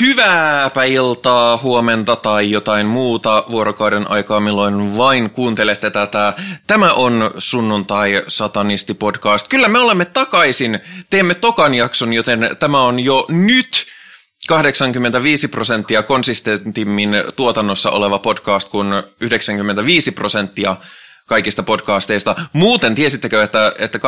[0.00, 6.32] Hyvääpä iltaa, huomenta tai jotain muuta vuorokauden aikaa, milloin vain kuuntelette tätä.
[6.66, 9.48] Tämä on Sunnuntai Satanisti podcast.
[9.48, 13.86] Kyllä me olemme takaisin, teemme tokan jakson, joten tämä on jo nyt
[14.48, 18.88] 85 prosenttia konsistentimmin tuotannossa oleva podcast kuin
[19.20, 20.76] 95 prosenttia
[21.30, 22.36] kaikista podcasteista.
[22.52, 24.04] Muuten tiesittekö, että, että 87,5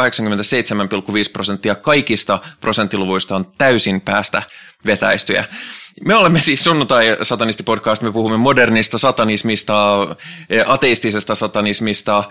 [1.32, 4.43] prosenttia kaikista prosenttiluvuista on täysin päästä
[4.86, 5.45] vetäistyjä.
[6.04, 9.98] Me olemme siis sunnuntai satanisti podcast, me puhumme modernista satanismista,
[10.67, 12.25] ateistisesta satanismista,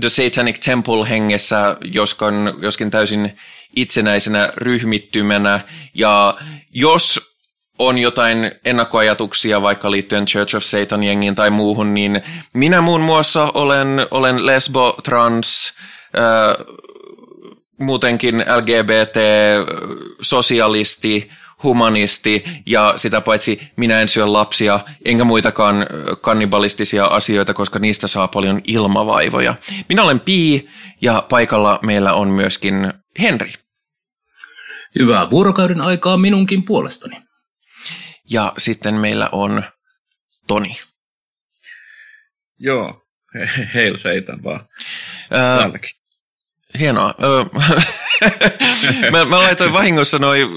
[0.00, 3.36] The Satanic Temple hengessä, joskin, joskin täysin
[3.76, 5.60] itsenäisenä ryhmittymänä.
[5.94, 6.36] Ja
[6.74, 7.33] jos
[7.78, 12.22] on jotain ennakkoajatuksia vaikka liittyen Church of Satan jengiin tai muuhun, niin
[12.54, 15.74] minä muun muassa olen, olen lesbo, trans,
[16.18, 16.66] äh,
[17.80, 19.16] muutenkin LGBT,
[20.20, 21.30] sosialisti,
[21.62, 25.86] humanisti ja sitä paitsi minä en syö lapsia enkä muitakaan
[26.20, 29.54] kannibalistisia asioita, koska niistä saa paljon ilmavaivoja.
[29.88, 30.68] Minä olen Pii
[31.02, 33.52] ja paikalla meillä on myöskin Henri.
[34.98, 37.23] Hyvää vuorokauden aikaa minunkin puolestani.
[38.30, 39.62] Ja sitten meillä on
[40.46, 40.76] Toni.
[42.58, 43.02] Joo,
[43.74, 44.68] heil seitan vaan.
[45.28, 45.90] Täältäkin.
[46.78, 47.14] Hienoa.
[49.12, 50.48] mä, mä laitoin vahingossa noin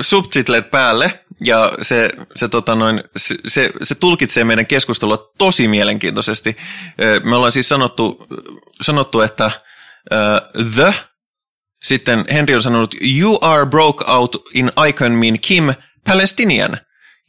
[0.00, 6.56] subtitlet päälle ja se, se, tota noin, se, se, se tulkitsee meidän keskustelua tosi mielenkiintoisesti.
[7.24, 8.26] Me ollaan siis sanottu,
[8.80, 10.94] sanottu että uh, the,
[11.82, 16.78] sitten Henry on sanonut you are broke out in icon mean Kim Palestinian,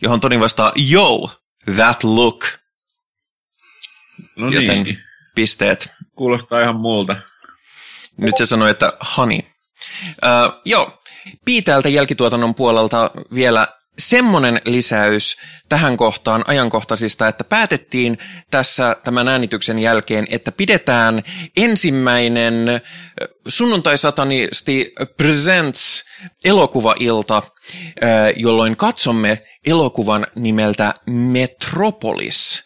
[0.02, 1.31] johon Toni vastaa yo,
[1.75, 2.45] that look.
[4.36, 5.00] No Joten niin.
[5.36, 5.92] pisteet.
[6.16, 7.16] Kuulostaa ihan multa.
[8.17, 9.39] Nyt se sanoi, että honey.
[10.08, 11.00] Uh, joo,
[11.45, 13.67] Piitäältä jälkituotannon puolelta vielä
[14.00, 15.38] semmoinen lisäys
[15.69, 18.17] tähän kohtaan ajankohtaisista, että päätettiin
[18.52, 21.23] tässä tämän äänityksen jälkeen, että pidetään
[21.58, 22.82] ensimmäinen
[23.48, 26.04] sunnuntai-satanisti Presents
[26.45, 27.43] elokuvailta,
[28.36, 32.64] jolloin katsomme elokuvan nimeltä Metropolis.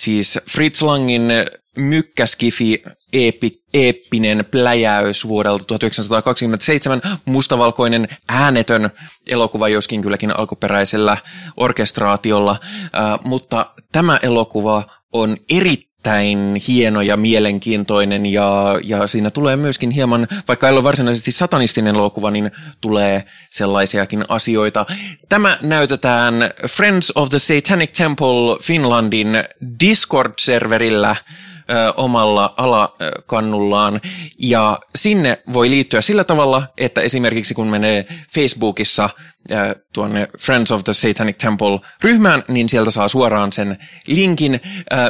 [0.00, 1.28] Siis Fritz Langin
[1.80, 2.82] mykkäskifi
[3.12, 8.90] eepi, eeppinen pläjäys vuodelta 1927, mustavalkoinen äänetön
[9.28, 11.16] elokuva, joskin kylläkin alkuperäisellä
[11.56, 14.82] orkestraatiolla, äh, mutta tämä elokuva
[15.12, 21.32] on erittäin hieno ja mielenkiintoinen ja, ja siinä tulee myöskin hieman, vaikka ei ole varsinaisesti
[21.32, 24.86] satanistinen elokuva, niin tulee sellaisiakin asioita.
[25.28, 26.34] Tämä näytetään
[26.68, 29.44] Friends of the Satanic Temple Finlandin
[29.84, 31.16] Discord-serverillä
[31.96, 34.00] omalla alakannullaan
[34.38, 39.10] ja sinne voi liittyä sillä tavalla, että esimerkiksi kun menee Facebookissa
[39.92, 44.60] tuonne Friends of the Satanic Temple-ryhmään, niin sieltä saa suoraan sen linkin.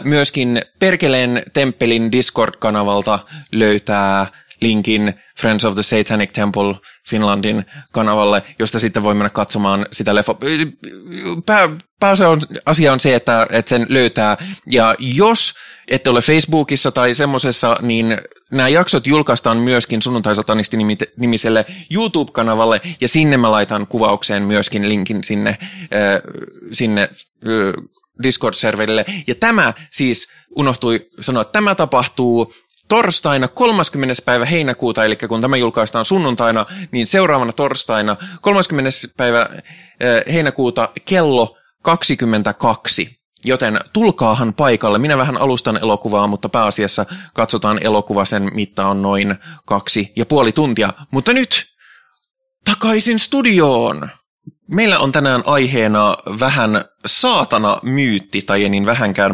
[0.04, 3.18] Myöskin Perkeleen temppelin Discord-kanavalta
[3.52, 4.26] löytää
[4.62, 6.74] linkin Friends of the Satanic Temple
[7.10, 10.36] Finlandin kanavalle, josta sitten voi mennä katsomaan sitä leffa.
[11.46, 11.68] Pää,
[12.00, 14.36] pääasia on se, että, että sen löytää.
[14.70, 15.54] Ja jos
[15.88, 18.18] ette ole Facebookissa tai semmoisessa, niin
[18.50, 20.76] nämä jaksot julkaistaan myöskin sunnuntai-satanisti
[21.16, 26.20] nimiselle YouTube-kanavalle, ja sinne mä laitan kuvaukseen myöskin linkin sinne, äh,
[26.72, 27.84] sinne äh,
[28.22, 29.04] Discord-serverille.
[29.26, 32.52] Ja tämä siis unohtui sanoa, että tämä tapahtuu
[32.90, 34.14] torstaina 30.
[34.24, 38.90] päivä heinäkuuta, eli kun tämä julkaistaan sunnuntaina, niin seuraavana torstaina 30.
[39.16, 39.48] päivä
[40.32, 43.20] heinäkuuta kello 22.
[43.44, 44.98] Joten tulkaahan paikalle.
[44.98, 48.24] Minä vähän alustan elokuvaa, mutta pääasiassa katsotaan elokuva.
[48.24, 49.36] Sen mitta on noin
[49.66, 50.92] kaksi ja puoli tuntia.
[51.10, 51.66] Mutta nyt
[52.64, 54.08] takaisin studioon.
[54.74, 59.30] Meillä on tänään aiheena vähän saatana myytti, tai niin vähänkään.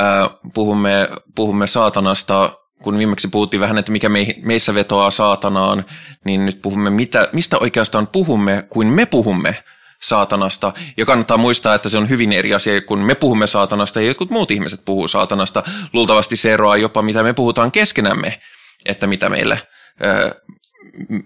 [0.00, 2.52] Äh, puhumme, puhumme saatanasta
[2.82, 4.08] kun viimeksi puhuttiin vähän, että mikä
[4.42, 5.84] meissä vetoaa saatanaan,
[6.24, 9.64] niin nyt puhumme, mitä, mistä oikeastaan puhumme, kuin me puhumme
[10.02, 10.72] saatanasta.
[10.96, 14.30] Ja kannattaa muistaa, että se on hyvin eri asia, kun me puhumme saatanasta ja jotkut
[14.30, 15.62] muut ihmiset puhuu saatanasta.
[15.92, 18.38] Luultavasti se eroaa jopa, mitä me puhutaan keskenämme,
[18.86, 19.62] että mitä meille,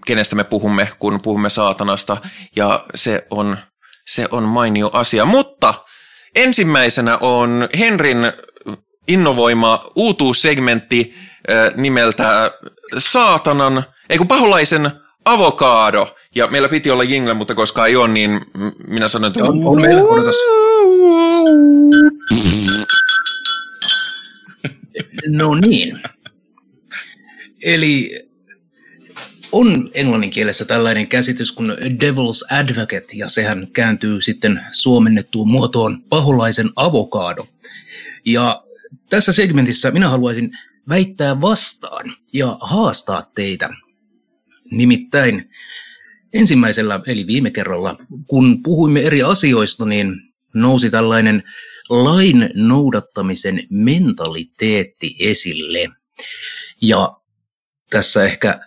[0.05, 2.17] kenestä me puhumme, kun puhumme saatanasta.
[2.55, 3.57] Ja se on,
[4.07, 5.25] se on mainio asia.
[5.25, 5.73] Mutta
[6.35, 8.17] ensimmäisenä on Henrin
[9.07, 11.15] innovoima uutuussegmentti
[11.75, 12.51] nimeltä
[12.97, 14.91] Saatanan, ei kun paholaisen
[15.25, 16.15] avokaado.
[16.35, 18.41] Ja meillä piti olla jingle, mutta koska ei ole, niin
[18.87, 19.43] minä sanon, että...
[19.43, 20.35] On, on meillä, odotas.
[25.27, 25.99] No niin.
[27.63, 28.23] Eli
[29.51, 36.69] on englannin kielessä tällainen käsitys kuin devil's advocate, ja sehän kääntyy sitten suomennettuun muotoon paholaisen
[36.75, 37.47] avokaado.
[38.25, 38.63] Ja
[39.09, 40.51] tässä segmentissä minä haluaisin
[40.89, 43.69] väittää vastaan ja haastaa teitä.
[44.71, 45.49] Nimittäin
[46.33, 47.97] ensimmäisellä, eli viime kerralla,
[48.27, 50.13] kun puhuimme eri asioista, niin
[50.53, 51.43] nousi tällainen
[51.89, 55.89] lain noudattamisen mentaliteetti esille.
[56.81, 57.17] Ja
[57.89, 58.59] tässä ehkä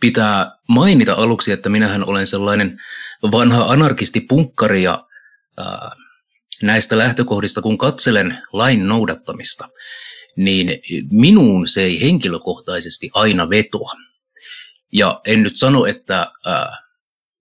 [0.00, 2.80] pitää mainita aluksi, että minähän olen sellainen
[3.22, 5.06] vanha anarkisti-punkkari ja
[5.58, 5.90] ää,
[6.62, 9.68] näistä lähtökohdista, kun katselen lain noudattamista,
[10.36, 10.80] niin
[11.10, 13.92] minuun se ei henkilökohtaisesti aina vetoa.
[14.92, 16.76] Ja en nyt sano, että ää,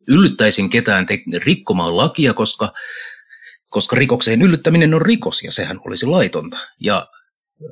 [0.08, 2.74] yllyttäisin ketään te- rikkomaan lakia, koska,
[3.70, 6.58] koska rikokseen yllyttäminen on rikos ja sehän olisi laitonta.
[6.80, 7.08] Ja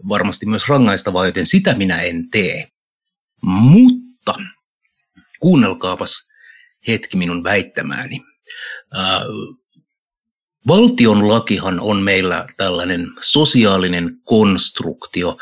[0.10, 2.68] varmasti myös rangaistavaa, joten sitä minä en tee.
[3.42, 4.36] Mutta
[5.40, 6.30] kuunnelkaapas
[6.88, 8.22] hetki minun väittämääni.
[8.94, 9.22] Ää,
[10.68, 15.38] valtion lakihan on meillä tällainen sosiaalinen konstruktio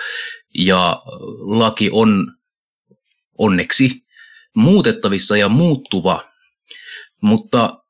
[0.55, 1.01] ja
[1.39, 2.33] laki on
[3.37, 4.05] onneksi
[4.55, 6.31] muutettavissa ja muuttuva,
[7.21, 7.83] mutta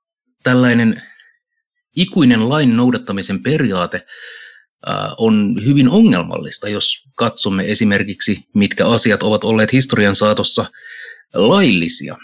[0.44, 1.01] tällainen
[1.95, 4.06] ikuinen lain noudattamisen periaate
[5.18, 10.65] on hyvin ongelmallista, jos katsomme esimerkiksi, mitkä asiat ovat olleet historian saatossa
[11.35, 12.18] laillisia.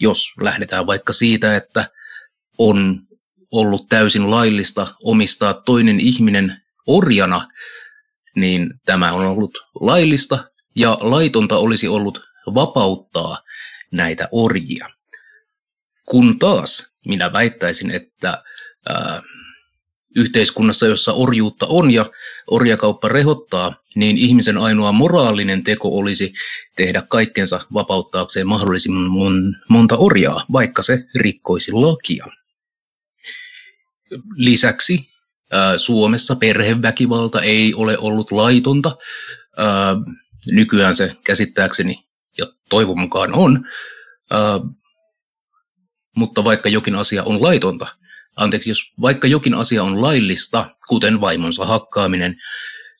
[0.00, 1.90] Jos lähdetään vaikka siitä, että
[2.58, 3.00] on
[3.52, 7.48] ollut täysin laillista omistaa toinen ihminen orjana,
[8.36, 10.44] niin tämä on ollut laillista
[10.76, 12.20] ja laitonta olisi ollut
[12.54, 13.38] vapauttaa
[13.92, 14.88] näitä orjia.
[16.08, 18.42] Kun taas minä väittäisin, että
[18.88, 19.22] ää,
[20.16, 22.10] yhteiskunnassa, jossa orjuutta on ja
[22.50, 26.32] orjakauppa rehottaa, niin ihmisen ainoa moraalinen teko olisi
[26.76, 29.10] tehdä kaikkensa vapauttaakseen mahdollisimman
[29.68, 32.26] monta orjaa, vaikka se rikkoisi lakia.
[34.36, 35.10] Lisäksi
[35.76, 38.96] Suomessa perheväkivalta ei ole ollut laitonta.
[39.56, 39.96] Ää,
[40.52, 43.64] nykyään se käsittääkseni ja toivon mukaan on,
[46.16, 47.86] mutta vaikka jokin asia on laitonta,
[48.36, 52.36] anteeksi, jos vaikka jokin asia on laillista, kuten vaimonsa hakkaaminen,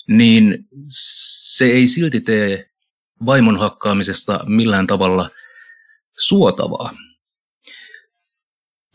[0.08, 2.70] niin se ei silti tee
[3.26, 5.30] vaimon hakkaamisesta millään tavalla
[6.18, 6.94] suotavaa.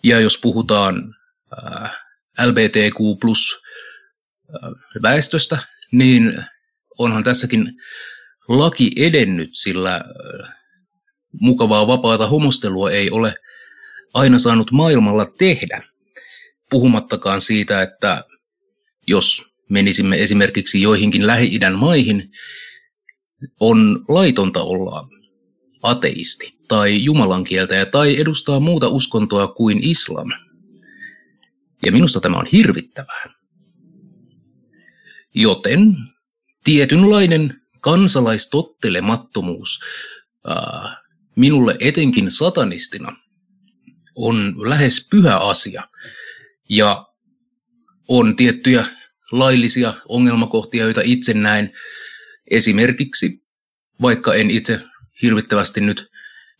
[0.03, 1.15] Ja jos puhutaan
[2.45, 3.57] LBTQ plus
[5.01, 5.57] väestöstä,
[5.91, 6.43] niin
[6.97, 7.73] onhan tässäkin
[8.47, 10.01] laki edennyt, sillä
[11.41, 13.33] mukavaa vapaata homostelua ei ole
[14.13, 15.83] aina saanut maailmalla tehdä.
[16.69, 18.23] Puhumattakaan siitä, että
[19.07, 22.31] jos menisimme esimerkiksi joihinkin Lähi-idän maihin,
[23.59, 25.07] on laitonta olla
[25.83, 30.27] ateisti tai jumalankieltäjä tai edustaa muuta uskontoa kuin islam.
[31.85, 33.33] Ja minusta tämä on hirvittävää.
[35.35, 35.95] Joten
[36.63, 39.79] tietynlainen kansalaistottelemattomuus
[40.47, 41.03] ää,
[41.35, 43.15] minulle etenkin satanistina
[44.15, 45.83] on lähes pyhä asia.
[46.69, 47.05] Ja
[48.07, 48.85] on tiettyjä
[49.31, 51.71] laillisia ongelmakohtia, joita itse näen.
[52.51, 53.43] Esimerkiksi,
[54.01, 54.79] vaikka en itse
[55.21, 56.07] hirvittävästi nyt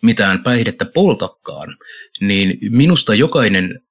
[0.01, 1.77] mitään päihdettä poltakaan,
[2.21, 3.81] niin minusta jokainen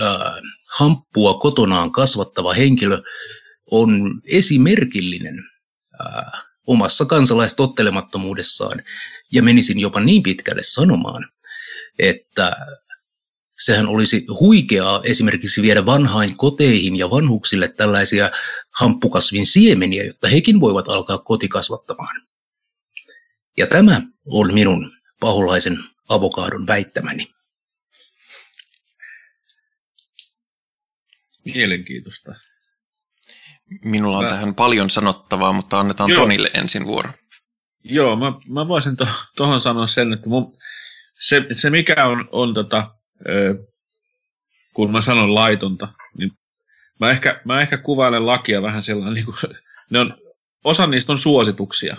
[0.00, 0.40] ää,
[0.78, 3.02] hamppua kotonaan kasvattava henkilö
[3.70, 5.44] on esimerkillinen
[6.00, 8.82] ää, omassa kansalaistottelemattomuudessaan.
[9.32, 11.32] Ja menisin jopa niin pitkälle sanomaan,
[11.98, 12.52] että
[13.58, 18.30] sehän olisi huikeaa esimerkiksi viedä vanhain koteihin ja vanhuksille tällaisia
[18.70, 22.22] hamppukasvin siemeniä, jotta hekin voivat alkaa kotikasvattamaan.
[23.58, 27.34] Ja tämä on minun paholaisen avokaadon väittämäni.
[31.44, 32.34] Mielenkiintoista.
[33.84, 34.30] Minulla on mä...
[34.30, 36.20] tähän paljon sanottavaa, mutta annetaan Joo.
[36.20, 37.10] Tonille ensin vuoro.
[37.84, 38.96] Joo, mä, mä voisin
[39.36, 40.56] tuohon to, sanoa sen, että mun,
[41.20, 42.94] se, se mikä on, on tota,
[43.28, 43.54] ö,
[44.74, 46.30] kun mä sanon laitonta, niin
[47.00, 49.56] mä ehkä, mä ehkä kuvailen lakia vähän sellainen, niin kuin,
[49.90, 50.16] ne on,
[50.64, 51.96] osa niistä on suosituksia.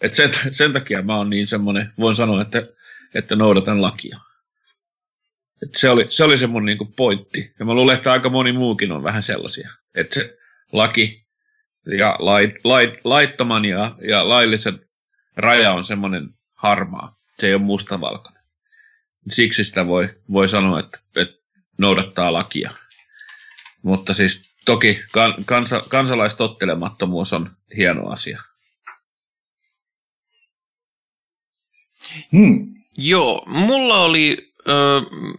[0.00, 2.62] Et sen, sen takia mä oon niin semmoinen, voin sanoa, että,
[3.14, 4.18] että noudatan lakia.
[5.62, 7.54] Et se, oli, se oli se mun niinku pointti.
[7.58, 9.70] Ja mä luulen, että aika moni muukin on vähän sellaisia.
[9.94, 10.38] Että se
[10.72, 11.26] laki
[11.98, 14.88] ja lait, lait, laittoman ja, ja laillisen
[15.36, 17.18] raja on semmoinen harmaa.
[17.38, 18.42] Se ei ole mustavalkoinen.
[19.30, 21.36] Siksi sitä voi, voi sanoa, että, että
[21.78, 22.70] noudattaa lakia.
[23.82, 28.42] Mutta siis toki kan, kansa, kansalaistottelemattomuus on hieno asia.
[32.32, 32.74] Hmm.
[32.96, 34.47] Joo, mulla oli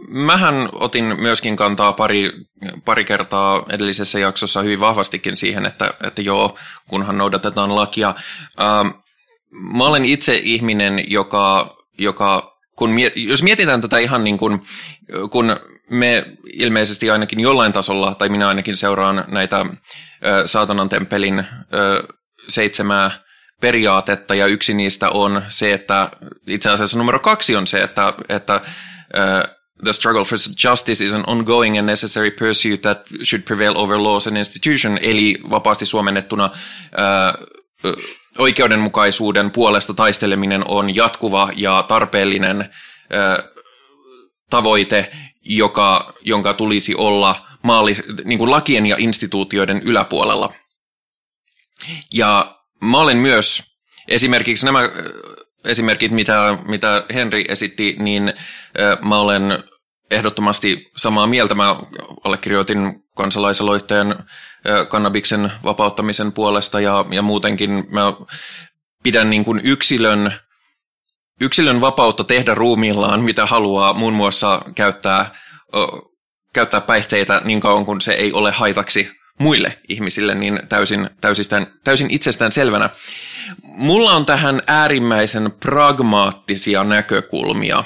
[0.07, 2.31] Mähän otin myöskin kantaa pari,
[2.85, 6.57] pari kertaa edellisessä jaksossa hyvin vahvastikin siihen, että, että joo,
[6.87, 8.15] kunhan noudatetaan lakia.
[9.51, 14.61] Mä olen itse ihminen, joka, joka kun miet, jos mietitään tätä ihan niin kuin,
[15.31, 15.57] kun
[15.89, 21.43] me ilmeisesti ainakin jollain tasolla, tai minä ainakin seuraan näitä ö, saatanan temppelin ö,
[22.49, 23.11] seitsemää
[23.61, 26.09] periaatetta, ja yksi niistä on se, että
[26.47, 28.61] itse asiassa numero kaksi on se, että, että
[29.83, 34.27] the struggle for justice is an ongoing and necessary pursuit that should prevail over laws
[34.27, 37.91] and institution, eli vapaasti suomennettuna uh,
[38.37, 43.43] oikeudenmukaisuuden puolesta taisteleminen on jatkuva ja tarpeellinen uh,
[44.49, 45.11] tavoite,
[45.45, 50.53] joka, jonka tulisi olla maali, niin kuin lakien ja instituutioiden yläpuolella.
[52.13, 53.63] Ja mä olen myös
[54.07, 54.79] esimerkiksi nämä
[55.65, 58.33] esimerkit, mitä, mitä Henri esitti, niin
[59.01, 59.63] mä olen
[60.11, 61.55] ehdottomasti samaa mieltä.
[61.55, 61.75] Mä
[62.23, 64.15] allekirjoitin kansalaisaloitteen
[64.89, 68.13] kannabiksen vapauttamisen puolesta ja, ja muutenkin mä
[69.03, 70.33] pidän niin kuin yksilön,
[71.41, 75.31] yksilön vapautta tehdä ruumiillaan, mitä haluaa, muun muassa käyttää,
[76.53, 82.11] käyttää päihteitä niin kauan kuin se ei ole haitaksi muille ihmisille, niin täysin, täysistään, täysin
[82.11, 82.89] itsestään selvänä.
[83.63, 87.83] Mulla on tähän äärimmäisen pragmaattisia näkökulmia,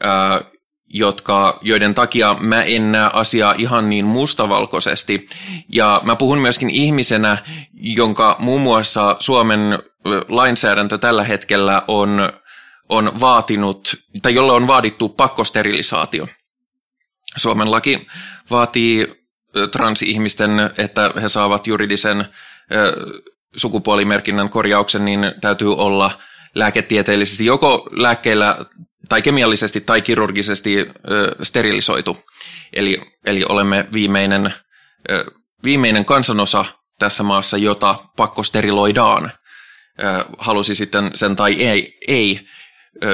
[0.00, 0.40] ää,
[0.88, 5.26] jotka, joiden takia mä en näe asiaa ihan niin mustavalkoisesti.
[5.72, 7.38] Ja mä puhun myöskin ihmisenä,
[7.72, 9.78] jonka muun muassa Suomen
[10.28, 12.32] lainsäädäntö tällä hetkellä on,
[12.88, 16.28] on vaatinut, tai jolle on vaadittu pakkosterilisaatio.
[17.36, 18.06] Suomen laki
[18.50, 19.21] vaatii
[19.70, 22.24] transihmisten, että he saavat juridisen
[23.56, 26.10] sukupuolimerkinnän korjauksen, niin täytyy olla
[26.54, 28.56] lääketieteellisesti joko lääkkeillä
[29.08, 30.76] tai kemiallisesti tai kirurgisesti
[31.42, 32.16] sterilisoitu.
[32.72, 34.54] Eli, eli olemme viimeinen,
[35.64, 36.64] viimeinen kansanosa
[36.98, 39.32] tässä maassa, jota pakkosteriloidaan.
[40.38, 42.46] Halusi sitten sen tai ei, ei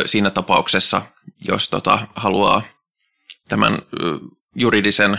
[0.04, 1.02] siinä tapauksessa,
[1.48, 2.62] jos tota, haluaa
[3.48, 3.78] tämän
[4.54, 5.18] juridisen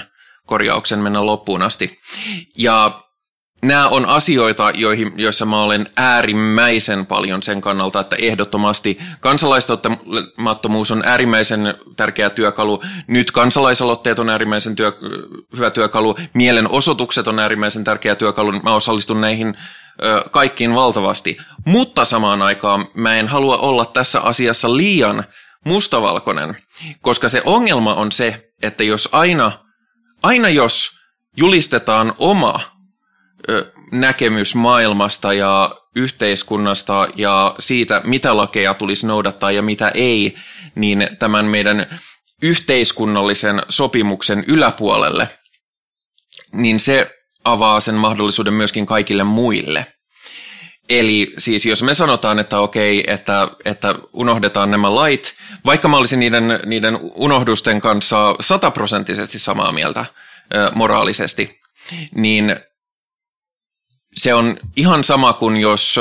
[0.49, 1.99] korjauksen mennä loppuun asti.
[2.57, 3.01] Ja
[3.63, 11.03] nämä on asioita, joihin, joissa mä olen äärimmäisen paljon sen kannalta, että ehdottomasti kansalaistottamattomuus on
[11.05, 12.83] äärimmäisen tärkeä työkalu.
[13.07, 14.91] Nyt kansalaisaloitteet on äärimmäisen työ,
[15.55, 16.15] hyvä työkalu.
[16.33, 18.51] Mielenosoitukset on äärimmäisen tärkeä työkalu.
[18.51, 19.57] Mä osallistun näihin
[20.03, 21.37] ö, kaikkiin valtavasti.
[21.65, 25.23] Mutta samaan aikaan mä en halua olla tässä asiassa liian
[25.65, 26.57] mustavalkoinen,
[27.01, 29.51] koska se ongelma on se, että jos aina–
[30.23, 30.91] aina jos
[31.37, 32.59] julistetaan oma
[33.91, 40.35] näkemys maailmasta ja yhteiskunnasta ja siitä, mitä lakeja tulisi noudattaa ja mitä ei,
[40.75, 41.99] niin tämän meidän
[42.43, 45.29] yhteiskunnallisen sopimuksen yläpuolelle,
[46.53, 47.11] niin se
[47.43, 49.85] avaa sen mahdollisuuden myöskin kaikille muille.
[50.89, 56.19] Eli siis jos me sanotaan, että okei, että, että unohdetaan nämä lait, vaikka mä olisin
[56.19, 60.05] niiden, niiden unohdusten kanssa sataprosenttisesti samaa mieltä
[60.55, 61.59] ö, moraalisesti,
[62.15, 62.55] niin
[64.15, 65.99] se on ihan sama kuin jos,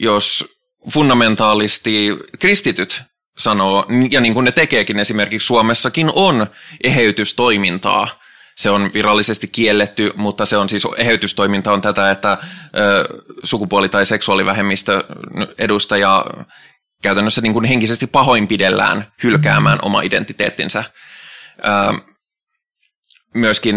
[0.00, 0.44] jos
[0.92, 2.08] fundamentaalisti
[2.38, 3.02] kristityt
[3.38, 6.46] sanoo, ja niin kuin ne tekeekin esimerkiksi Suomessakin on
[6.84, 8.23] eheytystoimintaa,
[8.56, 12.38] se on virallisesti kielletty, mutta se on siis eheytystoiminta on tätä, että
[13.44, 15.04] sukupuoli- tai seksuaalivähemmistö
[15.58, 16.24] edustaja
[17.02, 20.84] käytännössä niin kuin henkisesti pahoinpidellään hylkäämään oma identiteettinsä.
[23.34, 23.76] Myöskin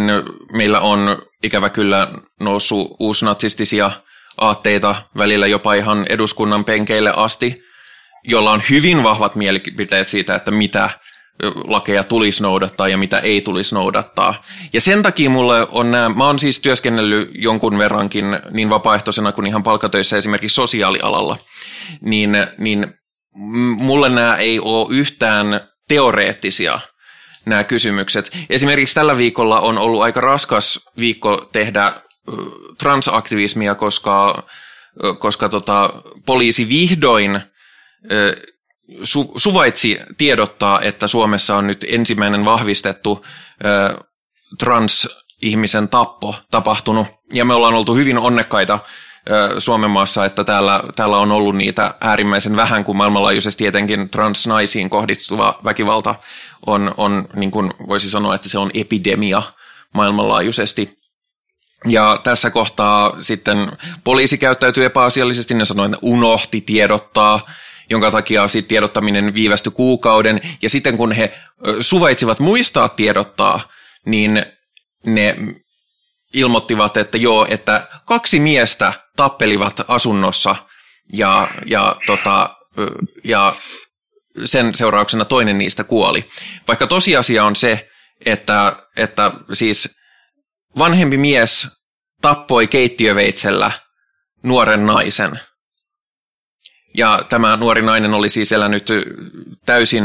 [0.54, 3.92] meillä on ikävä kyllä noussut uusnatsistisia
[4.38, 7.64] aatteita välillä jopa ihan eduskunnan penkeille asti,
[8.24, 10.90] jolla on hyvin vahvat mielipiteet siitä, että mitä
[11.64, 14.42] lakeja tulisi noudattaa ja mitä ei tulisi noudattaa.
[14.74, 19.48] Ja sen takia mulle on nämä, mä oon siis työskennellyt jonkun verrankin niin vapaaehtoisena kuin
[19.48, 21.38] ihan palkatöissä esimerkiksi sosiaalialalla,
[22.02, 22.94] niin, niin
[23.78, 26.80] mulle nämä ei ole yhtään teoreettisia
[27.46, 28.38] nämä kysymykset.
[28.50, 31.94] Esimerkiksi tällä viikolla on ollut aika raskas viikko tehdä
[32.78, 34.44] transaktivismia, koska,
[35.20, 35.90] koska tota,
[36.26, 37.42] poliisi vihdoin
[39.04, 43.26] su, suvaitsi tiedottaa, että Suomessa on nyt ensimmäinen vahvistettu
[43.66, 44.06] ö,
[44.60, 47.08] trans-ihmisen tappo tapahtunut.
[47.34, 48.80] Ja me ollaan oltu hyvin onnekkaita
[49.30, 54.90] ö, Suomen maassa, että täällä, täällä on ollut niitä äärimmäisen vähän, kun maailmanlaajuisesti etenkin transnaisiin
[54.90, 56.16] kohdistuva väkivalta
[56.66, 59.44] on, on niin kuin voisi sanoa, että se on epidemia
[59.94, 60.98] maailmanlaajuisesti.
[61.86, 63.72] Ja tässä kohtaa sitten
[64.04, 67.46] poliisi käyttäytyy epäasiallisesti, ne sanoi, että unohti tiedottaa
[67.90, 70.42] jonka takia sit tiedottaminen viivästyi kuukauden.
[70.62, 71.34] Ja sitten kun he
[71.80, 73.70] suvaitsivat muistaa tiedottaa,
[74.06, 74.46] niin
[75.06, 75.36] ne
[76.34, 80.56] ilmoittivat, että joo, että kaksi miestä tappelivat asunnossa
[81.14, 82.50] ja, ja, tota,
[83.24, 83.54] ja
[84.46, 86.28] sen seurauksena toinen niistä kuoli.
[86.68, 87.90] Vaikka tosiasia on se,
[88.26, 89.98] että, että siis
[90.78, 91.68] vanhempi mies
[92.22, 93.72] tappoi keittiöveitsellä
[94.44, 95.40] nuoren naisen.
[96.98, 98.90] Ja tämä nuori nainen oli siis elänyt
[99.66, 100.04] täysin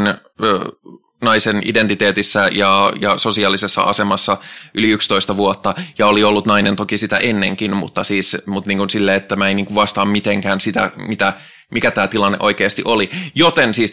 [1.22, 4.36] naisen identiteetissä ja, ja sosiaalisessa asemassa
[4.74, 8.90] yli 11 vuotta ja oli ollut nainen toki sitä ennenkin, mutta siis mutta niin kuin
[8.90, 11.32] silleen, että mä en niin kuin vastaa mitenkään sitä, mitä,
[11.70, 13.10] mikä tämä tilanne oikeasti oli.
[13.34, 13.92] Joten siis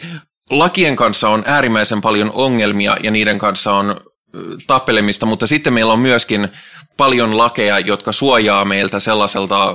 [0.50, 4.00] lakien kanssa on äärimmäisen paljon ongelmia ja niiden kanssa on
[4.66, 6.48] tappelemista, mutta sitten meillä on myöskin
[6.96, 9.74] paljon lakeja, jotka suojaa meiltä sellaiselta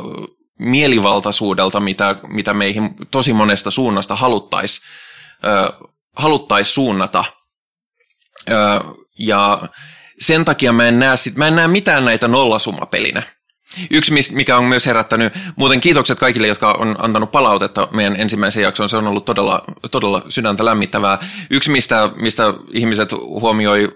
[0.60, 4.88] mielivaltaisuudelta, mitä, mitä meihin tosi monesta suunnasta haluttaisiin
[6.16, 7.26] haluttais suunnata.
[8.50, 8.54] Ö,
[9.20, 9.62] ja
[10.20, 13.24] sen takia mä en näe, sit, mä en näe mitään näitä nollasummapelinä.
[13.92, 18.90] Yksi, mikä on myös herättänyt, muuten kiitokset kaikille, jotka on antanut palautetta meidän ensimmäisen jakson,
[18.90, 21.20] se on ollut todella, todella sydäntä lämmittävää.
[21.52, 23.96] Yksi, mistä, mistä ihmiset huomioi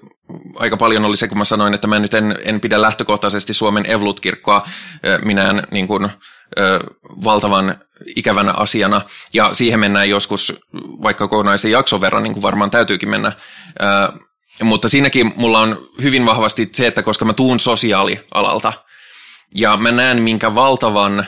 [0.55, 3.91] aika paljon oli se, kun mä sanoin, että mä nyt en, en pidä lähtökohtaisesti Suomen
[3.91, 4.67] Evlut-kirkkoa
[5.23, 6.09] minään niin kuin,
[7.23, 7.75] valtavan
[8.15, 9.01] ikävänä asiana,
[9.33, 13.31] ja siihen mennään joskus vaikka kokonaisen jakson verran, niin kuin varmaan täytyykin mennä.
[14.63, 18.73] Mutta siinäkin mulla on hyvin vahvasti se, että koska mä tuun sosiaalialalta,
[19.55, 21.25] ja mä näen, minkä valtavan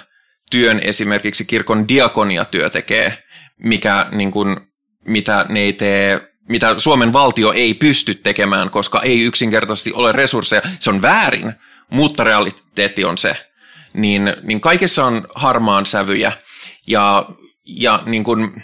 [0.52, 3.24] työn esimerkiksi kirkon diakoniatyö tekee,
[3.64, 4.58] mikä, niin kuin,
[5.06, 10.62] mitä ne ei tee mitä Suomen valtio ei pysty tekemään, koska ei yksinkertaisesti ole resursseja.
[10.80, 11.54] Se on väärin,
[11.90, 13.51] mutta realiteetti on se.
[13.94, 16.32] Niin, niin kaikessa on harmaan sävyjä
[16.88, 17.26] ja,
[17.66, 18.64] ja niin kuin,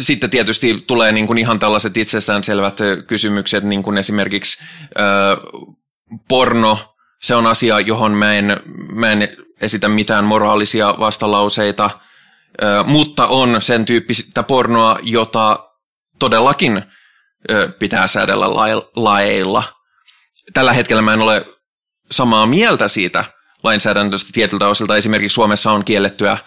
[0.00, 4.64] sitten tietysti tulee niin kuin ihan tällaiset itsestäänselvät kysymykset, niin kuin esimerkiksi
[4.96, 5.00] ö,
[6.28, 8.60] porno, se on asia, johon mä en,
[8.92, 9.28] mä en
[9.60, 11.90] esitä mitään moraalisia vastalauseita,
[12.62, 15.70] ö, mutta on sen tyyppistä pornoa, jota
[16.18, 16.82] todellakin
[17.78, 18.50] pitää säädellä
[18.96, 19.62] laeilla.
[20.52, 21.46] Tällä hetkellä mä en ole
[22.10, 23.24] samaa mieltä siitä
[23.62, 24.96] lainsäädännöstä tietyltä osilta.
[24.96, 26.38] Esimerkiksi Suomessa on kiellettyä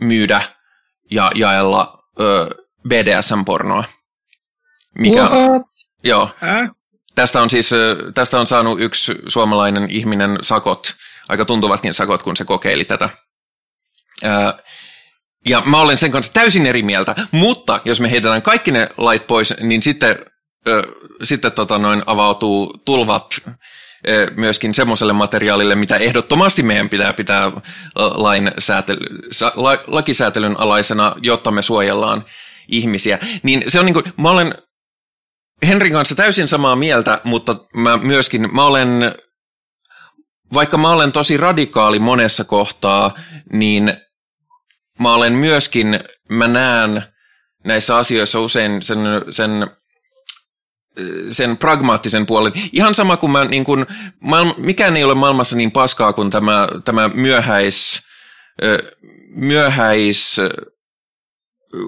[0.00, 0.42] myydä
[1.10, 1.98] ja jaella
[2.88, 3.84] BDSM-pornoa.
[4.98, 5.62] Mikä, What?
[6.04, 6.30] Joo.
[6.42, 6.70] Äh?
[7.14, 7.70] Tästä on siis
[8.14, 10.94] tästä on saanut yksi suomalainen ihminen sakot,
[11.28, 13.08] aika tuntuvatkin sakot, kun se kokeili tätä.
[15.46, 19.26] Ja mä olen sen kanssa täysin eri mieltä, mutta jos me heitetään kaikki ne lait
[19.26, 20.16] pois, niin sitten,
[20.68, 20.82] ö,
[21.22, 23.50] sitten tota noin avautuu tulvat ö,
[24.36, 27.52] myöskin semmoiselle materiaalille, mitä ehdottomasti meidän pitää pitää
[27.94, 29.06] lain säätely,
[29.54, 32.24] la, lakisäätelyn alaisena, jotta me suojellaan
[32.68, 33.18] ihmisiä.
[33.42, 34.54] Niin se on niin kuin, mä olen
[35.66, 39.14] Henrin kanssa täysin samaa mieltä, mutta mä myöskin, mä olen
[40.54, 43.14] vaikka mä olen tosi radikaali monessa kohtaa,
[43.52, 43.96] niin
[44.98, 47.02] mä olen myöskin, mä näen
[47.64, 48.98] näissä asioissa usein sen,
[49.30, 49.66] sen
[51.30, 52.52] sen pragmaattisen puolen.
[52.72, 53.86] Ihan sama kuin mä, niin kuin,
[54.20, 58.02] maailma, mikään ei ole maailmassa niin paskaa kuin tämä, tämä myöhäis,
[59.34, 60.40] myöhäis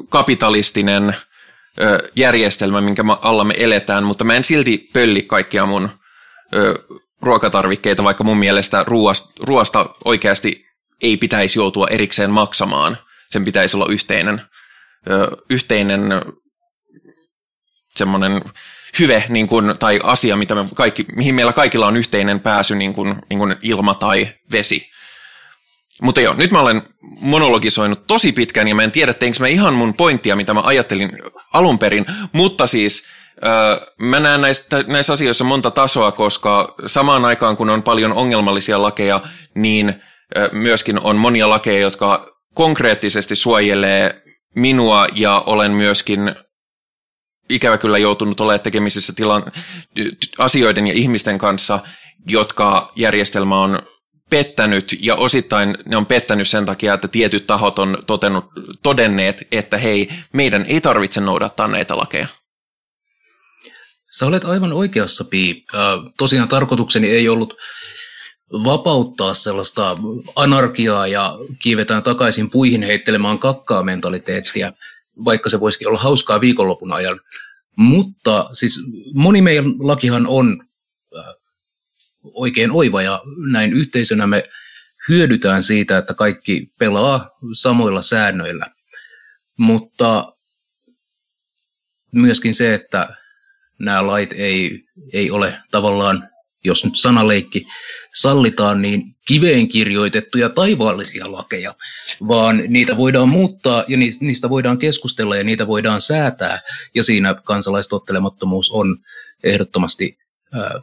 [0.08, 1.16] kapitalistinen
[2.16, 5.88] järjestelmä, minkä alla me eletään, mutta mä en silti pölli kaikkia mun
[7.22, 10.66] ruokatarvikkeita, vaikka mun mielestä ruoasta, ruoasta oikeasti
[11.02, 12.96] ei pitäisi joutua erikseen maksamaan.
[13.30, 14.42] Sen pitäisi olla yhteinen,
[15.50, 16.22] yhteinen
[17.96, 18.42] semmoinen
[18.98, 22.92] hyve niin kuin, tai asia, mitä me kaikki, mihin meillä kaikilla on yhteinen pääsy, niin
[22.92, 24.90] kuin, niin kuin ilma tai vesi.
[26.02, 26.82] Mutta joo, nyt mä olen
[27.20, 31.10] monologisoinut tosi pitkään ja mä en tiedä, teinkö mä ihan mun pointtia, mitä mä ajattelin
[31.52, 33.06] alun perin, mutta siis
[33.98, 39.20] mä näen näistä, näissä asioissa monta tasoa, koska samaan aikaan kun on paljon ongelmallisia lakeja,
[39.54, 39.94] niin
[40.52, 44.22] myöskin on monia lakeja, jotka konkreettisesti suojelee
[44.54, 46.34] minua ja olen myöskin
[47.50, 49.44] ikävä kyllä joutunut olemaan tekemisissä tilan,
[50.38, 51.80] asioiden ja ihmisten kanssa,
[52.28, 53.82] jotka järjestelmä on
[54.30, 58.44] pettänyt ja osittain ne on pettänyt sen takia, että tietyt tahot on totenut,
[58.82, 62.26] todenneet, että hei, meidän ei tarvitse noudattaa näitä lakeja.
[64.18, 65.64] Sä olet aivan oikeassa, Pi.
[66.18, 67.54] Tosiaan tarkoitukseni ei ollut
[68.52, 69.96] vapauttaa sellaista
[70.36, 74.72] anarkiaa ja kiivetään takaisin puihin heittelemään kakkaa mentaliteettia,
[75.24, 77.20] vaikka se voisikin olla hauskaa viikonlopun ajan.
[77.76, 78.80] Mutta siis
[79.14, 80.66] moni meidän lakihan on
[81.18, 81.24] äh,
[82.22, 84.48] oikein oiva ja näin yhteisönä me
[85.08, 88.66] hyödytään siitä, että kaikki pelaa samoilla säännöillä.
[89.58, 90.34] mutta
[92.12, 93.16] myöskin se, että
[93.78, 96.28] nämä lait ei, ei ole tavallaan,
[96.64, 97.66] jos nyt sanaleikki
[98.14, 101.74] sallitaan, niin kiveen kirjoitettuja taivaallisia lakeja,
[102.28, 106.60] vaan niitä voidaan muuttaa ja niistä voidaan keskustella ja niitä voidaan säätää.
[106.94, 108.96] Ja siinä kansalaistottelemattomuus on
[109.44, 110.18] ehdottomasti
[110.54, 110.80] ää,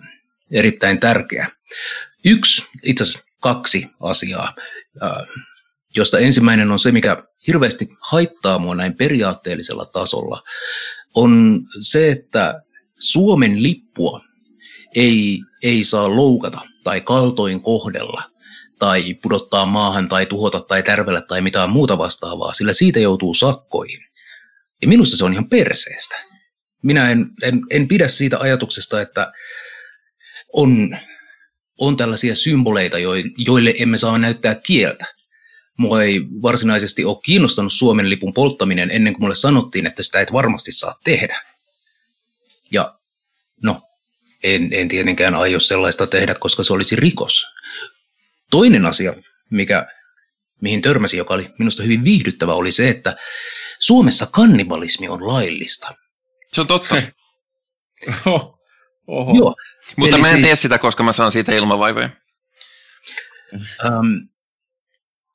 [0.52, 1.50] erittäin tärkeä.
[2.26, 4.54] Yksi, itse asiassa kaksi asiaa,
[5.02, 5.26] ää,
[5.96, 10.42] josta ensimmäinen on se, mikä hirveästi haittaa mua näin periaatteellisella tasolla,
[11.16, 12.62] on se, että
[13.00, 14.22] Suomen lippua
[14.96, 18.31] ei, ei saa loukata tai kaltoin kohdella
[18.82, 24.00] tai pudottaa maahan tai tuhota tai tärvellä tai mitään muuta vastaavaa, sillä siitä joutuu sakkoihin.
[24.82, 26.16] Ja minusta se on ihan perseestä.
[26.84, 29.32] Minä en, en, en pidä siitä ajatuksesta, että
[30.54, 30.98] on,
[31.78, 32.98] on tällaisia symboleita,
[33.38, 35.06] joille emme saa näyttää kieltä.
[35.78, 40.34] Mua ei varsinaisesti ole kiinnostanut Suomen lipun polttaminen ennen kuin mulle sanottiin, että sitä et
[40.34, 41.42] varmasti saa tehdä.
[42.72, 43.00] Ja
[43.64, 43.82] no,
[44.44, 47.46] en, en tietenkään aio sellaista tehdä, koska se olisi rikos.
[48.52, 49.14] Toinen asia,
[49.50, 49.88] mikä,
[50.62, 53.16] mihin törmäsi, joka oli minusta hyvin viihdyttävä, oli se, että
[53.80, 55.94] Suomessa kannibalismi on laillista.
[56.54, 56.96] Se on totta.
[58.26, 58.58] Oho.
[59.08, 59.38] Oho.
[59.38, 59.56] Joo.
[59.98, 62.10] Mutta Eli mä en siis- tee sitä, koska mä saan siitä ilmavaivoja.
[63.86, 64.14] Ähm,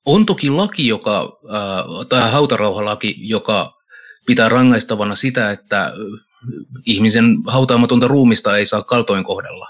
[0.04, 3.72] on toki laki, joka, äh, tai hautarauhalaki, joka
[4.26, 5.92] pitää rangaistavana sitä, että
[6.86, 9.68] ihmisen hautaamatonta ruumista ei saa kaltoin kohdella.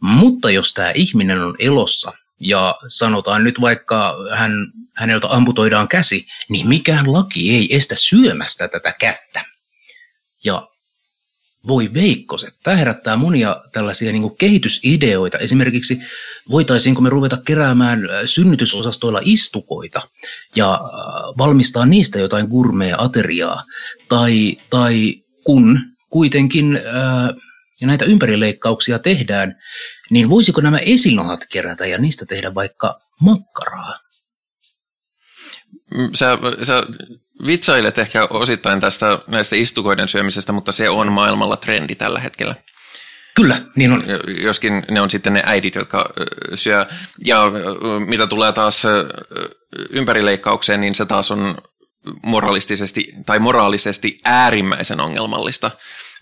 [0.00, 4.52] Mutta jos tämä ihminen on elossa ja sanotaan nyt vaikka hän,
[4.96, 9.44] häneltä amputoidaan käsi, niin mikään laki ei estä syömästä tätä kättä.
[10.44, 10.68] Ja
[11.66, 15.38] voi veikkoset, tämä herättää monia tällaisia niin kuin kehitysideoita.
[15.38, 15.98] Esimerkiksi
[16.50, 20.00] voitaisiinko me ruveta keräämään synnytysosastoilla istukoita
[20.56, 20.80] ja
[21.38, 23.62] valmistaa niistä jotain gourmet-ateriaa.
[24.08, 26.80] Tai, tai kun kuitenkin
[27.80, 29.54] ja näitä ympärileikkauksia tehdään,
[30.12, 33.98] niin voisiko nämä esinahat kerätä ja niistä tehdä vaikka makkaraa?
[35.96, 36.82] Mm, Sä, sä
[37.46, 42.54] vitsailet ehkä osittain tästä näistä istukoiden syömisestä, mutta se on maailmalla trendi tällä hetkellä.
[43.34, 44.04] Kyllä, niin on.
[44.42, 46.12] Joskin ne on sitten ne äidit, jotka
[46.54, 46.86] syö.
[47.24, 47.52] Ja
[48.06, 48.82] mitä tulee taas
[49.90, 51.58] ympärileikkaukseen, niin se taas on
[52.22, 55.70] moralistisesti tai moraalisesti äärimmäisen ongelmallista.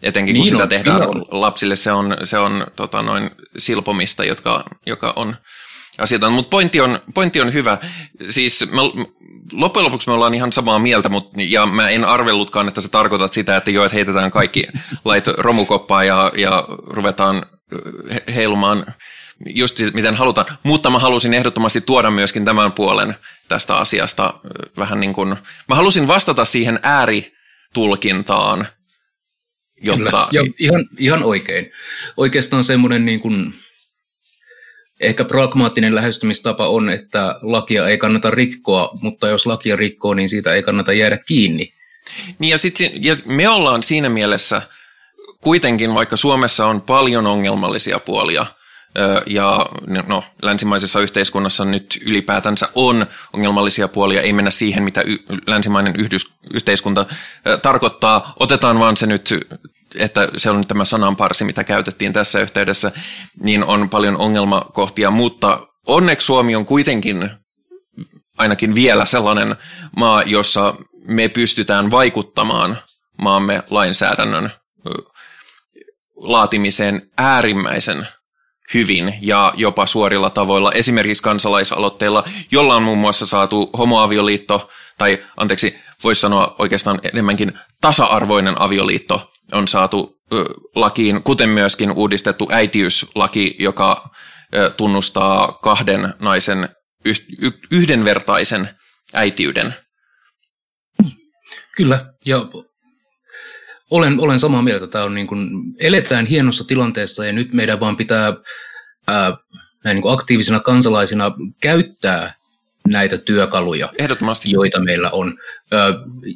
[0.02, 1.24] Etenkin kun Niin sitä on, tehdään kyllä on.
[1.30, 5.36] lapsille, se on, se on tota, noin silpomista, jotka, joka on
[5.98, 6.30] asioita.
[6.30, 7.78] Mutta pointti on, pointti on hyvä.
[8.30, 8.80] Siis me,
[9.52, 13.32] loppujen lopuksi me ollaan ihan samaa mieltä, mut, ja mä en arvellutkaan, että sä tarkoitat
[13.32, 14.66] sitä, että joo, että heitetään kaikki
[15.04, 17.42] lait romukoppaan ja, ja ruvetaan
[18.12, 18.86] he- heilumaan
[19.46, 20.46] just miten halutaan.
[20.62, 23.14] Mutta mä halusin ehdottomasti tuoda myöskin tämän puolen
[23.48, 24.34] tästä asiasta
[24.78, 25.36] vähän niin kuin,
[25.68, 28.66] mä halusin vastata siihen ääritulkintaan,
[29.80, 30.04] jotta...
[30.04, 30.28] Kyllä.
[30.32, 31.72] Ja ihan, ihan oikein.
[32.16, 33.54] Oikeastaan semmoinen niin kuin,
[35.00, 40.54] ehkä pragmaattinen lähestymistapa on, että lakia ei kannata rikkoa, mutta jos lakia rikkoo, niin siitä
[40.54, 41.72] ei kannata jäädä kiinni.
[42.38, 44.62] Niin ja, sit, si- ja me ollaan siinä mielessä
[45.40, 48.46] kuitenkin, vaikka Suomessa on paljon ongelmallisia puolia,
[49.26, 49.66] ja
[50.06, 56.32] no, länsimaisessa yhteiskunnassa nyt ylipäätänsä on ongelmallisia puolia, ei mennä siihen, mitä y- länsimainen yhdys,
[56.54, 57.06] yhteiskunta
[57.62, 59.34] tarkoittaa, otetaan vaan se nyt,
[59.98, 62.92] että se on nyt tämä sananparsi, mitä käytettiin tässä yhteydessä,
[63.42, 67.30] niin on paljon ongelmakohtia, mutta onneksi Suomi on kuitenkin
[68.38, 69.56] ainakin vielä sellainen
[69.96, 70.74] maa, jossa
[71.06, 72.78] me pystytään vaikuttamaan
[73.22, 74.50] maamme lainsäädännön
[76.16, 78.06] laatimiseen äärimmäisen
[78.74, 85.76] hyvin ja jopa suorilla tavoilla, esimerkiksi kansalaisaloitteilla, jolla on muun muassa saatu homoavioliitto, tai anteeksi,
[86.04, 94.10] voisi sanoa oikeastaan enemmänkin tasa-arvoinen avioliitto on saatu ö, lakiin, kuten myöskin uudistettu äitiyslaki, joka
[94.54, 96.68] ö, tunnustaa kahden naisen
[97.04, 98.70] yh- y- yhdenvertaisen
[99.12, 99.74] äitiyden.
[101.76, 102.38] Kyllä, ja
[103.90, 104.86] olen, olen samaa mieltä.
[104.86, 105.50] Tämä on niin kuin,
[105.80, 108.32] eletään hienossa tilanteessa ja nyt meidän vaan pitää
[109.08, 109.36] ää,
[109.84, 112.34] näin niin kuin aktiivisina kansalaisina käyttää
[112.88, 114.50] näitä työkaluja, Ehdottomasti.
[114.50, 115.38] joita meillä on.
[115.72, 115.88] Ää,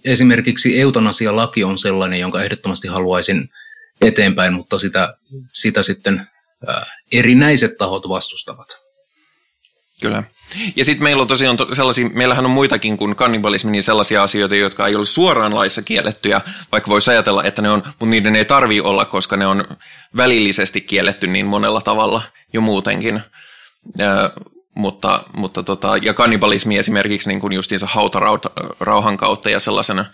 [0.04, 3.48] esimerkiksi eutanasialaki on sellainen, jonka ehdottomasti haluaisin
[4.00, 5.16] eteenpäin, mutta sitä,
[5.52, 6.26] sitä sitten
[6.66, 8.68] ää, erinäiset tahot vastustavat.
[10.00, 10.22] Kyllä.
[10.76, 14.56] Ja sitten meillä on tosiaan to- sellaisia, meillähän on muitakin kuin kannibalismi, niin sellaisia asioita,
[14.56, 16.40] jotka ei ole suoraan laissa kiellettyjä,
[16.72, 19.64] vaikka voisi ajatella, että ne on, mutta niiden ei tarvii olla, koska ne on
[20.16, 23.20] välillisesti kielletty niin monella tavalla jo muutenkin.
[24.00, 24.30] Ää,
[24.74, 30.04] mutta, mutta tota, ja kannibalismi esimerkiksi niin kuin justiinsa hautarauhan kautta ja sellaisena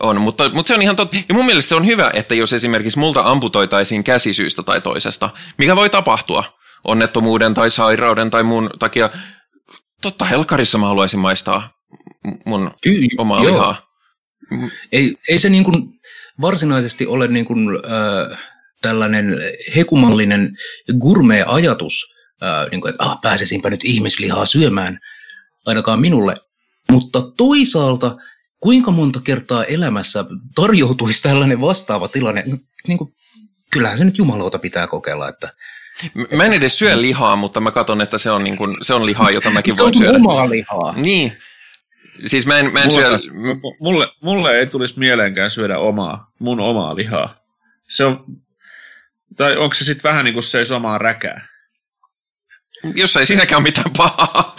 [0.00, 1.16] on, mutta, mutta se on ihan totta.
[1.28, 5.30] Ja mun mielestä se on hyvä, että jos esimerkiksi multa amputoitaisiin käsi syystä tai toisesta,
[5.58, 6.44] mikä voi tapahtua
[6.84, 9.10] onnettomuuden tai sairauden tai muun takia,
[10.02, 11.70] totta helkarissa mä haluaisin maistaa
[12.46, 13.52] mun Ky- omaa joo.
[13.52, 13.88] lihaa.
[14.92, 15.92] Ei, ei se niin kuin
[16.40, 18.38] varsinaisesti ole niin kuin, äh,
[18.82, 19.36] tällainen
[19.76, 20.56] hekumallinen
[21.00, 24.98] gourmet-ajatus, äh, niin kuin, että ah, pääsisinpä nyt ihmislihaa syömään,
[25.66, 26.36] ainakaan minulle.
[26.90, 28.16] Mutta toisaalta,
[28.60, 32.44] kuinka monta kertaa elämässä tarjoutuisi tällainen vastaava tilanne,
[32.86, 33.14] niin kuin,
[33.70, 35.52] kyllähän se nyt jumalauta pitää kokeilla, että
[36.36, 39.06] Mä en edes syö lihaa, mutta mä katson, että se on, niin kuin, se on
[39.06, 40.12] lihaa, jota mäkin voin syödä.
[40.12, 40.94] Se on omaa lihaa.
[40.96, 41.38] Niin.
[42.26, 43.32] Siis mä en, mä en mulle, syö...
[43.80, 47.34] Mulle, mulle ei tulisi mieleenkään syödä omaa, mun omaa lihaa.
[47.88, 48.24] Se on,
[49.36, 51.48] tai onko se sitten vähän niin kuin se omaa räkää?
[52.94, 54.56] Jos ei siinäkään mitään pahaa.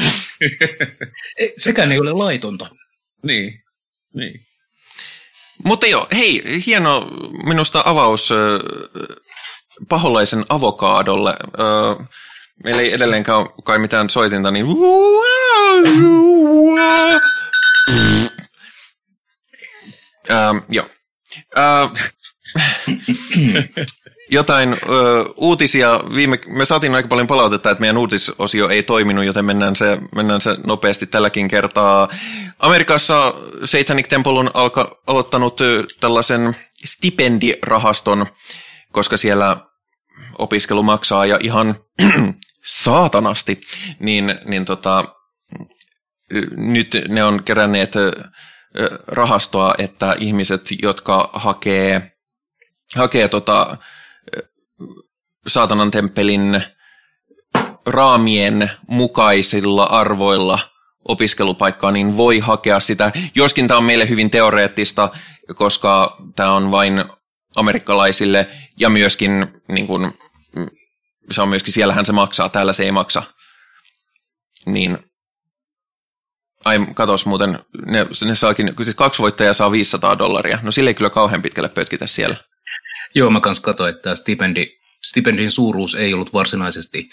[1.57, 2.69] Sekään ei ole laitonta.
[3.23, 3.63] Niin,
[4.13, 4.45] niin.
[5.63, 7.07] Mutta joo, hei, hieno
[7.45, 8.29] minusta avaus
[9.89, 11.33] paholaisen avokaadolle.
[12.63, 14.65] meillä ei edelleenkään ole kai mitään soitinta, niin...
[20.31, 20.85] Ähm, joo.
[21.57, 21.91] Äh,
[24.31, 24.77] jotain ö,
[25.37, 25.99] uutisia.
[26.15, 30.41] Viime, me saatiin aika paljon palautetta, että meidän uutisosio ei toiminut, joten mennään se, mennään
[30.41, 32.09] se nopeasti tälläkin kertaa.
[32.59, 33.33] Amerikassa
[33.65, 35.59] Satanic Temple on alka, aloittanut
[35.99, 38.25] tällaisen stipendirahaston,
[38.91, 39.57] koska siellä
[40.37, 41.75] opiskelu maksaa ja ihan
[42.65, 43.61] saatanasti,
[43.99, 45.05] niin, niin tota,
[46.55, 47.93] nyt ne on keränneet
[49.07, 52.11] rahastoa, että ihmiset, jotka hakee,
[52.95, 53.77] hakee tota,
[55.47, 56.63] saatanan temppelin
[57.85, 60.59] raamien mukaisilla arvoilla
[61.05, 63.11] opiskelupaikkaa, niin voi hakea sitä.
[63.35, 65.09] Joskin tämä on meille hyvin teoreettista,
[65.55, 67.05] koska tämä on vain
[67.55, 68.47] amerikkalaisille
[68.79, 70.11] ja myöskin niin kuin,
[71.31, 73.23] se on myöskin, siellähän se maksaa, täällä se ei maksa.
[74.65, 74.97] Niin,
[76.65, 80.59] ai katos muuten, ne, ne saakin, siis kaksi voittajaa saa 500 dollaria.
[80.61, 82.35] No sille ei kyllä kauhean pitkälle pötkitä siellä.
[83.15, 84.67] Joo, mä kans katsoin, että stipendi,
[85.03, 87.09] stipendin suuruus ei ollut varsinaisesti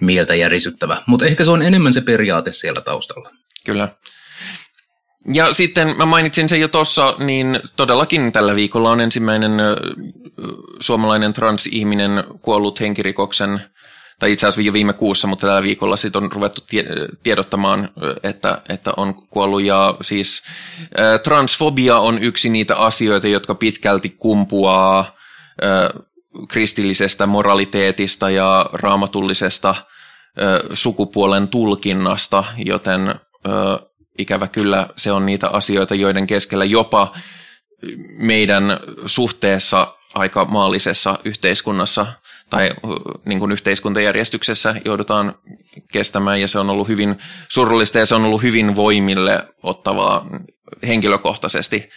[0.00, 3.30] mieltä järisyttävä, mutta ehkä se on enemmän se periaate siellä taustalla.
[3.64, 3.88] Kyllä.
[5.34, 9.52] Ja sitten mä mainitsin sen jo tuossa, niin todellakin tällä viikolla on ensimmäinen
[10.80, 13.60] suomalainen transihminen kuollut henkirikoksen,
[14.18, 16.62] tai itse asiassa jo viime kuussa, mutta tällä viikolla sitten on ruvettu
[17.22, 17.88] tiedottamaan,
[18.22, 19.62] että, että on kuollut.
[19.62, 20.42] Ja siis
[21.22, 25.16] transfobia on yksi niitä asioita, jotka pitkälti kumpuaa
[26.48, 29.74] kristillisestä moraliteetista ja raamatullisesta
[30.72, 33.14] sukupuolen tulkinnasta, joten
[34.18, 37.12] ikävä kyllä se on niitä asioita, joiden keskellä jopa
[38.18, 38.64] meidän
[39.06, 42.06] suhteessa aika maallisessa yhteiskunnassa
[42.50, 42.70] tai
[43.24, 45.34] niin kuin yhteiskuntajärjestyksessä joudutaan
[45.92, 50.26] kestämään ja se on ollut hyvin surullista ja se on ollut hyvin voimille ottavaa
[50.86, 51.88] henkilökohtaisesti.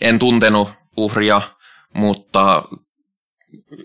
[0.00, 1.42] En tuntenut uhria,
[1.94, 2.62] mutta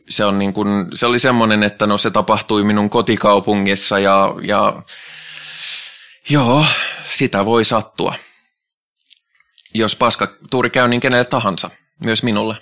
[0.10, 4.84] se, on niin kuin, se oli semmoinen, että no se tapahtui minun kotikaupungissa ja, ja
[6.29, 6.65] joo,
[7.13, 8.15] sitä voi sattua.
[9.73, 11.69] Jos paska tuuri käy, niin kenelle tahansa,
[12.05, 12.55] myös minulle.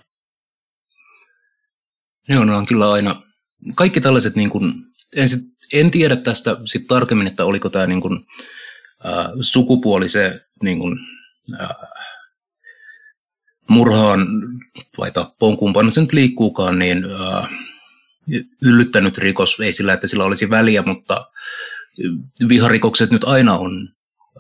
[2.30, 3.22] Ne on, on kyllä aina,
[3.76, 4.74] kaikki tällaiset, niin kuin,
[5.16, 5.40] en, sit,
[5.74, 8.02] en tiedä tästä sit tarkemmin, että oliko tämä niin
[9.42, 11.00] sukupuoli se niin kuin,
[11.62, 11.70] äh,
[13.70, 14.28] murhaan
[14.98, 17.50] vai tappoon, kumpana se nyt liikkuukaan, niin äh,
[18.62, 21.32] yllyttänyt rikos, ei sillä, että sillä olisi väliä, mutta
[22.50, 23.90] viharikokset nyt aina on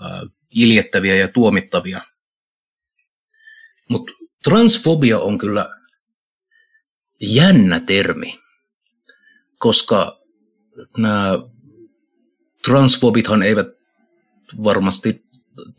[0.05, 0.21] äh,
[0.55, 2.01] iljettäviä ja tuomittavia.
[3.89, 4.11] Mutta
[4.43, 5.69] transfobia on kyllä
[7.21, 8.39] jännä termi,
[9.57, 10.21] koska
[10.97, 11.39] nämä
[12.65, 13.67] transfobithan eivät
[14.63, 15.25] varmasti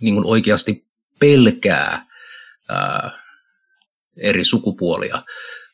[0.01, 0.89] niin kuin oikeasti
[1.19, 2.07] pelkää
[2.69, 3.11] ää,
[4.17, 5.23] eri sukupuolia,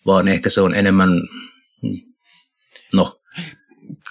[0.07, 1.11] vaan ehkä se on enemmän,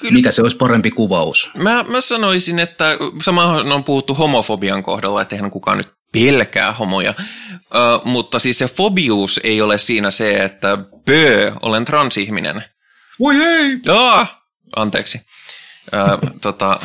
[0.04, 0.14] Kyllä.
[0.14, 1.52] Mikä se olisi parempi kuvaus?
[1.58, 7.14] Mä, mä sanoisin, että sama on puhuttu homofobian kohdalla, että eihän kukaan nyt pelkää homoja,
[7.20, 12.64] uh, mutta siis se fobius ei ole siinä se, että pö, olen transihminen.
[13.20, 13.80] Voi ei!
[13.88, 14.36] Ah,
[14.76, 15.22] anteeksi.
[15.94, 16.80] Uh, tota,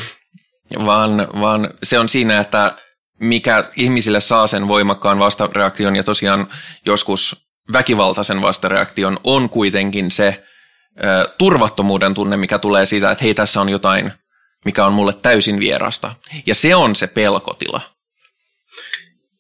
[0.85, 2.76] vaan, vaan se on siinä, että
[3.20, 6.48] mikä ihmisille saa sen voimakkaan vastareaktion ja tosiaan
[6.87, 10.44] joskus väkivaltaisen vastareaktion on kuitenkin se,
[11.38, 14.12] turvattomuuden tunne, mikä tulee siitä, että hei, tässä on jotain
[14.64, 16.14] mikä on mulle täysin vierasta.
[16.46, 17.80] Ja se on se pelkotila.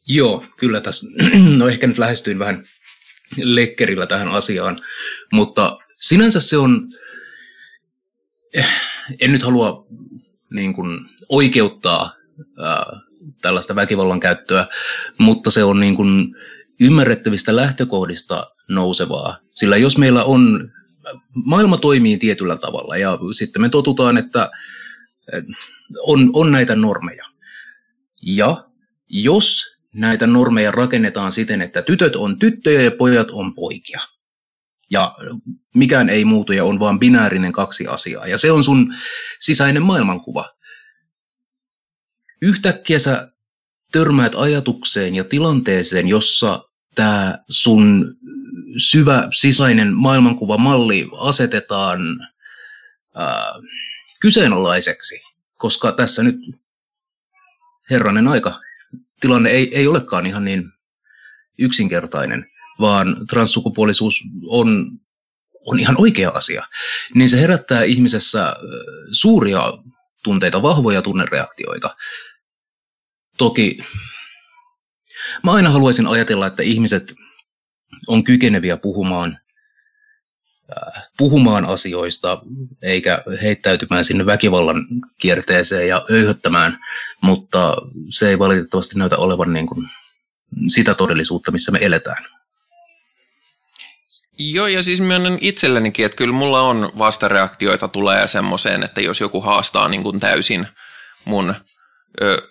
[0.06, 1.06] Joo, kyllä tässä,
[1.58, 2.64] no ehkä nyt lähestyin vähän
[3.36, 4.80] lekkerillä tähän asiaan,
[5.32, 6.88] mutta sinänsä se on,
[8.54, 8.68] eh,
[9.20, 9.86] en nyt halua
[10.50, 12.12] niin kuin, oikeuttaa
[12.62, 13.00] ää,
[13.42, 14.66] tällaista väkivallan käyttöä,
[15.18, 16.34] mutta se on niin kuin,
[16.80, 19.36] ymmärrettävistä lähtökohdista nousevaa.
[19.54, 20.70] Sillä jos meillä on,
[21.34, 24.50] maailma toimii tietyllä tavalla ja sitten me totutaan, että
[26.02, 27.24] on, on näitä normeja.
[28.22, 28.64] Ja
[29.08, 34.00] jos näitä normeja rakennetaan siten, että tytöt on tyttöjä ja pojat on poikia,
[34.90, 35.14] ja
[35.74, 38.26] mikään ei muutu ja on vaan binäärinen kaksi asiaa.
[38.26, 38.94] Ja se on sun
[39.40, 40.44] sisäinen maailmankuva.
[42.42, 43.32] Yhtäkkiä sä
[43.92, 48.14] törmäät ajatukseen ja tilanteeseen, jossa tämä sun
[48.78, 52.00] syvä sisäinen maailmankuvamalli asetetaan
[53.14, 53.52] ää,
[54.20, 55.20] kyseenalaiseksi,
[55.56, 56.36] koska tässä nyt
[57.90, 58.60] herranen aika
[59.20, 60.72] tilanne ei, ei olekaan ihan niin
[61.58, 62.46] yksinkertainen,
[62.80, 64.90] vaan transsukupuolisuus on,
[65.66, 66.66] on ihan oikea asia.
[67.14, 68.56] Niin se herättää ihmisessä
[69.12, 69.62] suuria
[70.22, 71.96] tunteita, vahvoja tunnereaktioita.
[73.36, 73.78] Toki
[75.42, 77.14] mä aina haluaisin ajatella, että ihmiset
[78.08, 79.38] on kykeneviä puhumaan
[81.18, 82.42] puhumaan asioista
[82.82, 84.86] eikä heittäytymään sinne väkivallan
[85.20, 86.78] kierteeseen ja öyhöttämään,
[87.22, 87.76] mutta
[88.08, 89.88] se ei valitettavasti näytä olevan niin kuin
[90.68, 92.24] sitä todellisuutta, missä me eletään.
[94.38, 99.40] Joo, ja siis myönnän itsellenikin, että kyllä mulla on vastareaktioita tulee semmoiseen, että jos joku
[99.40, 100.66] haastaa niin kuin täysin
[101.24, 101.54] mun
[102.22, 102.42] ö,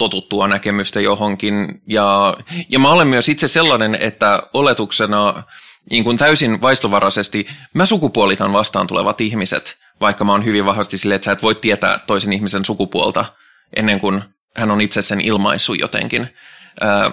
[0.00, 1.82] totuttua näkemystä johonkin.
[1.86, 2.34] Ja,
[2.68, 5.42] ja mä olen myös itse sellainen, että oletuksena
[5.90, 11.16] niin kuin täysin vaistovaraisesti mä sukupuolitan vastaan tulevat ihmiset, vaikka mä oon hyvin vahvasti silleen,
[11.16, 13.24] että sä et voi tietää toisen ihmisen sukupuolta
[13.76, 14.22] ennen kuin
[14.56, 16.28] hän on itse sen ilmaissut jotenkin.
[16.80, 17.10] Ää,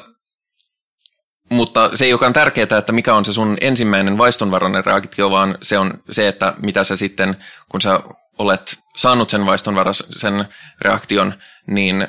[1.50, 5.78] mutta se ei olekaan tärkeää, että mikä on se sun ensimmäinen vaistonvarainen reaktio, vaan se
[5.78, 7.38] on se, että mitä sä sitten,
[7.70, 8.00] kun sä
[8.38, 10.46] olet saanut sen vaistonvaraisen
[10.82, 11.34] reaktion,
[11.68, 12.08] niin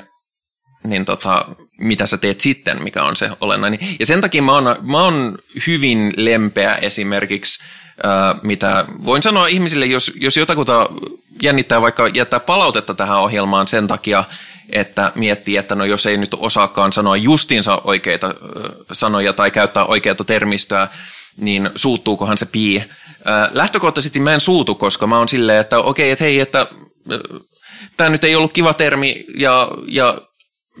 [0.83, 1.45] niin tota,
[1.77, 3.79] mitä sä teet sitten, mikä on se olennainen.
[3.99, 5.37] Ja sen takia mä oon, mä oon
[5.67, 7.63] hyvin lempeä esimerkiksi,
[8.05, 10.89] äh, mitä voin sanoa ihmisille, jos, jos jotakuta
[11.41, 14.23] jännittää vaikka jättää palautetta tähän ohjelmaan sen takia,
[14.69, 18.33] että miettii, että no jos ei nyt osaakaan sanoa justinsa oikeita äh,
[18.91, 20.87] sanoja tai käyttää oikeata termistöä,
[21.37, 22.77] niin suuttuukohan se pii.
[22.77, 26.67] Äh, lähtökohtaisesti mä en suutu, koska mä oon silleen, että okei, että hei, että
[27.97, 30.21] tämä nyt ei ollut kiva termi ja, ja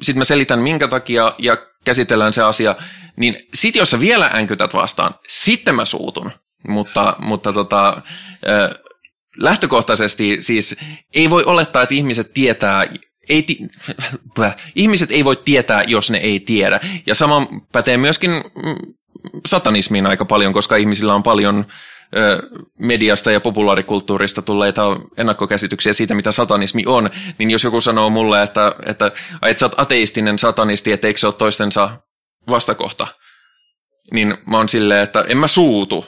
[0.01, 2.75] sitten mä selitän minkä takia ja käsitellään se asia,
[3.17, 6.31] niin sit jos sä vielä änkytät vastaan, sitten mä suutun.
[6.67, 8.01] Mutta, mutta tota,
[9.37, 10.75] lähtökohtaisesti siis
[11.13, 12.87] ei voi olettaa, että ihmiset tietää,
[13.29, 13.57] ei ti-
[14.75, 16.79] ihmiset ei voi tietää, jos ne ei tiedä.
[17.05, 18.93] Ja sama pätee myöskin mm,
[19.45, 21.65] satanismiin aika paljon, koska ihmisillä on paljon
[22.79, 28.75] mediasta ja populaarikulttuurista tulleita ennakkokäsityksiä siitä, mitä satanismi on, niin jos joku sanoo mulle, että,
[28.85, 31.89] että, että sä oot ateistinen satanisti, että eikö se ole toistensa
[32.49, 33.07] vastakohta,
[34.13, 36.05] niin mä oon silleen, että en mä suutu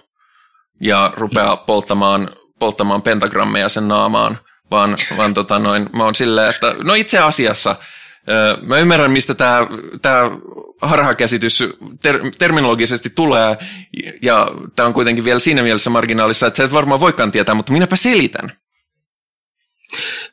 [0.81, 4.39] ja rupea polttamaan, polttamaan pentagrammeja sen naamaan,
[4.71, 7.75] vaan, vaan tota noin, mä oon silleen, että no itse asiassa–
[8.61, 9.67] Mä ymmärrän, mistä tämä,
[10.01, 10.31] tämä
[10.81, 11.63] harhakäsitys
[12.01, 13.57] ter- terminologisesti tulee,
[14.21, 17.73] ja tämä on kuitenkin vielä siinä mielessä marginaalissa, että sä et varmaan voikaan tietää, mutta
[17.73, 18.51] minäpä selitän.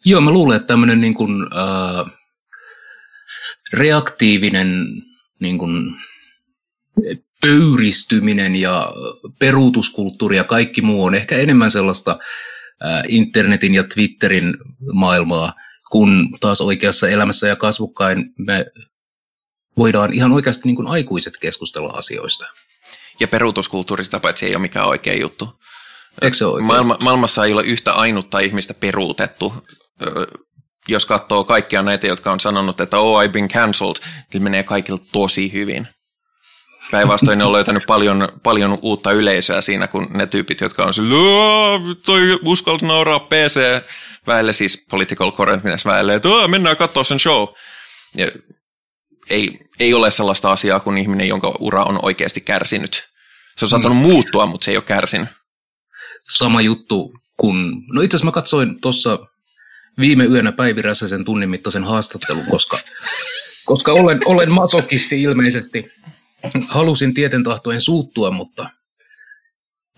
[0.04, 2.12] Joo, mä luulen, että tämmöinen niin kuin, äh,
[3.72, 4.86] reaktiivinen
[5.40, 5.94] niin kuin,
[7.40, 8.92] pöyristyminen ja
[9.38, 12.18] peruutuskulttuuri ja kaikki muu on ehkä enemmän sellaista
[12.84, 14.54] äh, internetin ja Twitterin
[14.92, 15.52] maailmaa,
[15.90, 18.66] kun taas oikeassa elämässä ja kasvukkain me
[19.76, 22.46] voidaan ihan oikeasti niin kuin aikuiset keskustella asioista.
[23.20, 25.60] Ja peruutuskulttuurista paitsi ei ole mikään oikea juttu.
[26.22, 29.54] Eikö se ole Maailma, maailmassa ei ole yhtä ainutta ihmistä peruutettu.
[30.88, 33.96] Jos katsoo kaikkia näitä, jotka on sanonut, että oh, I've been cancelled,
[34.32, 35.88] niin menee kaikille tosi hyvin.
[36.90, 41.14] Päinvastoin ne on löytänyt paljon, paljon uutta yleisöä siinä, kun ne tyypit, jotka on sillä,
[42.06, 43.60] toi uskalta nauraa PC
[44.26, 47.48] väelle, siis political correctness väelle, että mennään katsoa sen show.
[48.16, 48.30] Ja
[49.30, 53.08] ei, ei ole sellaista asiaa kuin ihminen, jonka ura on oikeasti kärsinyt.
[53.56, 54.02] Se on saattanut mm.
[54.02, 55.28] muuttua, mutta se ei ole kärsinyt.
[56.28, 57.82] Sama juttu, kun...
[57.92, 59.18] No itse asiassa mä katsoin tuossa
[60.00, 62.78] viime yönä Päivi Räsäsen tunnin mittaisen haastattelun, koska,
[63.64, 65.92] koska olen, olen masokisti ilmeisesti.
[66.68, 68.70] Halusin tieten tahtoen suuttua, mutta,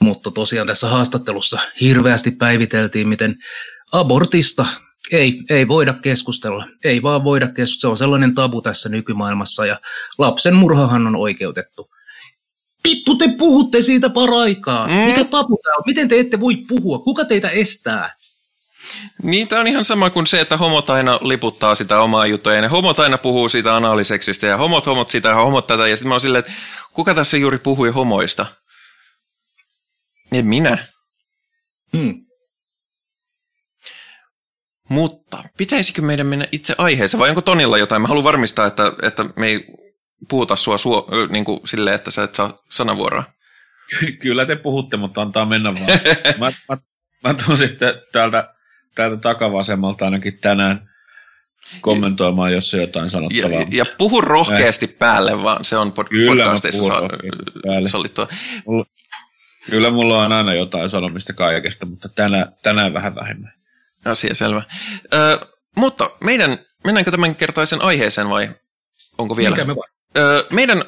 [0.00, 3.36] mutta tosiaan tässä haastattelussa hirveästi päiviteltiin, miten
[3.92, 4.66] abortista
[5.12, 6.66] Ei, ei voida keskustella.
[6.84, 7.80] Ei vaan voida keskustella.
[7.80, 9.80] Se on sellainen tabu tässä nykymaailmassa ja
[10.18, 11.90] lapsen murhahan on oikeutettu.
[12.88, 14.86] Vittu, te puhutte siitä paraikaa.
[14.86, 14.92] Mm.
[14.92, 15.82] Mikä tabu tämä on?
[15.86, 16.98] Miten te ette voi puhua?
[16.98, 18.16] Kuka teitä estää?
[19.22, 22.60] Niin, tämä on ihan sama kuin se, että homot aina liputtaa sitä omaa juttua, ja
[22.60, 26.08] ne homot aina puhuu siitä analiseksistä, ja homot, homot sitä, ja homot tätä, ja sitten
[26.08, 26.52] mä oon silleen, että
[26.92, 28.46] kuka tässä juuri puhui homoista?
[30.32, 30.78] En minä.
[31.96, 32.14] Hmm.
[34.88, 38.02] Mutta pitäisikö meidän mennä itse aiheeseen, vai onko Tonilla jotain?
[38.02, 39.66] Mä haluan varmistaa, että, että me ei
[40.28, 43.24] puhuta sua suo, niin kuin silleen, että sä et saa sanavuoroa.
[44.20, 46.00] Kyllä te puhutte, mutta antaa mennä vaan.
[46.40, 46.78] mä, mä,
[47.24, 48.54] mä tuun sitten täältä,
[48.94, 50.90] täältä takavasemmalta ainakin tänään
[51.80, 53.50] kommentoimaan, jos on jotain sanottavaa.
[53.60, 54.96] Ja, ja puhu rohkeasti Näin.
[54.98, 57.00] päälle, vaan se on pod- Kyllä podcasteissa sa-
[57.90, 58.28] sallittua.
[58.66, 58.84] Mulla,
[59.70, 63.52] kyllä mulla on aina jotain sanomista kaikesta, mutta tänään, tänään vähän vähemmän.
[64.04, 64.62] Asia selvä.
[65.14, 68.50] Ö, mutta meidän, mennäänkö tämän kertaisen aiheeseen vai
[69.18, 69.56] onko vielä?
[69.56, 69.74] Mikä me
[70.18, 70.84] Ö, meidän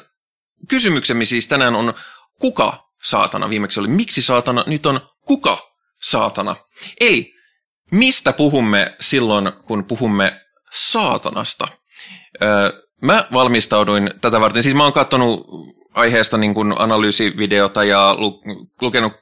[0.69, 1.93] kysymyksemme siis tänään on
[2.39, 3.49] kuka saatana?
[3.49, 5.57] Viimeksi oli miksi saatana, nyt on kuka
[6.01, 6.55] saatana?
[7.01, 7.32] Eli
[7.93, 10.41] mistä puhumme silloin, kun puhumme
[10.71, 11.67] saatanasta?
[13.01, 15.47] Mä valmistauduin tätä varten, siis mä oon katsonut
[15.93, 18.41] aiheesta niin kuin analyysivideota ja lu,
[18.81, 19.13] lukenut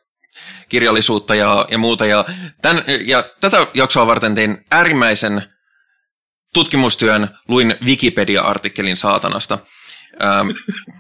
[0.70, 2.06] kirjallisuutta ja, ja muuta.
[2.06, 2.26] Ja,
[2.62, 5.44] tämän, ja tätä jaksoa varten tein äärimmäisen
[6.54, 9.60] tutkimustyön, luin Wikipedia-artikkelin saatanasta.
[10.24, 10.48] Ähm,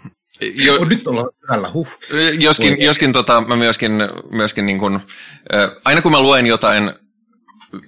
[0.66, 1.98] jo, oh, nyt ollaan hyvällä, huh.
[2.40, 3.92] Joskin, joskin tota, mä myöskin,
[4.32, 4.96] myöskin niin kun,
[5.54, 6.94] äh, aina kun mä luen jotain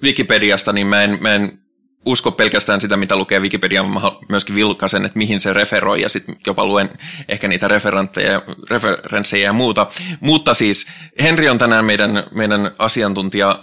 [0.02, 1.58] Wikipediasta, niin mä en, mä en
[2.06, 6.36] usko pelkästään sitä, mitä lukee Wikipedia, mä myöskin vilkasen, että mihin se referoi, ja sitten
[6.46, 6.90] jopa luen
[7.28, 9.86] ehkä niitä referenssejä ja muuta.
[10.20, 10.86] Mutta siis
[11.22, 13.58] Henri on tänään meidän, meidän asiantuntija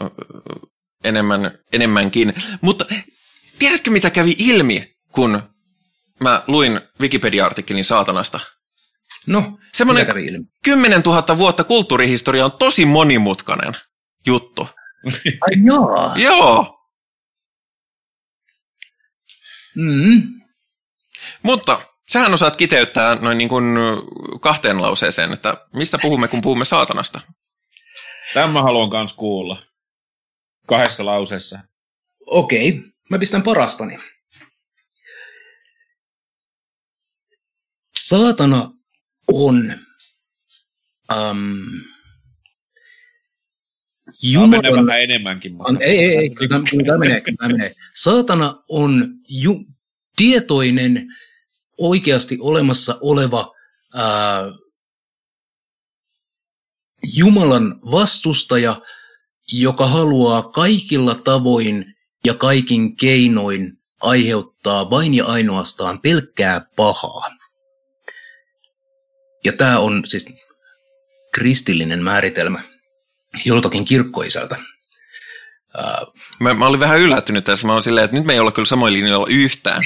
[1.04, 2.34] enemmän, enemmänkin.
[2.62, 2.86] Mutta
[3.60, 5.42] tiedätkö, mitä kävi ilmi, kun
[6.20, 8.40] mä luin Wikipedia-artikkelin saatanasta?
[9.28, 10.46] No, Semmoinen kävi ilmi?
[10.64, 13.74] 10 000 vuotta kulttuurihistoria on tosi monimutkainen
[14.28, 14.68] juttu.
[15.42, 16.16] Ai joo.
[16.16, 16.78] Joo.
[19.76, 20.42] Mm.
[21.44, 23.66] Mutta sähän osaat kiteyttää noin niin kuin
[24.42, 27.22] kahteen lauseeseen, että mistä puhumme, kun puhumme saatanasta.
[28.34, 29.64] Tämä haluan myös kuulla.
[30.68, 31.60] Kahdessa lauseessa.
[32.26, 33.98] Okei, mä pistän parastani.
[37.96, 38.70] Saatana
[39.28, 39.74] on
[41.14, 41.56] um,
[44.24, 44.86] Jumalan...
[44.86, 45.54] vähän enemmänkin.
[45.54, 45.74] Mutta...
[45.80, 46.50] Ei, ei, ei, kyllä
[46.86, 47.76] tämä, menee, kyllä tämä menee.
[47.96, 49.66] Saatana on ju,
[50.16, 51.08] tietoinen,
[51.78, 53.54] oikeasti olemassa oleva
[53.96, 54.52] ää,
[57.16, 58.82] Jumalan vastustaja,
[59.54, 61.96] joka haluaa kaikilla tavoin
[62.26, 67.30] ja kaikin keinoin aiheuttaa vain ja ainoastaan pelkkää pahaa.
[69.46, 70.26] Ja tämä on siis
[71.34, 72.71] kristillinen määritelmä
[73.46, 74.56] joltakin kirkkoisältä.
[76.40, 77.68] Mä, mä olin vähän yllättynyt tässä.
[77.68, 79.84] Mä olin silleen, että nyt me ei olla kyllä samoin linjoilla yhtään.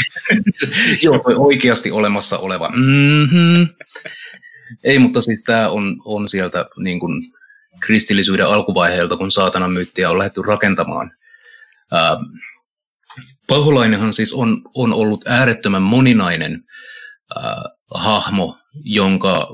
[1.03, 2.69] Joo, toi oikeasti olemassa oleva.
[2.69, 3.67] Mm-hmm.
[4.83, 7.21] Ei, mutta siis tämä on, on sieltä niin kuin
[7.79, 11.11] kristillisyyden alkuvaiheelta, kun saatanan myyttiä on lähdetty rakentamaan.
[13.47, 16.63] Paholainenhan siis on, on ollut äärettömän moninainen
[17.37, 19.47] uh, hahmo, jonka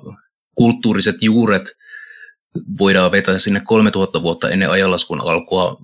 [0.55, 1.71] kulttuuriset juuret–
[2.79, 5.77] voidaan vetää sinne 3000 vuotta ennen ajanlaskun alkua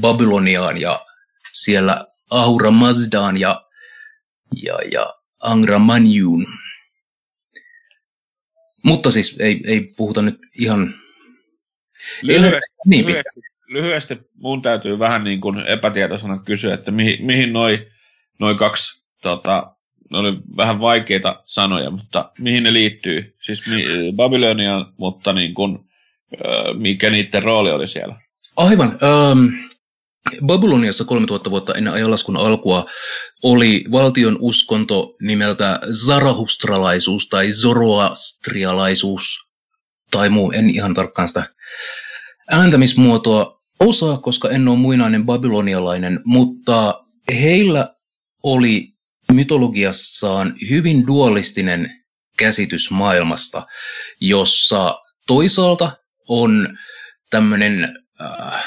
[0.00, 1.06] Babyloniaan ja
[1.52, 3.64] siellä Ahura Mazdaan ja,
[4.62, 6.46] ja, ja Angra Manjun.
[8.82, 10.94] Mutta siis ei, ei puhuta nyt ihan
[12.22, 17.78] lyhyesti, niin lyhyesti, lyhyesti mun täytyy vähän niin kuin epätietoisena kysyä, että mihin, mihin noin
[18.38, 19.76] noi kaksi, tota,
[20.10, 23.36] ne oli vähän vaikeita sanoja, mutta mihin ne liittyy?
[23.40, 23.62] Siis
[24.16, 25.87] Babyloniaan, mutta niin kuin
[26.74, 28.20] mikä niiden rooli oli siellä?
[28.56, 28.98] Aivan.
[29.32, 29.52] Um,
[30.46, 32.86] Babyloniassa 3000 vuotta ennen ajanlaskun alkua
[33.42, 39.48] oli valtion uskonto nimeltä zarahustralaisuus tai zoroastrialaisuus
[40.10, 41.54] tai muu, en ihan tarkkaan sitä
[42.50, 47.04] ääntämismuotoa osaa, koska en ole muinainen babylonialainen, mutta
[47.40, 47.94] heillä
[48.42, 48.88] oli
[49.32, 52.04] mytologiassaan hyvin dualistinen
[52.38, 53.66] käsitys maailmasta,
[54.20, 55.92] jossa toisaalta
[56.28, 56.78] on
[57.30, 58.64] tämmöinen äh,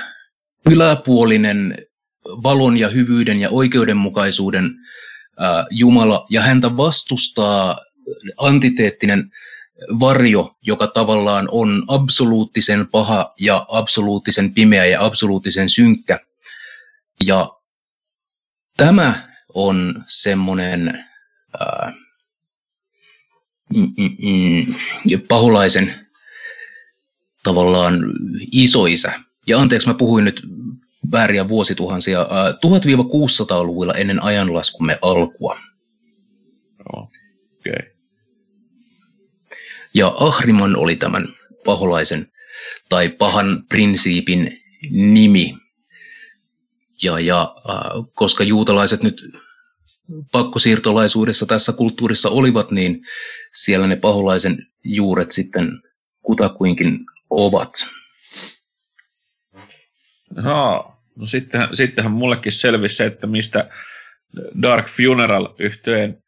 [0.69, 1.77] yläpuolinen
[2.25, 4.65] valon ja hyvyyden ja oikeudenmukaisuuden
[5.41, 7.77] äh, Jumala, ja häntä vastustaa
[8.37, 9.31] antiteettinen
[9.99, 16.19] varjo, joka tavallaan on absoluuttisen paha ja absoluuttisen pimeä ja absoluuttisen synkkä.
[17.25, 17.49] Ja
[18.77, 21.05] tämä on semmoinen
[21.61, 21.93] äh,
[23.75, 26.00] mm, mm, mm, paholaisen
[27.43, 27.99] tavallaan
[28.51, 29.19] isoisä.
[29.47, 30.41] Ja anteeksi, mä puhuin nyt
[31.11, 32.21] vääriä vuosituhansia.
[32.21, 35.59] Äh, 1000-600-luvulla ennen ajanlaskumme alkua.
[36.93, 37.09] Okei.
[37.59, 37.91] Okay.
[39.93, 41.27] Ja Ahriman oli tämän
[41.65, 42.31] paholaisen
[42.89, 44.61] tai pahan prinsiipin
[44.91, 45.57] nimi.
[47.03, 47.75] Ja, ja äh,
[48.13, 49.25] koska juutalaiset nyt
[50.31, 53.01] pakkosiirtolaisuudessa tässä kulttuurissa olivat, niin
[53.53, 55.81] siellä ne paholaisen juuret sitten
[56.21, 56.99] kutakuinkin
[57.31, 57.87] ovat.
[60.43, 63.69] Joo, no sittenhän, sittenhän mullekin selvisi se, että mistä
[64.61, 66.23] Dark Funeral yhteen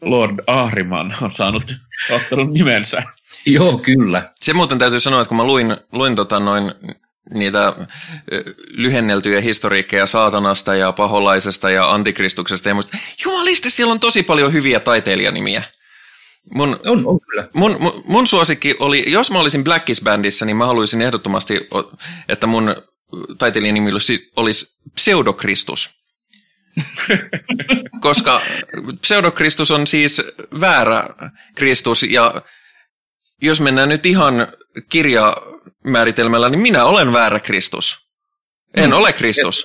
[0.00, 1.74] Lord Ahriman on saanut
[2.10, 3.02] ottanut nimensä.
[3.46, 4.32] Joo, kyllä.
[4.34, 6.72] Se muuten täytyy sanoa, että kun mä luin, luin tota noin
[7.34, 7.72] niitä
[8.70, 14.80] lyhenneltyjä historiikkeja saatanasta ja paholaisesta ja antikristuksesta ja muista, jumalista, siellä on tosi paljon hyviä
[14.80, 15.62] taiteilijanimiä.
[16.54, 17.48] Mun, on, on kyllä.
[17.52, 21.68] Mun, mun, mun suosikki oli, jos mä olisin Blackis Bandissa, niin mä haluaisin ehdottomasti,
[22.28, 22.76] että mun
[23.38, 25.90] taiteilijanimi olisi, olisi Pseudokristus.
[28.00, 28.40] Koska
[29.00, 30.22] pseudokristus on siis
[30.60, 31.04] väärä
[31.54, 32.42] Kristus ja
[33.42, 34.48] jos mennään nyt ihan
[34.88, 37.98] kirjamääritelmällä, niin minä olen väärä Kristus.
[38.76, 38.96] En mm.
[38.96, 39.64] ole Kristus.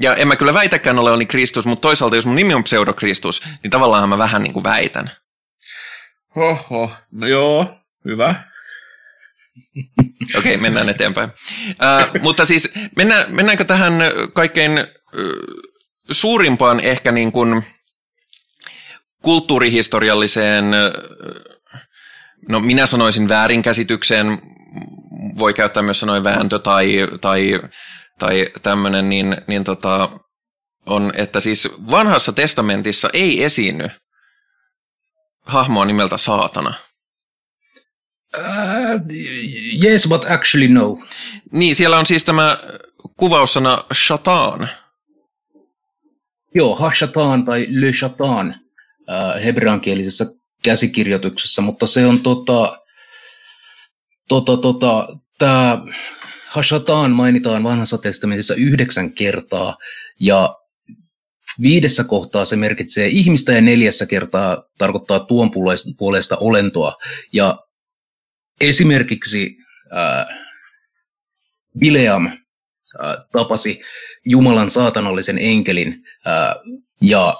[0.00, 3.70] Ja en mä kyllä väitäkään olevani Kristus, mutta toisaalta jos mun nimi on pseudokristus, niin
[3.70, 5.10] tavallaan mä vähän niin kuin väitän.
[6.36, 8.34] Oho, no joo, hyvä.
[10.38, 11.30] Okei, okay, mennään eteenpäin.
[11.68, 13.94] Uh, mutta siis mennään, mennäänkö tähän
[14.34, 15.32] kaikkein uh,
[16.10, 17.64] suurimpaan ehkä niin kuin
[19.22, 21.58] kulttuurihistorialliseen uh,
[22.48, 24.38] no minä sanoisin väärinkäsitykseen,
[25.38, 27.60] voi käyttää myös sanoin vääntö tai, tai,
[28.18, 30.10] tai tämmöinen, niin, niin tota,
[30.86, 33.90] on, että siis vanhassa testamentissa ei esiinny
[35.42, 36.74] hahmoa nimeltä saatana.
[38.36, 39.00] Uh,
[39.84, 40.98] yes, but actually no.
[41.52, 42.58] Niin, siellä on siis tämä
[43.16, 44.68] kuvaussana shatan.
[46.54, 48.60] Joo, hashatan tai le shatan
[49.08, 50.26] uh, hebreankielisessä
[50.62, 52.78] käsikirjoituksessa, mutta se on tota,
[54.28, 55.08] tota, tota,
[55.38, 55.78] tämä
[56.48, 59.76] Hashatan mainitaan vanhassa testamentissa yhdeksän kertaa
[60.20, 60.56] ja
[61.62, 65.50] viidessä kohtaa se merkitsee ihmistä ja neljässä kertaa tarkoittaa tuon
[65.98, 66.92] puolesta olentoa.
[67.32, 67.58] Ja
[68.60, 69.56] esimerkiksi
[69.96, 70.26] äh,
[71.78, 72.36] Bileam äh,
[73.32, 73.80] tapasi
[74.24, 76.54] Jumalan saatanallisen enkelin äh,
[77.00, 77.34] ja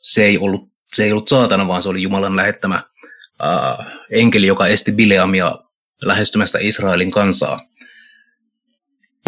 [0.00, 2.82] se ei ollut se ei ollut saatana, vaan se oli Jumalan lähettämä
[3.44, 5.58] äh, enkeli, joka esti Bileamia
[6.02, 7.67] lähestymästä Israelin kansaa.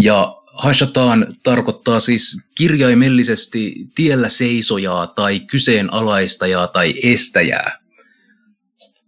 [0.02, 7.78] Ja Hashatan tarkoittaa siis kirjaimellisesti tiellä seisojaa tai kyseenalaistajaa tai estäjää.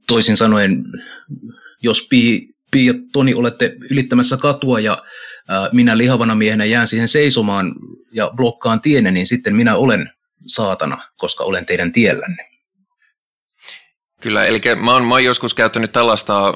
[0.08, 0.84] Toisin sanoen,
[1.82, 5.02] jos Pi, Pi ja Toni olette ylittämässä katua ja
[5.48, 7.74] ää, minä lihavana miehenä jään siihen seisomaan
[8.12, 10.10] ja blokkaan tienne, niin sitten minä olen
[10.46, 12.48] saatana, koska olen teidän tiellänne.
[14.20, 16.54] Kyllä, eli mä oon, mä oon joskus käyttänyt tällaista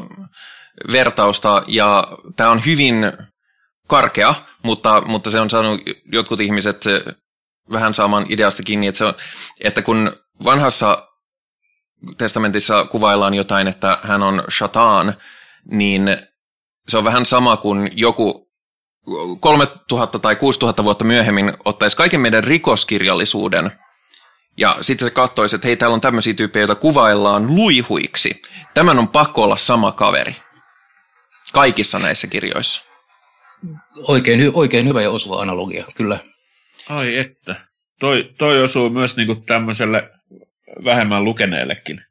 [0.92, 2.94] vertausta, ja tämä on hyvin
[3.86, 5.80] karkea, mutta, mutta se on saanut
[6.12, 6.84] jotkut ihmiset
[7.72, 9.14] vähän saamaan ideasta kiinni, että, se on,
[9.60, 10.12] että kun
[10.44, 11.08] vanhassa
[12.18, 15.14] testamentissa kuvaillaan jotain, että hän on shatan,
[15.70, 16.16] niin
[16.88, 18.46] se on vähän sama kuin joku
[19.40, 23.72] 3000 tai 6000 vuotta myöhemmin ottaisi kaiken meidän rikoskirjallisuuden
[24.56, 28.42] ja sitten se katsoisi, että hei, täällä on tämmöisiä tyyppejä, joita kuvaillaan luihuiksi.
[28.74, 30.36] Tämän on pakko olla sama kaveri.
[31.52, 32.85] Kaikissa näissä kirjoissa.
[34.08, 36.18] Oikein, oikein hyvä ja osuva analogia, kyllä.
[36.88, 37.56] Ai että.
[38.00, 40.10] Toi, toi osuu myös niinku tämmöiselle
[40.84, 42.02] vähemmän lukeneellekin.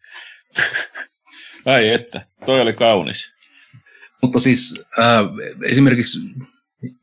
[1.66, 3.32] Ai että, toi oli kaunis.
[4.22, 5.26] Mutta siis äh,
[5.64, 6.20] esimerkiksi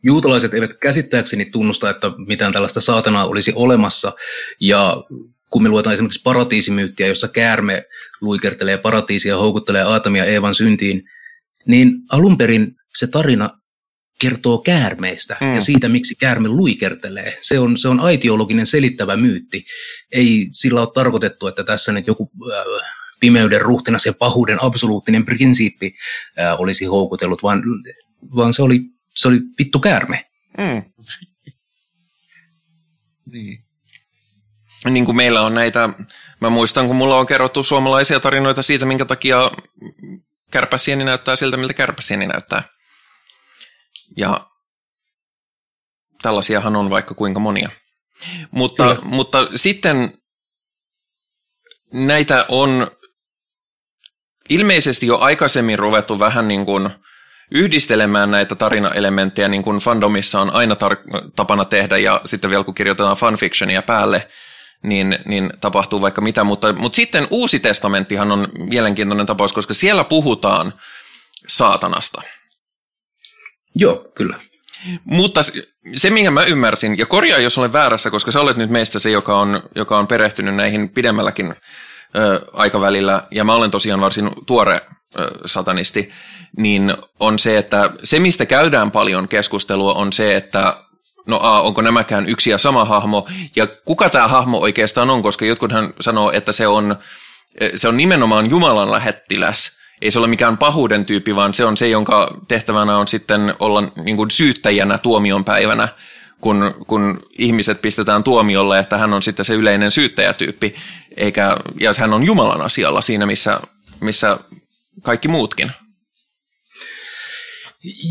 [0.03, 4.12] juutalaiset eivät käsittääkseni tunnusta, että mitään tällaista saatanaa olisi olemassa.
[4.61, 4.97] Ja
[5.51, 7.82] kun me luetaan esimerkiksi paratiisimyyttiä, jossa käärme
[8.20, 11.03] luikertelee paratiisia houkuttelee Aatamia Eevan syntiin,
[11.66, 13.62] niin alun perin se tarina
[14.23, 15.55] kertoo käärmeistä mm.
[15.55, 17.39] ja siitä, miksi käärme luikertelee.
[17.41, 19.64] Se on, se on aitiologinen selittävä myytti.
[20.12, 25.95] Ei sillä ole tarkoitettu, että tässä nyt joku äh, pimeyden ruhtinas ja pahuuden absoluuttinen prinsiippi
[26.39, 27.62] äh, olisi houkutellut, vaan,
[28.37, 28.81] vaan se oli
[29.14, 30.27] se oli vittu käärme.
[30.59, 30.83] Mm.
[33.33, 33.64] niin.
[34.91, 35.89] Niin kuin meillä on näitä,
[36.41, 39.51] mä muistan kun mulla on kerrottu suomalaisia tarinoita siitä, minkä takia
[40.51, 42.72] kärpäsieni näyttää siltä, miltä kärpäsieni näyttää.
[44.17, 44.47] Ja
[46.23, 47.71] tällaisiahan on vaikka kuinka monia.
[48.51, 50.13] Mutta, mutta sitten
[51.93, 52.91] näitä on
[54.51, 56.91] ilmeisesti jo aikaisemmin ruvettu vähän niin kuin
[57.51, 62.75] yhdistelemään näitä tarinaelementtejä, niin kuin fandomissa on aina tar- tapana tehdä, ja sitten vielä kun
[62.75, 64.29] kirjoitetaan fanfictionia päälle,
[64.83, 66.45] niin, niin tapahtuu vaikka mitä.
[66.45, 70.73] Mutta, mutta sitten Uusi testamenttihan on mielenkiintoinen tapaus, koska siellä puhutaan
[71.49, 72.23] saatanasta.
[73.75, 74.37] Joo, kyllä.
[75.05, 75.41] Mutta
[75.95, 79.11] se, minkä mä ymmärsin, ja korjaa jos olen väärässä, koska sä olet nyt meistä se,
[79.11, 81.55] joka on, joka on perehtynyt näihin pidemmälläkin
[82.16, 84.81] ö, aikavälillä, ja mä olen tosiaan varsin tuore
[85.18, 86.11] ö, satanisti,
[86.59, 90.77] niin on se, että se, mistä käydään paljon keskustelua, on se, että
[91.27, 95.45] no a, onko nämäkään yksi ja sama hahmo, ja kuka tämä hahmo oikeastaan on, koska
[95.45, 96.97] jotkuthan sanoo, että se on,
[97.77, 101.88] se on nimenomaan Jumalan lähettiläs, ei se ole mikään pahuuden tyyppi, vaan se on se,
[101.88, 105.88] jonka tehtävänä on sitten olla niin kuin syyttäjänä tuomion päivänä,
[106.40, 110.74] kun, kun ihmiset pistetään tuomiolle, että hän on sitten se yleinen syyttäjätyyppi,
[111.16, 113.61] eikä, ja hän on Jumalan asialla siinä, missä,
[114.00, 114.38] missä
[115.03, 115.70] kaikki muutkin.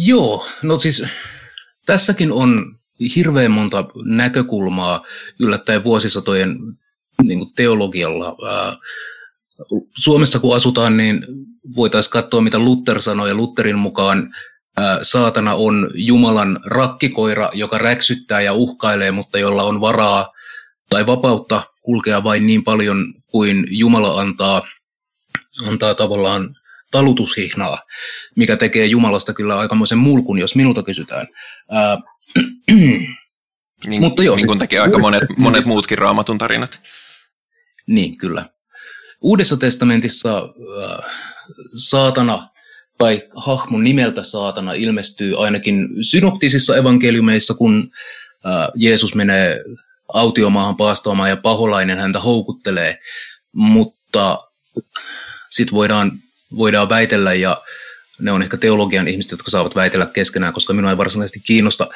[0.05, 1.03] Joo, no siis
[1.85, 2.79] tässäkin on
[3.15, 5.05] hirveän monta näkökulmaa
[5.39, 6.57] yllättäen vuosisatojen
[7.23, 8.35] niin teologialla.
[9.97, 11.25] Suomessa kun asutaan, niin
[11.75, 14.33] voitaisiin katsoa, mitä Luther sanoi, ja Lutherin mukaan
[15.01, 20.31] saatana on Jumalan rakkikoira, joka räksyttää ja uhkailee, mutta jolla on varaa
[20.89, 24.61] tai vapautta kulkea vain niin paljon kuin Jumala antaa,
[25.67, 26.55] antaa tavallaan
[26.91, 27.77] talutushihnaa,
[28.35, 31.27] mikä tekee Jumalasta kyllä aikamoisen mulkun, jos minulta kysytään.
[31.71, 31.97] Ää,
[33.87, 36.81] niin, Mutta joo, niin kuin tekee aika monet, monet muutkin raamatun tarinat.
[37.87, 38.49] Niin, kyllä.
[39.21, 41.11] Uudessa testamentissa äh,
[41.75, 42.49] saatana
[42.97, 47.91] tai hahmon nimeltä saatana ilmestyy ainakin synoptisissa evankeliumeissa, kun
[48.45, 49.63] äh, Jeesus menee
[50.13, 52.99] autiomaahan paastoamaan ja paholainen häntä houkuttelee,
[53.51, 54.37] mutta
[55.49, 56.11] sitten voidaan,
[56.57, 57.61] voidaan väitellä ja
[58.19, 61.87] ne on ehkä teologian ihmiset, jotka saavat väitellä keskenään, koska minua ei varsinaisesti kiinnosta,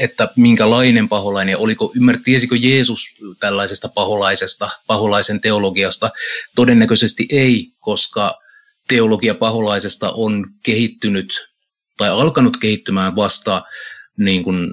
[0.00, 3.06] että minkälainen paholainen ja oliko, ymmärrät, tiesikö Jeesus
[3.40, 6.10] tällaisesta paholaisesta, paholaisen teologiasta?
[6.54, 8.34] Todennäköisesti ei, koska
[8.88, 11.48] teologia paholaisesta on kehittynyt
[11.96, 13.62] tai alkanut kehittymään vasta
[14.16, 14.70] niin kuin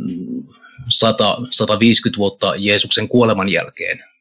[0.90, 4.13] 100, 150 vuotta Jeesuksen kuoleman jälkeen.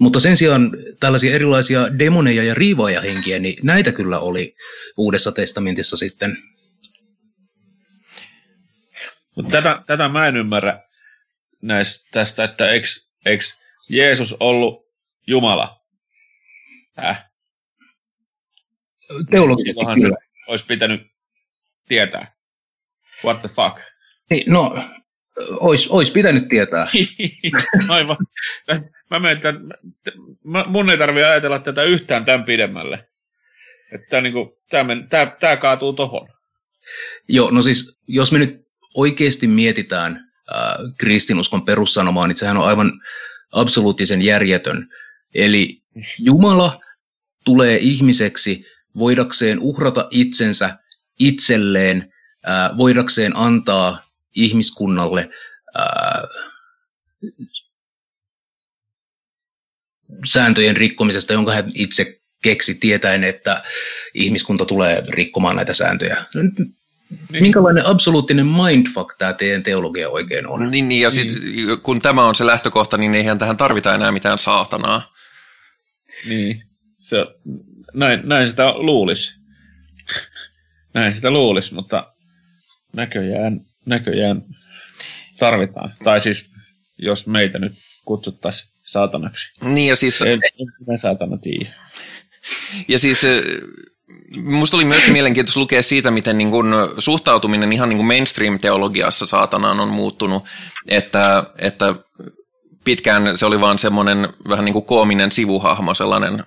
[0.00, 0.70] Mutta sen sijaan
[1.00, 4.56] tällaisia erilaisia demoneja ja riivaajahenkiä, niin näitä kyllä oli
[4.96, 6.36] Uudessa testamentissa sitten.
[9.50, 10.82] Tätä, tätä mä en ymmärrä
[11.62, 12.86] näistä, tästä, että eikö,
[13.26, 13.44] eikö
[13.88, 14.86] Jeesus ollut
[15.26, 15.80] Jumala?
[17.04, 17.30] Äh?
[19.30, 20.16] Teologisesti kyllä.
[20.46, 21.02] olisi pitänyt
[21.88, 22.34] tietää.
[23.24, 23.80] What the fuck?
[24.30, 24.84] Niin, no,
[25.50, 26.86] olisi, olisi pitänyt tietää.
[27.88, 28.16] Aivan.
[29.10, 29.62] Mä menen tämän,
[30.66, 33.08] mun ei tarvitse ajatella tätä yhtään tämän pidemmälle.
[33.94, 36.28] Että niin kuin, tämä, men, tämä, tämä kaatuu tohon.
[37.28, 38.60] Joo, no siis jos me nyt
[38.94, 42.92] oikeasti mietitään äh, kristinuskon perussanomaa, niin sehän on aivan
[43.52, 44.88] absoluuttisen järjetön.
[45.34, 45.82] Eli
[46.18, 46.80] Jumala
[47.44, 48.64] tulee ihmiseksi
[48.98, 50.78] voidakseen uhrata itsensä
[51.20, 52.12] itselleen,
[52.48, 55.30] äh, voidakseen antaa ihmiskunnalle
[55.74, 56.22] ää,
[60.24, 63.62] sääntöjen rikkomisesta, jonka hän itse keksi tietäen, että
[64.14, 66.24] ihmiskunta tulee rikkomaan näitä sääntöjä.
[66.34, 67.42] Niin.
[67.42, 70.70] Minkälainen absoluuttinen mindfuck tämä teidän teologia oikein on?
[70.70, 71.80] Niin, niin ja sit, niin.
[71.80, 75.14] kun tämä on se lähtökohta, niin eihän tähän tarvita enää mitään saatanaa.
[76.28, 76.62] Niin,
[76.98, 77.26] se,
[77.94, 79.40] näin, näin sitä luulisi.
[80.94, 82.12] näin sitä luulisi, mutta
[82.92, 83.60] näköjään
[83.90, 84.42] näköjään
[85.38, 85.94] tarvitaan.
[86.04, 86.50] Tai siis,
[86.98, 87.72] jos meitä nyt
[88.04, 89.52] kutsuttaisiin saatanaksi.
[89.64, 90.22] Niin ja siis...
[90.22, 90.40] En,
[90.92, 91.74] en saatana tiedä.
[92.88, 93.26] Ja siis
[94.36, 96.66] Minusta oli myöskin mielenkiintoista lukea siitä, miten niin kuin
[96.98, 100.44] suhtautuminen ihan niin kuin mainstream-teologiassa saatanaan on muuttunut,
[100.88, 101.94] että, että
[102.84, 106.44] pitkään se oli vaan semmoinen vähän niin kuin koominen sivuhahmo, sellainen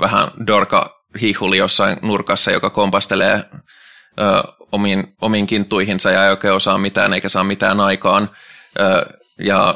[0.00, 3.44] vähän dorka hihuli jossain nurkassa, joka kompastelee
[4.72, 8.30] omiin, omiin kinttuihinsa ja ei oikein osaa mitään eikä saa mitään aikaan.
[9.38, 9.74] Ja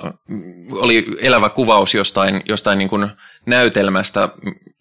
[0.72, 3.08] oli elävä kuvaus jostain, jostain niin kuin
[3.46, 4.28] näytelmästä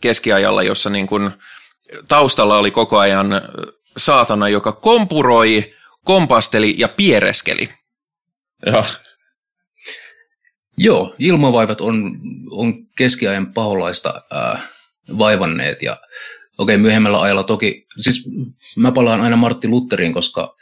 [0.01, 1.31] keskiajalla, jossa niin kuin
[2.07, 3.41] taustalla oli koko ajan
[3.97, 5.73] saatana, joka kompuroi,
[6.05, 7.69] kompasteli ja piereskeli.
[8.65, 8.83] Ja.
[10.77, 12.19] Joo, ilmavaivat on,
[12.51, 14.61] on keskiajan paholaista ää,
[15.17, 15.97] vaivanneet ja
[16.57, 18.29] okei, myöhemmällä ajalla toki, siis
[18.77, 20.55] mä palaan aina Martti Lutherin, koska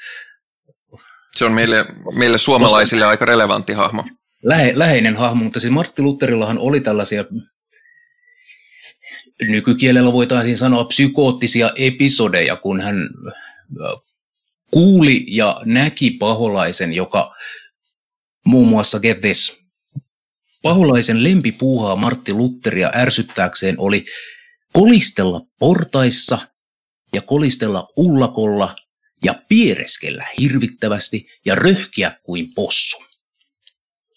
[1.36, 3.10] Se on meille, meille suomalaisille Koska...
[3.10, 4.06] aika relevantti hahmo.
[4.44, 7.26] Lähe, läheinen hahmo, mutta siis Martti Lutherillahan oli tällaisia
[9.42, 13.10] nykykielellä voitaisiin sanoa psykoottisia episodeja, kun hän
[14.72, 17.36] kuuli ja näki paholaisen, joka
[18.46, 19.62] muun muassa get this,
[20.62, 24.06] paholaisen lempipuuhaa Martti Lutteria ärsyttääkseen oli
[24.74, 26.38] kolistella portaissa
[27.14, 28.76] ja kolistella ullakolla
[29.24, 33.04] ja piereskellä hirvittävästi ja röhkiä kuin possu.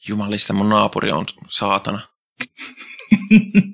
[0.08, 2.08] Jumalista, mun naapuri on saatana.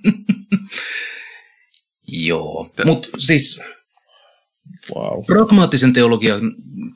[2.26, 3.60] Joo, mutta siis
[4.94, 5.24] wow.
[5.26, 6.40] pragmaattisen teologian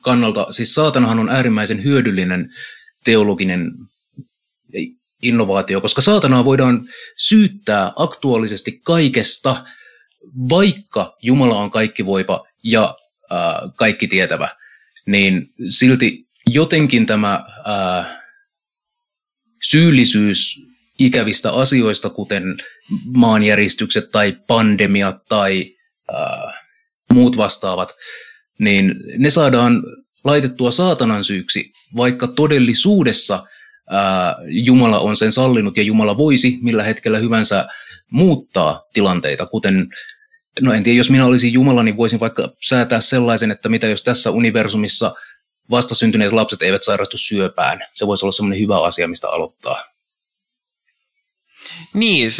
[0.01, 2.53] kannalta, siis saatanahan on äärimmäisen hyödyllinen
[3.03, 3.71] teologinen
[5.23, 6.87] innovaatio, koska saatanaa voidaan
[7.17, 9.65] syyttää aktuaalisesti kaikesta,
[10.49, 12.95] vaikka Jumala on kaikki voipa ja
[13.31, 14.49] ää, kaikki tietävä,
[15.05, 18.21] niin silti jotenkin tämä ää,
[19.69, 20.61] syyllisyys
[20.99, 22.57] ikävistä asioista, kuten
[23.05, 25.75] maanjäristykset tai pandemiat tai
[26.13, 26.53] ää,
[27.13, 27.93] muut vastaavat,
[28.59, 29.83] niin ne saadaan
[30.23, 33.43] laitettua saatanan syyksi, vaikka todellisuudessa
[34.47, 37.67] Jumala on sen sallinut ja Jumala voisi millä hetkellä hyvänsä
[38.11, 39.87] muuttaa tilanteita, kuten
[40.61, 44.03] no en tiedä, jos minä olisin Jumala, niin voisin vaikka säätää sellaisen, että mitä jos
[44.03, 45.15] tässä universumissa
[45.71, 47.79] vastasyntyneet lapset eivät sairastu syöpään.
[47.93, 49.83] Se voisi olla semmoinen hyvä asia, mistä aloittaa.
[51.93, 52.31] Niin,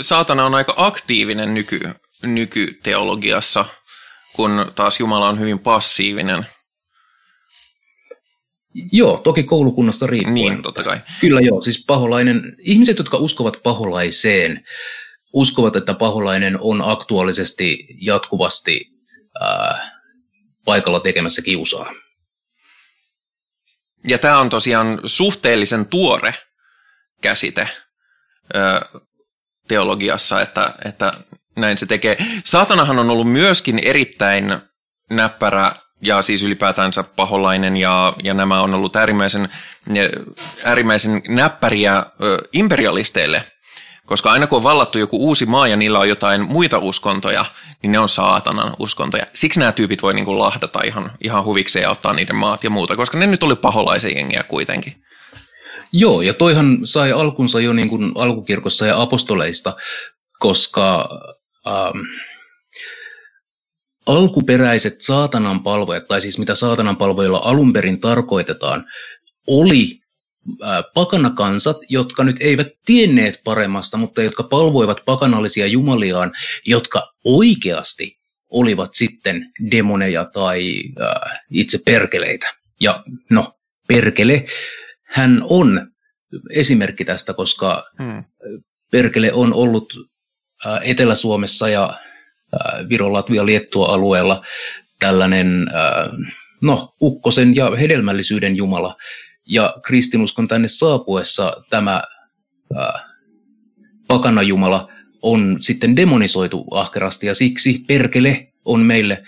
[0.00, 1.80] saatana on aika aktiivinen nyky,
[2.22, 3.64] nykyteologiassa,
[4.32, 6.46] kun taas Jumala on hyvin passiivinen.
[8.92, 10.34] Joo, toki koulukunnasta riippuen.
[10.34, 11.00] Niin, totta kai.
[11.20, 14.64] Kyllä joo, siis paholainen, ihmiset, jotka uskovat paholaiseen,
[15.32, 18.90] uskovat, että paholainen on aktuaalisesti jatkuvasti
[19.40, 19.90] ää,
[20.64, 21.92] paikalla tekemässä kiusaa.
[24.08, 26.34] Ja tämä on tosiaan suhteellisen tuore
[27.22, 27.68] käsite
[29.68, 31.12] teologiassa, että, että
[31.56, 32.16] näin se tekee.
[32.44, 34.44] Saatanahan on ollut myöskin erittäin
[35.10, 35.72] näppärä
[36.02, 39.48] ja siis ylipäätänsä paholainen ja, ja nämä on ollut äärimmäisen,
[40.64, 43.44] äärimmäisen näppäriä ö, imperialisteille,
[44.06, 47.44] koska aina kun on vallattu joku uusi maa ja niillä on jotain muita uskontoja,
[47.82, 49.26] niin ne on saatanan uskontoja.
[49.32, 52.96] Siksi nämä tyypit voi niinku lahdata ihan, ihan huvikseen ja ottaa niiden maat ja muuta,
[52.96, 54.94] koska ne nyt oli paholaisen jengiä kuitenkin.
[55.92, 59.76] Joo, ja toihan sai alkunsa jo niin kuin alkukirkossa ja apostoleista,
[60.38, 61.08] koska
[61.66, 61.98] ähm,
[64.06, 68.84] alkuperäiset saatanan palvojat, tai siis mitä saatanan palvojilla alun perin tarkoitetaan,
[69.46, 70.00] oli
[70.62, 76.32] äh, pakanakansat, jotka nyt eivät tienneet paremmasta, mutta jotka palvoivat pakanallisia jumaliaan,
[76.66, 78.18] jotka oikeasti
[78.50, 82.54] olivat sitten demoneja tai äh, itse perkeleitä.
[82.80, 83.52] Ja no,
[83.88, 84.46] perkele
[85.02, 85.92] hän on
[86.50, 88.24] esimerkki tästä, koska hmm.
[88.90, 89.94] Perkele on ollut
[90.82, 91.94] Etelä-Suomessa ja
[92.88, 94.42] Viron, Latvia, Liettua alueella
[94.98, 95.66] tällainen
[96.62, 98.96] no, ukkosen ja hedelmällisyyden jumala.
[99.48, 102.02] Ja kristinuskon tänne saapuessa tämä
[104.08, 104.88] pakana jumala
[105.22, 109.22] on sitten demonisoitu ahkerasti ja siksi perkele on meille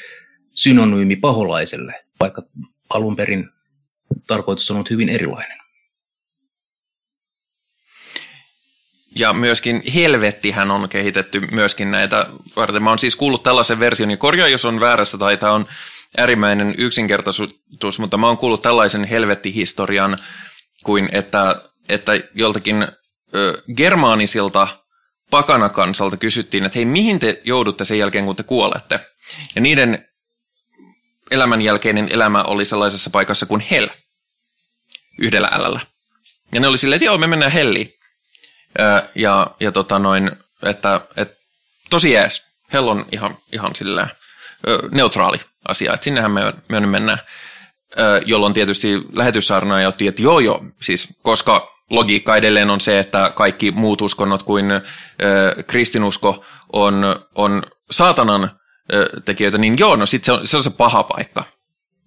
[0.55, 2.43] synonyymi paholaiselle, vaikka
[2.91, 3.51] alun perin
[4.27, 5.64] tarkoitus on ollut hyvin erilainen.
[9.15, 12.83] Ja myöskin Helvettihän on kehitetty myöskin näitä varten.
[12.83, 15.67] Mä oon siis kuullut tällaisen version, ja korjaa jos on väärässä tai tämä on
[16.17, 20.19] äärimmäinen yksinkertaisuus, mutta mä oon kuullut tällaisen helvettihistorian
[20.85, 22.89] kuin että, että joltakin
[23.35, 24.69] ö, germaanisilta
[25.31, 29.01] pakanakansalta kysyttiin, että hei, mihin te joudutte sen jälkeen, kun te kuolette?
[29.55, 30.09] Ja niiden
[31.31, 33.89] elämän jälkeinen elämä oli sellaisessa paikassa kuin Hell,
[35.19, 35.81] yhdellä älällä.
[36.53, 37.94] Ja ne oli silleen, että joo, me mennään helliin
[39.15, 40.31] ja, ja tota noin,
[40.63, 41.35] että, että
[41.91, 42.47] tosi jees.
[42.73, 44.09] Hell on ihan, ihan silleen,
[44.91, 47.19] neutraali asia, että sinnehän me, me mennään.
[48.27, 53.71] Jolloin tietysti lähetyssaarnaaja otti, että joo joo, siis koska logiikka edelleen on se, että kaikki
[53.71, 54.83] muut uskonnot kuin ö,
[55.67, 58.51] kristinusko on, on saatanan
[58.95, 61.45] ö, tekijöitä, niin joo, no sitten se on, se on se paha paikka.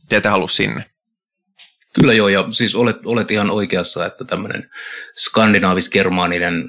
[0.10, 0.86] Te ette halua sinne.
[2.00, 4.70] Kyllä joo, ja siis olet, olet ihan oikeassa, että tämmöinen
[5.18, 6.64] skandinaavis-germaaninen,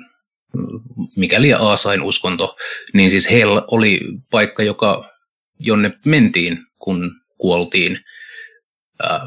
[1.16, 2.56] mikäli Aasain uskonto,
[2.92, 4.00] niin siis Hell oli
[4.30, 5.10] paikka, joka,
[5.58, 7.98] jonne mentiin, kun kuoltiin.
[9.02, 9.20] Ää,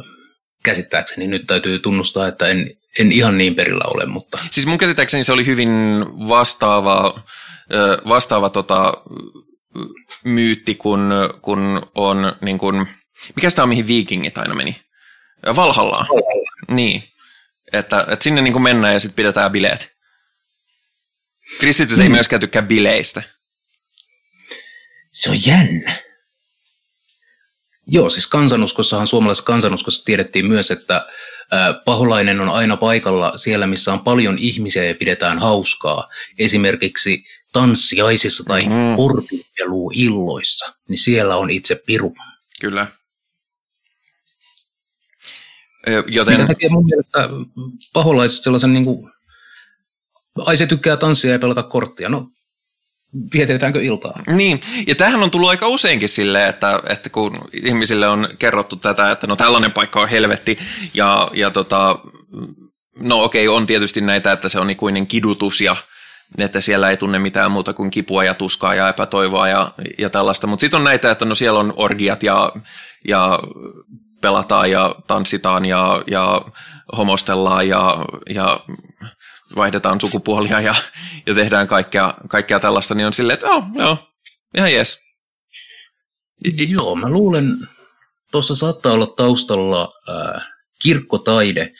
[0.64, 4.40] käsittääkseni nyt täytyy tunnustaa, että en, en ihan niin perillä ole, mutta...
[4.52, 5.70] Siis mun käsittääkseni se oli hyvin
[6.28, 7.24] vastaava,
[8.08, 8.94] vastaava tota,
[10.24, 12.88] myytti, kun, kun on niin kun,
[13.36, 14.76] mikä sitä on, mihin viikingit aina meni?
[15.46, 16.08] Valhallaan.
[16.72, 17.04] Niin.
[17.74, 19.92] Että, että sinne niin kuin mennään ja sitten pidetään bileet.
[21.60, 22.04] Kristityt hmm.
[22.04, 23.24] ei myöskään tykkää bileistä.
[25.12, 25.96] Se on jännä.
[27.88, 31.08] Joo, siis kansanuskossahan, suomalaisessa kansanuskossa tiedettiin myös, että
[31.86, 36.10] paholainen on aina paikalla siellä, missä on paljon ihmisiä ja pidetään hauskaa.
[36.40, 37.24] Esimerkiksi
[37.54, 38.96] tanssiaisissa tai mm.
[39.94, 42.16] illoissa, niin siellä on itse piru.
[42.62, 42.88] Kyllä.
[46.08, 46.34] Joten...
[46.34, 47.30] Mikä tekee mun mielestä
[47.94, 49.12] paholaiset sellaisen niin kuin,
[50.46, 52.10] ai se tykkää tanssia ja pelata korttia.
[52.10, 52.28] No,
[53.34, 54.22] vietetäänkö iltaa?
[54.28, 59.12] Niin, ja tähän on tullut aika useinkin silleen, että, että kun ihmisille on kerrottu tätä,
[59.12, 60.58] että no tällainen paikka on helvetti,
[60.94, 62.00] ja, ja tota,
[63.00, 65.76] no okei, on tietysti näitä, että se on ikuinen kidutus ja
[66.38, 70.48] että siellä ei tunne mitään muuta kuin kipua ja tuskaa ja epätoivoa ja, ja tällaista.
[70.48, 72.52] Mutta sitten on näitä, että no siellä on orgiat ja,
[73.08, 73.40] ja
[74.22, 76.42] pelataan ja tanssitaan ja, ja
[76.98, 78.66] homostellaan ja, ja
[79.56, 80.76] vaihdetaan sukupuolia ja,
[81.26, 83.98] ja tehdään kaikkea, kaikkea tällaista, niin on silleen, että joo, joo,
[84.58, 85.00] ihan jees.
[86.70, 87.58] Joo, mä luulen,
[88.32, 90.48] tuossa saattaa olla taustalla äh,
[90.82, 91.74] kirkkotaide,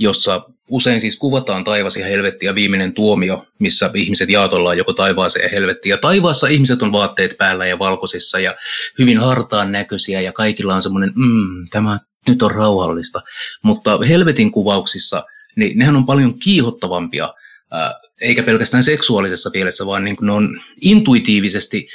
[0.00, 5.42] jossa usein siis kuvataan taivas ja helvetti ja viimeinen tuomio, missä ihmiset jaatollaan joko taivaaseen
[5.42, 5.90] ja helvettiin.
[5.90, 8.54] Ja taivaassa ihmiset on vaatteet päällä ja valkoisissa ja
[8.98, 11.98] hyvin hartaan näköisiä ja kaikilla on semmoinen, mm, tämä
[12.28, 13.20] nyt on rauhallista.
[13.62, 15.24] Mutta helvetin kuvauksissa,
[15.56, 17.28] niin nehän on paljon kiihottavampia,
[17.70, 21.88] ää, eikä pelkästään seksuaalisessa mielessä, vaan niin ne on intuitiivisesti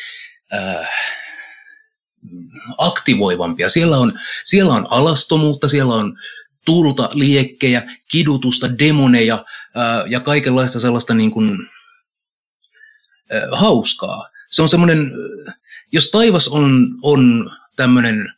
[0.51, 0.87] ää,
[2.77, 3.69] aktivoivampia.
[3.69, 6.17] Siellä on, siellä on alastomuutta, siellä on
[6.65, 9.45] tulta, liekkejä, kidutusta, demoneja
[9.75, 11.57] ää, ja kaikenlaista sellaista niin kuin,
[13.31, 14.29] ää, hauskaa.
[14.49, 15.11] Se on semmoinen,
[15.91, 18.35] jos taivas on, on tämmöinen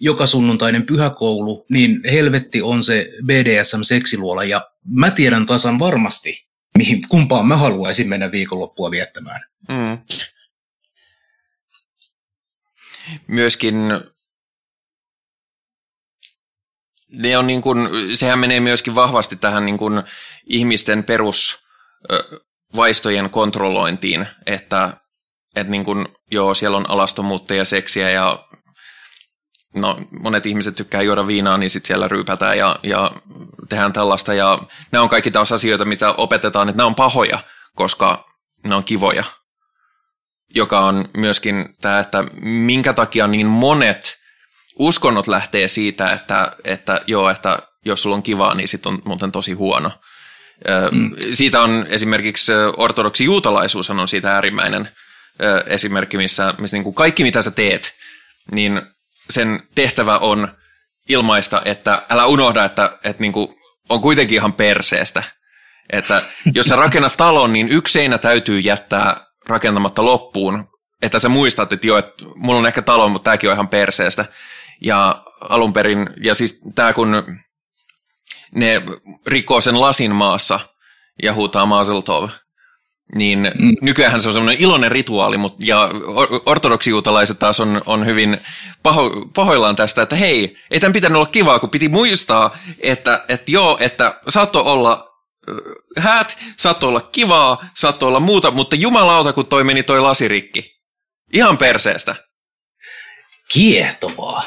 [0.00, 6.46] joka sunnuntainen pyhäkoulu, niin helvetti on se BDSM-seksiluola, ja mä tiedän tasan varmasti,
[6.78, 9.40] mihin, kumpaan mä haluaisin mennä viikonloppua viettämään.
[9.68, 9.98] Mm.
[13.26, 13.76] Myöskin
[17.18, 20.02] ne on niin kuin, sehän menee myöskin vahvasti tähän niin kuin
[20.46, 24.96] ihmisten perusvaistojen kontrollointiin, että,
[25.56, 28.48] että niin kuin, joo, siellä on alastomuutta ja seksiä ja
[29.74, 33.12] no, monet ihmiset tykkää juoda viinaa, niin sitten siellä ryypätään ja, ja
[33.68, 34.34] tehdään tällaista.
[34.34, 34.58] Ja
[34.92, 37.38] nämä on kaikki taas asioita, mitä opetetaan, että nämä on pahoja,
[37.74, 38.24] koska
[38.64, 39.24] ne on kivoja.
[40.54, 44.21] Joka on myöskin tämä, että minkä takia niin monet
[44.78, 49.32] uskonnot lähtee siitä, että, että joo, että jos sulla on kivaa, niin sitten on muuten
[49.32, 49.90] tosi huono.
[50.90, 51.10] Mm.
[51.32, 54.88] Siitä on esimerkiksi ortodoksi juutalaisuus on siitä äärimmäinen
[55.66, 57.94] esimerkki, missä, missä niin kuin kaikki mitä sä teet,
[58.52, 58.82] niin
[59.30, 60.48] sen tehtävä on
[61.08, 63.48] ilmaista, että älä unohda, että, että niin kuin
[63.88, 65.22] on kuitenkin ihan perseestä.
[65.90, 66.22] Että
[66.54, 70.68] jos sä rakennat talon, niin yksi seinä täytyy jättää rakentamatta loppuun,
[71.02, 74.24] että sä muistat, että joo, että mulla on ehkä talo, mutta tämäkin on ihan perseestä.
[74.84, 77.40] Ja alun perin, ja siis tämä kun
[78.54, 78.82] ne
[79.26, 80.60] rikkoo sen lasin maassa
[81.22, 82.28] ja huutaa Mazel Tov,
[83.14, 83.76] niin mm.
[83.80, 85.88] nykyään se on semmoinen iloinen rituaali, mutta, ja
[86.46, 88.40] ortodoksijuutalaiset taas on, on hyvin
[88.82, 93.50] paho, pahoillaan tästä, että hei, ei tämän pitänyt olla kivaa, kun piti muistaa, että, että
[93.50, 95.12] joo, että saattoi olla
[95.98, 100.72] häät, saattoi olla kivaa, saattoi olla muuta, mutta jumalauta, kun toi meni toi lasirikki.
[101.32, 102.16] Ihan perseestä.
[103.52, 104.42] Kiehtovaa.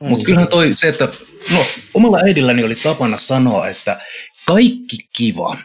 [0.00, 0.08] Mm.
[0.08, 1.08] Mutta kyllähän toi se, että
[1.52, 1.64] no,
[1.94, 4.00] omalla äidilläni oli tapana sanoa, että
[4.46, 5.56] kaikki kiva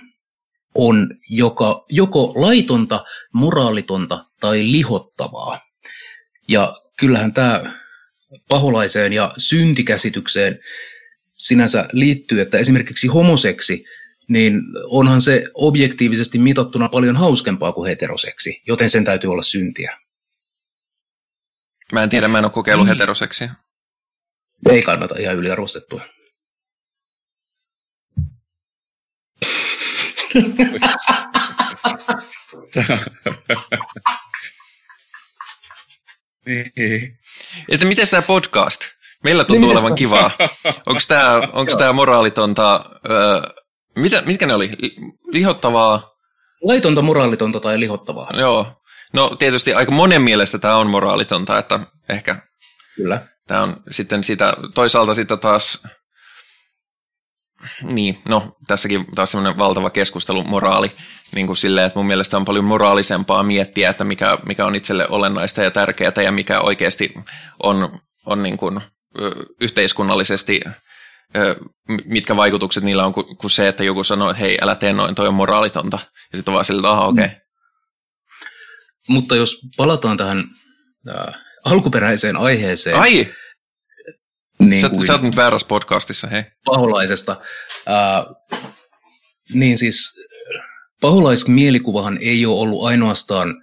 [0.76, 5.60] on joka, joko laitonta, moraalitonta tai lihottavaa.
[6.48, 7.74] Ja kyllähän tämä
[8.50, 10.60] paholaiseen ja syntikäsitykseen
[11.38, 13.86] sinänsä liittyy, että esimerkiksi homoseksi,
[14.28, 19.98] niin onhan se objektiivisesti mitattuna paljon hauskempaa kuin heteroseksi, joten sen täytyy olla syntiä.
[21.94, 22.90] Mä en tiedä, mä en ole kokeillut mm.
[22.90, 23.50] heteroseksia.
[24.70, 26.02] Ei kannata ihan yliarvostettua.
[36.46, 37.20] niin.
[37.70, 38.82] Että miten tämä podcast?
[39.24, 40.32] Meillä tuntuu niin, olevan kivaa.
[40.86, 43.42] Onko tämä onko tämä moraalitonta, öö,
[43.96, 44.72] mitä, mitkä ne oli?
[45.28, 46.12] Lihottavaa?
[46.62, 48.30] Laitonta, moraalitonta tai lihottavaa.
[48.38, 48.82] Joo.
[49.14, 51.80] No tietysti aika monen mielestä tämä on moraalitonta, että
[52.10, 52.36] ehkä
[52.96, 53.28] Kyllä.
[53.50, 55.84] Tämä on sitten sitä, toisaalta sitten taas
[57.84, 60.92] niin, no tässäkin taas semmoinen valtava keskustelu moraali,
[61.36, 65.08] niin kuin silleen, että mun mielestä on paljon moraalisempaa miettiä, että mikä, mikä on itselle
[65.10, 67.14] olennaista ja tärkeää ja mikä oikeasti
[67.64, 68.82] on, on niin kuin,
[69.62, 70.62] yhteiskunnallisesti
[72.06, 75.28] mitkä vaikutukset niillä on, kuin se, että joku sanoo, että hei, älä tee noin, toi
[75.28, 76.00] on moraalitonta.
[76.32, 77.26] Ja sitten on vaan sillä, että okei.
[77.26, 77.38] Okay.
[79.08, 80.44] Mutta jos palataan tähän
[81.10, 81.36] äh,
[81.66, 82.96] alkuperäiseen aiheeseen.
[82.96, 83.28] Ai!
[84.60, 86.44] Niin sä, sä oot nyt väärässä podcastissa, hei.
[86.66, 87.42] Paholaisesta.
[87.88, 88.26] Äh,
[89.54, 90.12] niin siis
[91.02, 93.56] paholaismielikuvahan ei ole ollut ainoastaan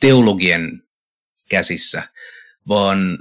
[0.00, 0.82] teologien
[1.48, 2.02] käsissä,
[2.68, 3.18] vaan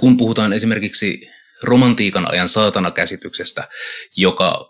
[0.00, 1.28] kun puhutaan esimerkiksi
[1.62, 3.68] romantiikan ajan saatana-käsityksestä,
[4.16, 4.68] joka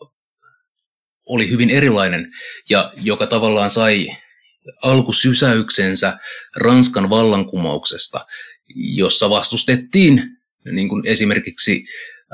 [1.27, 2.33] oli hyvin erilainen
[2.71, 4.07] ja joka tavallaan sai
[4.83, 6.19] alkusysäyksensä
[6.57, 8.27] Ranskan vallankumouksesta,
[8.75, 10.23] jossa vastustettiin
[10.73, 11.85] niin kuin esimerkiksi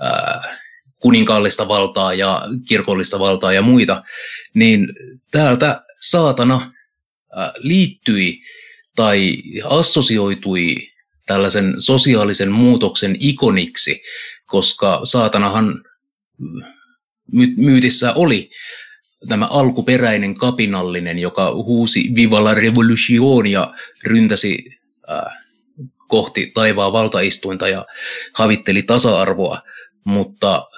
[0.02, 0.58] ää,
[0.98, 4.02] kuninkaallista valtaa ja kirkollista valtaa ja muita,
[4.54, 4.88] niin
[5.30, 6.70] täältä saatana
[7.36, 8.40] ää, liittyi
[8.96, 10.74] tai assosioitui
[11.26, 14.02] tällaisen sosiaalisen muutoksen ikoniksi,
[14.46, 15.84] koska saatanahan
[17.32, 18.50] my- myytissä oli
[19.28, 24.58] tämä alkuperäinen kapinallinen, joka huusi Viva la Revolution ja ryntäsi
[25.10, 25.36] äh,
[26.08, 27.86] kohti taivaan valtaistuinta ja
[28.34, 29.58] havitteli tasa-arvoa,
[30.04, 30.68] mutta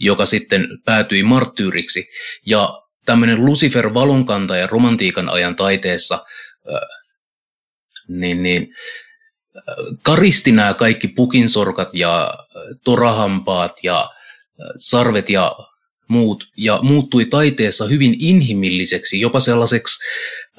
[0.00, 2.08] joka sitten päätyi marttyyriksi.
[2.46, 6.24] Ja tämmöinen Lucifer valonkantaja romantiikan ajan taiteessa,
[6.74, 6.80] äh,
[8.08, 8.74] niin, niin
[10.02, 12.34] karisti nämä kaikki pukinsorkat ja
[12.84, 14.10] torahampaat ja
[14.78, 15.56] sarvet ja
[16.08, 20.00] muut, ja muuttui taiteessa hyvin inhimilliseksi, jopa sellaiseksi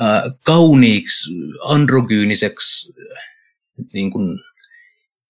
[0.02, 1.30] äh, kauniiksi,
[1.64, 2.94] androgyyniseksi,
[3.94, 4.40] niin kuin,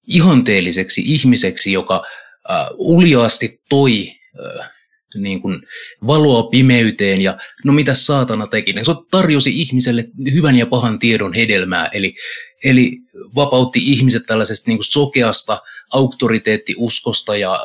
[0.07, 2.03] ihanteelliseksi ihmiseksi, joka
[2.49, 4.11] äh, uljaasti toi
[4.59, 4.70] äh,
[5.15, 5.61] niin kuin
[6.07, 8.74] valoa pimeyteen ja no mitä saatana teki.
[8.74, 12.15] Se tarjosi ihmiselle hyvän ja pahan tiedon hedelmää, eli,
[12.63, 12.91] eli
[13.36, 15.61] vapautti ihmiset tällaisesta niin kuin sokeasta
[15.93, 17.59] auktoriteettiuskosta ja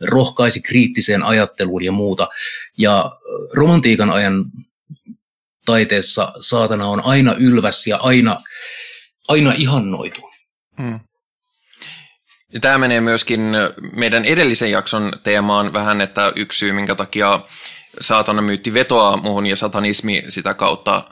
[0.00, 2.28] rohkaisi kriittiseen ajatteluun ja muuta.
[2.78, 3.16] Ja
[3.52, 4.44] romantiikan ajan
[5.66, 8.40] taiteessa saatana on aina ylväs ja aina,
[9.28, 10.30] aina ihannoitu.
[10.82, 11.00] Hmm.
[12.52, 13.52] Ja tämä menee myöskin
[13.92, 17.40] meidän edellisen jakson teemaan vähän, että yksi syy, minkä takia
[18.00, 21.02] saatana myytti vetoa muuhun ja satanismi sitä kautta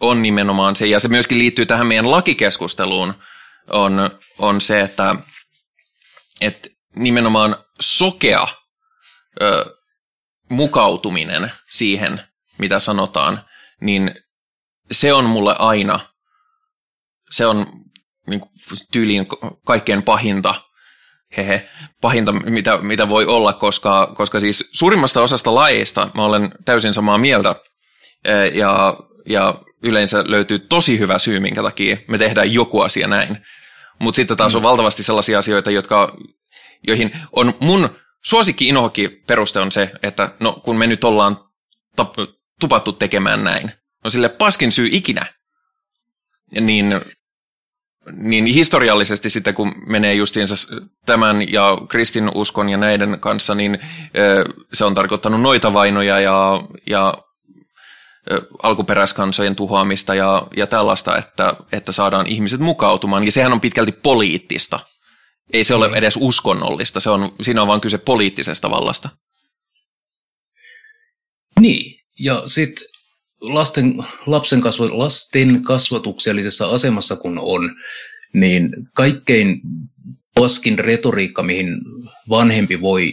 [0.00, 3.14] on nimenomaan se, ja se myöskin liittyy tähän meidän lakikeskusteluun,
[3.70, 5.16] on, on se, että,
[6.40, 8.48] että nimenomaan sokea
[9.42, 9.64] ö,
[10.50, 12.22] mukautuminen siihen,
[12.58, 13.44] mitä sanotaan,
[13.80, 14.14] niin
[14.92, 16.00] se on mulle aina,
[17.30, 17.66] se on
[18.26, 18.40] niin
[18.92, 19.26] tyyliin
[19.66, 20.54] kaikkein pahinta,
[21.36, 21.68] hehe,
[22.00, 27.18] pahinta, mitä, mitä voi olla, koska, koska siis suurimmasta osasta lajeista mä olen täysin samaa
[27.18, 27.54] mieltä,
[28.54, 33.38] ja, ja yleensä löytyy tosi hyvä syy, minkä takia me tehdään joku asia näin.
[33.98, 34.64] Mutta sitten taas on mm.
[34.64, 36.16] valtavasti sellaisia asioita, jotka,
[36.86, 37.88] joihin on mun
[38.24, 41.36] suosikki inohki peruste on se, että no kun me nyt ollaan
[42.00, 43.72] tap- tupattu tekemään näin,
[44.04, 45.26] no sille paskin syy ikinä,
[46.60, 47.00] niin,
[48.12, 50.76] niin historiallisesti sitten kun menee justiinsa
[51.06, 53.78] tämän ja kristin uskon ja näiden kanssa, niin
[54.72, 57.14] se on tarkoittanut noita vainoja ja, ja
[58.62, 63.24] alkuperäiskansojen tuhoamista ja, ja tällaista, että, että saadaan ihmiset mukautumaan.
[63.24, 64.80] Ja sehän on pitkälti poliittista.
[65.52, 65.94] Ei se ole mm.
[65.94, 69.08] edes uskonnollista, se on, siinä on vain kyse poliittisesta vallasta.
[71.60, 72.86] Niin, ja sitten
[73.40, 73.94] lasten,
[74.26, 77.76] lapsen kasva, lasten kasvatuksellisessa asemassa kun on,
[78.34, 79.60] niin kaikkein
[80.34, 81.68] paskin retoriikka, mihin
[82.28, 83.12] vanhempi voi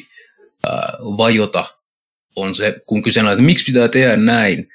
[0.68, 1.66] äh, vajota,
[2.36, 4.68] on se, kun kysellään, että miksi pitää tehdä näin,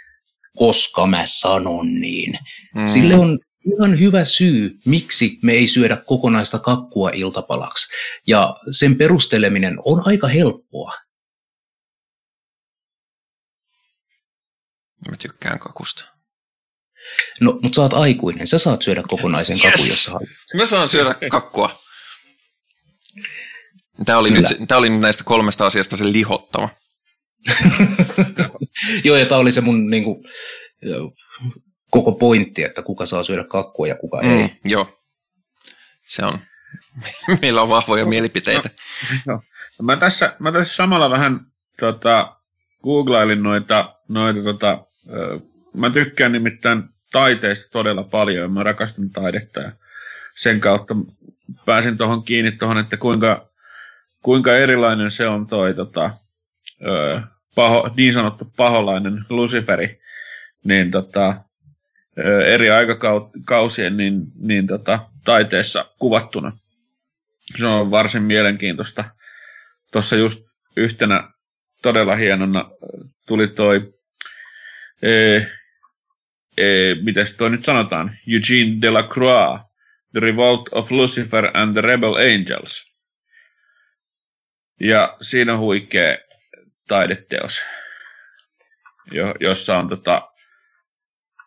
[0.57, 2.39] koska mä sanon niin.
[2.75, 2.87] Mm.
[2.87, 7.93] Sille on ihan hyvä syy, miksi me ei syödä kokonaista kakkua iltapalaksi.
[8.27, 10.93] Ja sen perusteleminen on aika helppoa.
[15.11, 16.05] Mä tykkään kakusta.
[17.41, 18.47] No, mutta sä oot aikuinen.
[18.47, 19.73] Sä saat syödä kokonaisen yes!
[19.73, 20.29] kakun, jos sä haluat.
[20.55, 21.83] Mä saan syödä kakkua.
[24.05, 26.69] Tämä oli, nyt, tämä oli nyt näistä kolmesta asiasta se lihottava.
[29.05, 30.25] Joo, ja tämä oli se mun niin kuin,
[31.93, 34.51] koko pointti, että kuka saa syödä kakkua ja kuka mm, ei.
[34.65, 35.01] Joo,
[36.09, 36.39] se on.
[37.43, 38.71] Meillä on vahvoja mielipiteitä.
[39.27, 39.43] No, no.
[39.83, 41.41] Mä, tässä, mä tässä samalla vähän
[41.81, 42.37] tota,
[42.83, 44.87] googlailin noita, noita tota,
[45.75, 46.83] mä tykkään nimittäin
[47.13, 49.73] taiteesta todella paljon ja mä rakastan taidetta ja
[50.37, 50.95] sen kautta
[51.65, 53.49] pääsin tuohon kiinni tuohon, että kuinka,
[54.23, 56.11] kuinka erilainen se on toi tota,
[57.55, 60.01] paho, niin sanottu paholainen Luciferi,
[60.65, 61.35] niin tota,
[62.47, 66.59] eri aikakausien niin, niin tota, taiteessa kuvattuna.
[67.59, 69.05] Se on varsin mielenkiintoista,
[69.93, 70.43] tuossa just
[70.77, 71.29] yhtenä
[71.83, 72.71] todella hienona
[73.27, 73.95] tuli toi,
[75.03, 75.51] ee,
[76.59, 79.61] ee, miten toi nyt sanotaan, Eugene Delacroix,
[80.13, 82.93] The Revolt of Lucifer and the Rebel Angels.
[84.81, 86.19] Ja siinä on huikea
[86.89, 87.63] taideteos,
[89.11, 90.32] jo, jossa on tota,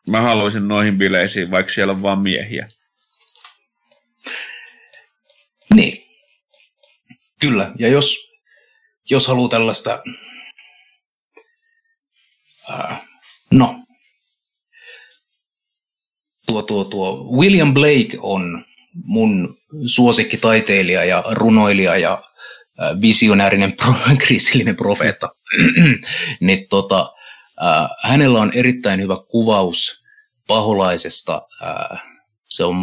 [0.09, 2.67] mä haluaisin noihin bileisiin, vaikka siellä on vaan miehiä.
[5.73, 6.05] Niin.
[7.41, 8.17] Kyllä, ja jos,
[9.09, 10.03] jos haluaa tällaista,
[12.69, 13.05] äh,
[13.51, 13.85] no,
[16.47, 18.65] tuo, tuo, tuo William Blake on
[19.03, 22.23] mun suosikkitaiteilija ja runoilija ja
[22.81, 23.93] äh, visionäärinen pro,
[24.25, 25.29] kristillinen profeetta.
[26.39, 27.14] niin tota,
[27.63, 30.03] äh, hänellä on erittäin hyvä kuvaus
[30.47, 31.41] paholaisesta.
[31.63, 32.03] Äh,
[32.49, 32.75] se on,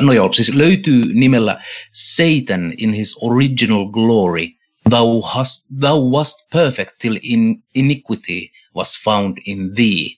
[0.00, 4.48] no joo, siis löytyy nimellä Satan in his original glory.
[4.90, 10.16] Thou, hast, thou wast perfect till in iniquity was found in thee.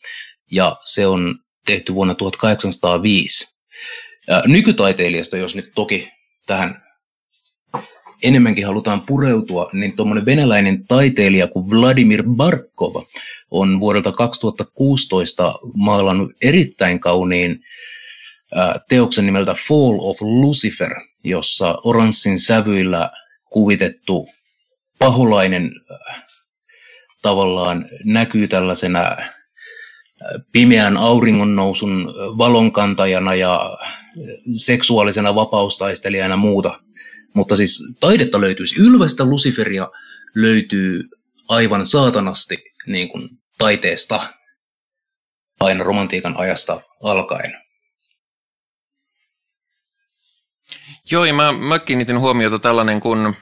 [0.50, 3.58] Ja se on tehty vuonna 1805.
[4.46, 6.08] Nykytaiteilijasta, jos nyt toki
[6.46, 6.87] tähän
[8.22, 13.04] enemmänkin halutaan pureutua, niin tuommoinen venäläinen taiteilija kuin Vladimir Barkov
[13.50, 17.60] on vuodelta 2016 maalannut erittäin kauniin
[18.88, 20.94] teoksen nimeltä Fall of Lucifer,
[21.24, 23.10] jossa oranssin sävyillä
[23.50, 24.28] kuvitettu
[24.98, 25.70] paholainen
[27.22, 29.16] tavallaan näkyy tällaisena
[30.52, 33.78] pimeän auringon nousun valonkantajana ja
[34.56, 36.80] seksuaalisena vapaustaistelijana ja muuta.
[37.34, 38.80] Mutta siis taidetta löytyisi.
[38.80, 39.88] Ylvästä Luciferia
[40.34, 41.04] löytyy
[41.48, 42.56] aivan saatanasti
[42.86, 44.20] niin kuin taiteesta
[45.60, 47.52] aina romantiikan ajasta alkaen.
[51.10, 53.36] Joo, ja mä, mä kiinnitin huomiota tällainen kuin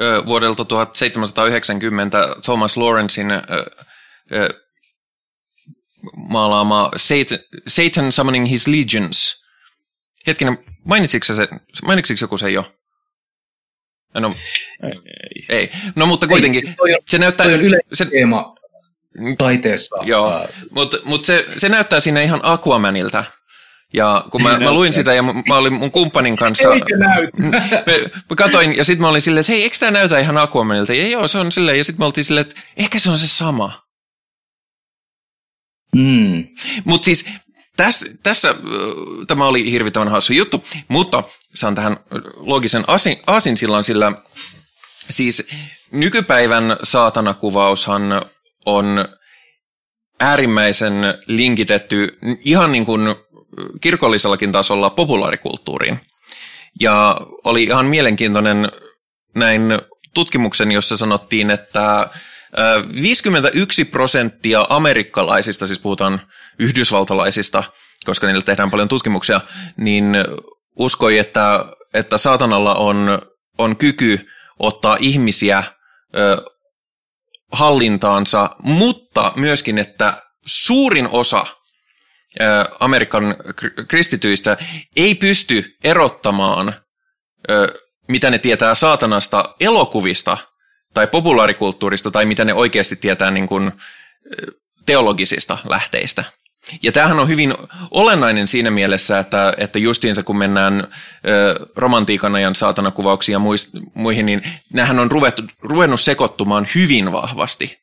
[0.00, 3.40] ö, vuodelta 1790 Thomas Lawrencein ö,
[4.32, 4.48] ö,
[6.16, 7.38] maalaama Satan,
[7.68, 9.44] Satan Summoning His Legions.
[10.26, 11.48] Hetkinen, mainitsiko se,
[11.84, 12.79] mainitsiko joku se jo?
[14.14, 14.34] No,
[14.82, 15.44] ei.
[15.48, 15.70] ei.
[15.96, 17.46] No mutta kuitenkin, ei, se, on, se näyttää...
[17.46, 18.54] Toi on se, teema
[19.38, 19.96] taiteessa.
[20.02, 23.24] Joo, mutta mut se, se näyttää sinne ihan Aquamanilta.
[23.92, 26.74] Ja kun mä, mä luin sitä ja mä, mä olin mun kumppanin kanssa...
[26.74, 27.36] Eikö näytä?
[27.42, 27.58] Mä,
[28.30, 30.94] mä katoin ja sitten mä olin silleen, että hei, eikö tämä näytä ihan Aquamanilta?
[30.94, 31.78] Ja joo, se on silleen.
[31.78, 33.82] Ja sitten mä oltiin silleen, että ehkä se on se sama.
[35.96, 36.44] Mm.
[36.84, 37.26] Mutta siis
[37.76, 38.54] tässä, tässä
[39.28, 41.22] tämä oli hirvittävän hassu juttu, mutta
[41.54, 41.96] saan tähän
[42.36, 44.12] logisen asin, asinsillan, sillä
[45.10, 45.48] siis
[45.92, 48.02] nykypäivän saatanakuvaushan
[48.66, 49.04] on
[50.20, 50.94] äärimmäisen
[51.26, 53.14] linkitetty ihan niin kuin
[53.80, 56.00] kirkollisellakin tasolla populaarikulttuuriin.
[56.80, 58.68] Ja oli ihan mielenkiintoinen
[59.34, 59.62] näin
[60.14, 62.08] tutkimuksen, jossa sanottiin, että
[63.02, 66.20] 51 prosenttia amerikkalaisista, siis puhutaan
[66.58, 67.64] yhdysvaltalaisista,
[68.04, 69.40] koska niillä tehdään paljon tutkimuksia,
[69.76, 70.16] niin
[70.78, 73.22] uskoi, että, että saatanalla on,
[73.58, 74.28] on kyky
[74.58, 75.64] ottaa ihmisiä
[77.52, 81.46] hallintaansa, mutta myöskin, että suurin osa
[82.80, 83.36] Amerikan
[83.88, 84.56] kristityistä
[84.96, 86.74] ei pysty erottamaan,
[88.08, 90.36] mitä ne tietää saatanasta elokuvista–
[90.94, 93.72] tai populaarikulttuurista tai mitä ne oikeasti tietää niin kuin
[94.86, 96.24] teologisista lähteistä.
[96.82, 97.54] Ja tämähän on hyvin
[97.90, 100.88] olennainen siinä mielessä, että, että justiinsa kun mennään
[101.28, 103.40] ö, romantiikan ajan saatanakuvauksia ja
[103.94, 104.42] muihin, niin
[104.72, 107.78] nämähän on ruvettu, ruvennut sekoittumaan hyvin vahvasti.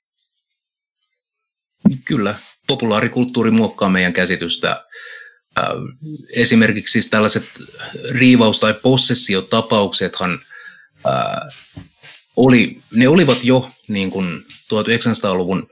[2.06, 2.36] Kyllä,
[2.68, 4.86] populaarikulttuuri muokkaa meidän käsitystä.
[6.36, 7.46] Esimerkiksi siis tällaiset
[8.10, 10.40] riivaus- tai possessiotapauksethan
[12.38, 14.40] oli, ne olivat jo niin kuin
[14.74, 15.68] 1900-luvun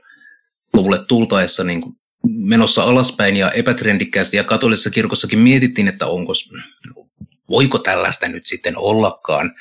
[0.72, 1.96] luvulle tultaessa niin kuin
[2.28, 6.32] menossa alaspäin ja epätrendikkäästi ja katolisessa kirkossakin mietittiin, että onko,
[7.50, 9.52] voiko tällaista nyt sitten ollakaan.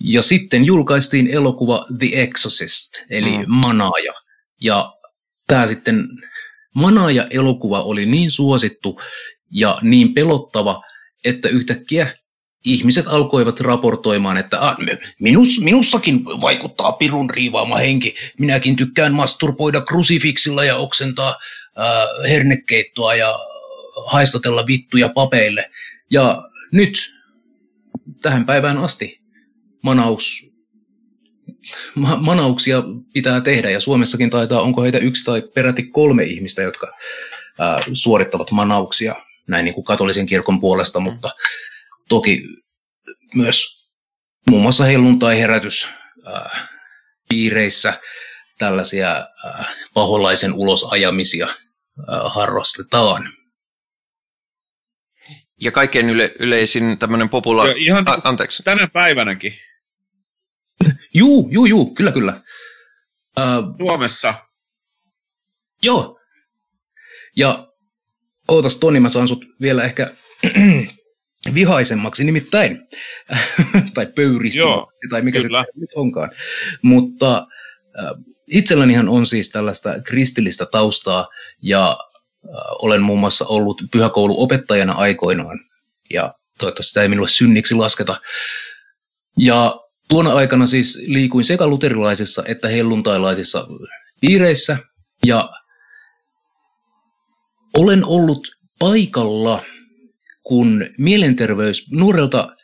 [0.00, 3.44] Ja sitten julkaistiin elokuva The Exorcist, eli mm.
[3.46, 4.12] Manaaja.
[4.60, 4.94] Ja
[5.46, 6.08] tämä sitten
[6.74, 9.00] Manaaja-elokuva oli niin suosittu
[9.50, 10.82] ja niin pelottava,
[11.24, 12.12] että yhtäkkiä
[12.64, 14.76] ihmiset alkoivat raportoimaan, että ah,
[15.20, 18.14] minus, minussakin vaikuttaa pirun riivaama henki.
[18.38, 21.28] Minäkin tykkään masturboida krusifiksilla ja oksentaa
[21.78, 23.34] äh, hernekeittoa ja
[24.06, 25.70] haistatella vittuja papeille.
[26.10, 26.42] Ja
[26.72, 27.12] nyt
[28.22, 29.20] tähän päivään asti
[29.82, 30.46] manaus,
[31.94, 32.82] ma, manauksia
[33.12, 36.92] pitää tehdä ja Suomessakin taitaa, onko heitä yksi tai peräti kolme ihmistä, jotka
[37.60, 39.14] äh, suorittavat manauksia
[39.46, 41.30] näin niin kuin katolisen kirkon puolesta, mutta
[42.08, 42.42] Toki
[43.34, 43.66] myös
[44.50, 45.88] muun muassa helluntai-herätys
[46.26, 46.68] äh,
[47.28, 48.00] piireissä
[48.58, 49.16] tällaisia
[49.46, 51.54] äh, paholaisen ulosajamisia äh,
[52.34, 53.28] harrastetaan.
[55.60, 57.84] Ja kaikkein yle- yleisin tämmöinen populaari...
[57.84, 58.62] Ihan A- anteeksi.
[58.62, 59.58] tänä päivänäkin
[61.14, 62.40] Juu, juu, juu, kyllä, kyllä.
[63.38, 63.44] Äh,
[63.78, 64.34] Suomessa.
[65.84, 66.20] joo.
[67.36, 67.68] Ja
[68.48, 70.14] ootas Toni, mä saan sut vielä ehkä
[71.54, 72.88] vihaisemmaksi nimittäin,
[73.94, 75.64] tai pöyristymäksi, tai mikä kyllä.
[75.64, 76.30] se nyt onkaan.
[76.82, 77.46] Mutta
[77.98, 78.10] äh,
[78.46, 81.28] itsellänihan on siis tällaista kristillistä taustaa,
[81.62, 82.50] ja äh,
[82.82, 85.60] olen muun muassa ollut pyhäkouluopettajana aikoinaan,
[86.12, 88.20] ja toivottavasti sitä ei minulle synniksi lasketa.
[89.38, 93.66] Ja tuona aikana siis liikuin sekä luterilaisissa että helluntailaisissa
[94.20, 94.76] piireissä,
[95.26, 95.50] ja
[97.78, 98.48] olen ollut
[98.78, 99.62] paikalla,
[100.44, 102.56] kun mielenterveys, nuorelta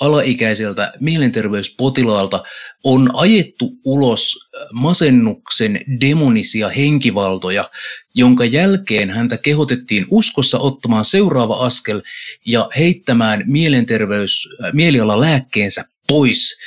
[0.00, 2.42] alaikäiseltä mielenterveyspotilaalta
[2.84, 7.70] on ajettu ulos masennuksen demonisia henkivaltoja,
[8.14, 12.02] jonka jälkeen häntä kehotettiin uskossa ottamaan seuraava askel
[12.46, 16.58] ja heittämään mielenterveys, äh, mielialalääkkeensä pois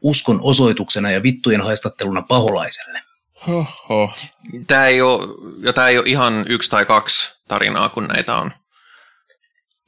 [0.00, 3.02] uskon osoituksena ja vittujen haistatteluna paholaiselle.
[3.46, 4.14] Hoho.
[4.66, 5.28] Tämä ei, ole,
[5.62, 8.50] ja tämä ei ole ihan yksi tai kaksi tarinaa, kun näitä on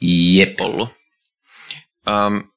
[0.03, 0.61] Jep.
[0.61, 0.89] ollut.
[2.07, 2.51] Um,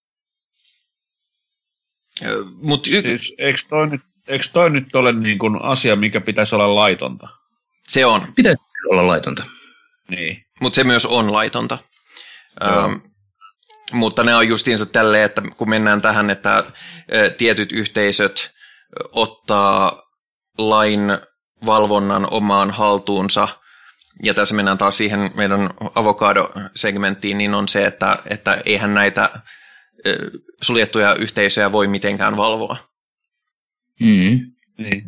[2.62, 6.56] Mutta y- Siis, eikö toi nyt, eikö toi nyt ole niin kuin asia, mikä pitäisi
[6.56, 7.28] olla laitonta?
[7.88, 8.58] se on, Pitäisi
[8.92, 9.44] olla laitonta.
[10.10, 10.46] Niin.
[10.62, 11.78] mutta se myös on laitonta.
[12.62, 12.86] Joo.
[12.86, 13.02] Um,
[13.94, 16.64] mutta ne on justiinsa tälleen, että kun mennään tähän, että
[17.14, 18.52] ö, tietyt yhteisöt
[19.00, 20.04] ö, ottaa
[20.58, 21.02] lain
[21.66, 23.48] valvonnan omaan haltuunsa,
[24.24, 29.30] ja tässä mennään taas siihen meidän avokado-segmenttiin, niin on se, että, että eihän näitä
[30.62, 32.78] suljettuja yhteisöjä voi mitenkään valvoa.
[34.00, 34.40] Mm.
[34.78, 35.04] niin.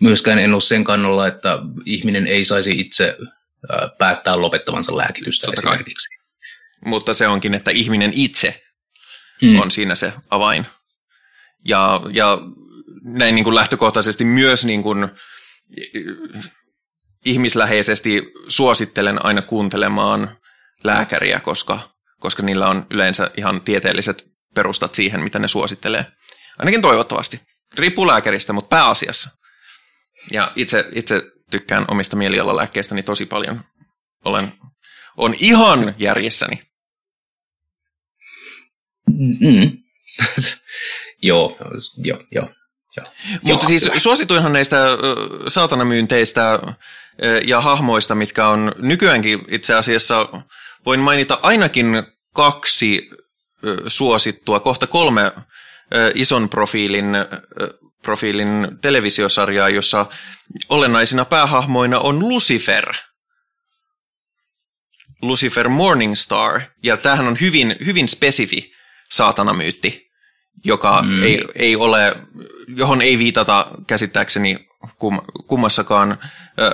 [0.00, 3.16] Myöskään en ole sen kannalla, että ihminen ei saisi itse
[3.72, 5.72] ää, päättää lopettavansa lääkitystä Totta kai.
[5.74, 6.08] esimerkiksi.
[6.84, 8.62] Mutta se onkin, että ihminen itse
[9.42, 9.60] Mm.
[9.60, 10.66] on siinä se avain.
[11.68, 12.38] Ja, ja
[13.02, 15.08] näin niin kuin lähtökohtaisesti myös niin kuin
[17.24, 20.36] ihmisläheisesti suosittelen aina kuuntelemaan
[20.84, 21.88] lääkäriä, koska,
[22.20, 26.06] koska niillä on yleensä ihan tieteelliset perustat siihen, mitä ne suosittelee.
[26.58, 27.40] Ainakin toivottavasti.
[27.74, 29.30] Riippuu lääkäristä, mutta pääasiassa.
[30.30, 33.60] Ja itse, itse tykkään omista mielialalääkkeistäni tosi paljon.
[34.24, 34.52] Olen,
[35.16, 36.62] on ihan järjessäni.
[39.40, 39.70] Mm.
[41.22, 41.58] joo,
[41.96, 42.48] joo, joo.
[43.42, 44.76] Mutta siis suosituinhan näistä
[45.48, 46.58] saatanamyynteistä
[47.44, 50.28] ja hahmoista, mitkä on nykyäänkin itse asiassa,
[50.86, 52.02] voin mainita ainakin
[52.34, 53.10] kaksi
[53.86, 55.32] suosittua, kohta kolme
[56.14, 57.06] ison profiilin,
[58.02, 60.06] profiilin televisiosarjaa, jossa
[60.68, 62.94] olennaisina päähahmoina on Lucifer.
[65.22, 68.72] Lucifer Morningstar, ja tämähän on hyvin, hyvin spesifi
[69.10, 70.11] saatanamyytti,
[70.64, 71.22] joka Mm.
[71.22, 72.16] ei, ei ole,
[72.68, 74.68] johon ei viitata käsittääkseni
[74.98, 76.18] kum, kummassakaan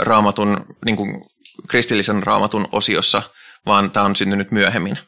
[0.00, 1.22] raamatun, niin kuin
[1.68, 3.22] kristillisen raamatun osiossa,
[3.66, 4.98] vaan tämä on syntynyt myöhemmin.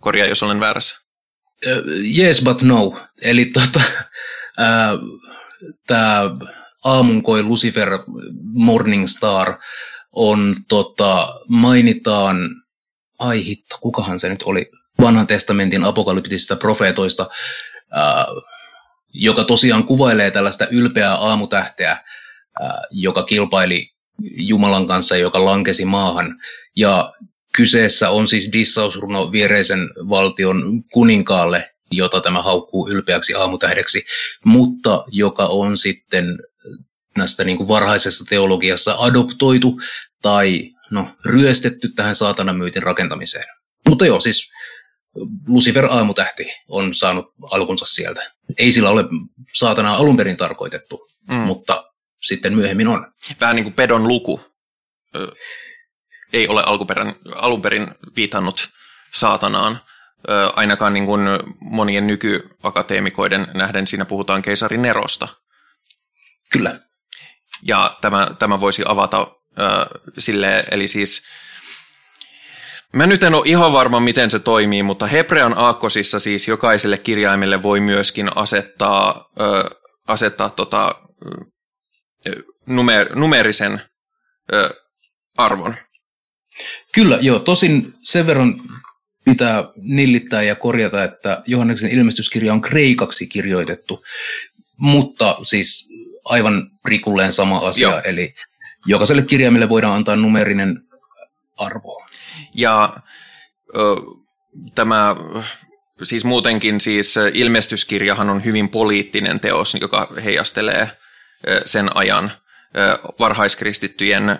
[0.00, 0.96] Korjaa, jos olen väärässä.
[1.66, 1.82] Ö,
[2.18, 3.00] Yes, but no.
[3.22, 3.80] Eli tota,
[5.86, 6.20] tämä
[6.84, 7.88] aamunkoi Lucifer
[8.42, 9.54] Morningstar
[10.12, 12.36] on, tota, mainitaan,
[13.18, 14.70] ai hitto, kukahan se nyt oli,
[15.00, 17.26] vanhan testamentin apokalyptisista profeetoista,
[19.14, 23.90] joka tosiaan kuvailee tällaista ylpeää aamutähteä, ää, joka kilpaili
[24.36, 26.36] Jumalan kanssa, joka lankesi maahan.
[26.76, 27.12] Ja
[27.56, 34.04] kyseessä on siis dissausruno viereisen valtion kuninkaalle, jota tämä haukkuu ylpeäksi aamutähdeksi,
[34.44, 36.38] mutta joka on sitten
[37.16, 39.80] näistä niin kuin varhaisessa teologiassa adoptoitu
[40.22, 43.44] tai no, ryöstetty tähän saatanamyytin rakentamiseen.
[43.88, 44.50] Mutta joo, siis
[45.48, 48.32] Lucifer aamutähti on saanut alkunsa sieltä.
[48.58, 49.04] Ei sillä ole
[49.54, 51.34] saatanaa alun perin tarkoitettu, Mm.
[51.34, 53.12] mutta sitten myöhemmin on.
[53.40, 54.40] Vähän niin kuin pedon luku
[55.16, 55.32] ö,
[56.32, 58.68] ei ole alkuperän, alun perin viitannut
[59.14, 59.80] saatanaan.
[60.28, 61.20] Ö, ainakaan niin kuin
[61.60, 65.28] monien nykyakateemikoiden nähden siinä puhutaan keisari Nerosta.
[66.52, 66.78] Kyllä.
[67.62, 69.86] Ja tämä, tämä voisi avata äh,
[70.18, 71.22] sille, eli siis
[72.92, 77.62] Mä nyt en ole ihan varma, miten se toimii, mutta Hebrean aakkosissa siis jokaiselle kirjaimelle
[77.62, 79.70] voi myöskin asettaa, ö,
[80.08, 80.94] asettaa tota,
[82.26, 83.80] ö, numer, numerisen
[84.52, 84.70] ö,
[85.36, 85.74] arvon.
[86.94, 87.38] Kyllä, joo.
[87.38, 88.62] Tosin sen verran
[89.24, 94.04] pitää nillittää ja korjata, että Johanneksen ilmestyskirja on kreikaksi kirjoitettu,
[94.76, 95.88] mutta siis
[96.24, 98.00] aivan prikulleen sama asia, Joo.
[98.04, 98.34] eli
[98.86, 100.80] jokaiselle kirjaimelle voidaan antaa numerinen
[101.58, 102.05] arvo.
[102.56, 102.96] Ja
[103.76, 103.96] ö,
[104.74, 105.16] tämä
[106.02, 110.90] siis muutenkin siis ilmestyskirjahan on hyvin poliittinen teos, joka heijastelee
[111.64, 112.32] sen ajan
[113.18, 114.38] varhaiskristittyjen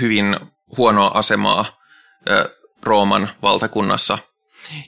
[0.00, 0.36] hyvin
[0.76, 1.64] huonoa asemaa
[2.82, 4.18] Rooman valtakunnassa.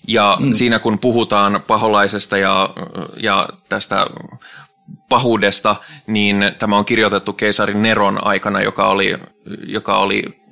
[0.08, 0.52] Ja mm.
[0.52, 2.70] siinä kun puhutaan paholaisesta ja,
[3.16, 4.06] ja tästä
[5.08, 5.76] pahuudesta,
[6.06, 9.18] niin tämä on kirjoitettu keisarin Neron aikana, joka oli,
[9.66, 10.43] joka oli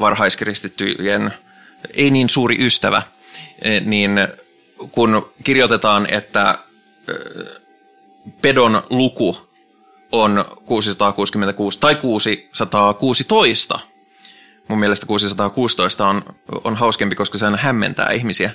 [0.00, 1.32] varhaiskristittyjen
[1.94, 3.02] ei niin suuri ystävä,
[3.84, 4.10] niin
[4.92, 6.58] kun kirjoitetaan, että
[8.42, 9.50] pedon luku
[10.12, 13.80] on 666 tai 616,
[14.68, 16.22] mun mielestä 616 on,
[16.64, 18.50] on hauskempi, koska se hämmentää ihmisiä,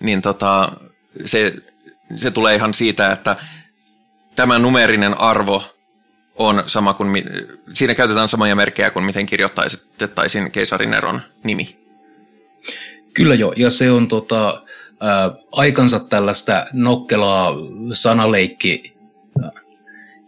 [0.00, 0.72] niin tota,
[1.26, 1.54] se,
[2.16, 3.36] se tulee ihan siitä, että
[4.36, 5.77] tämä numerinen arvo
[6.38, 7.24] on sama kuin,
[7.74, 11.78] siinä käytetään samoja merkkejä kuin miten kirjoittaisiin keisarin eron nimi.
[13.14, 14.62] Kyllä joo, ja se on tota,
[15.00, 17.54] ää, aikansa tällaista nokkelaa
[17.92, 18.98] sanaleikki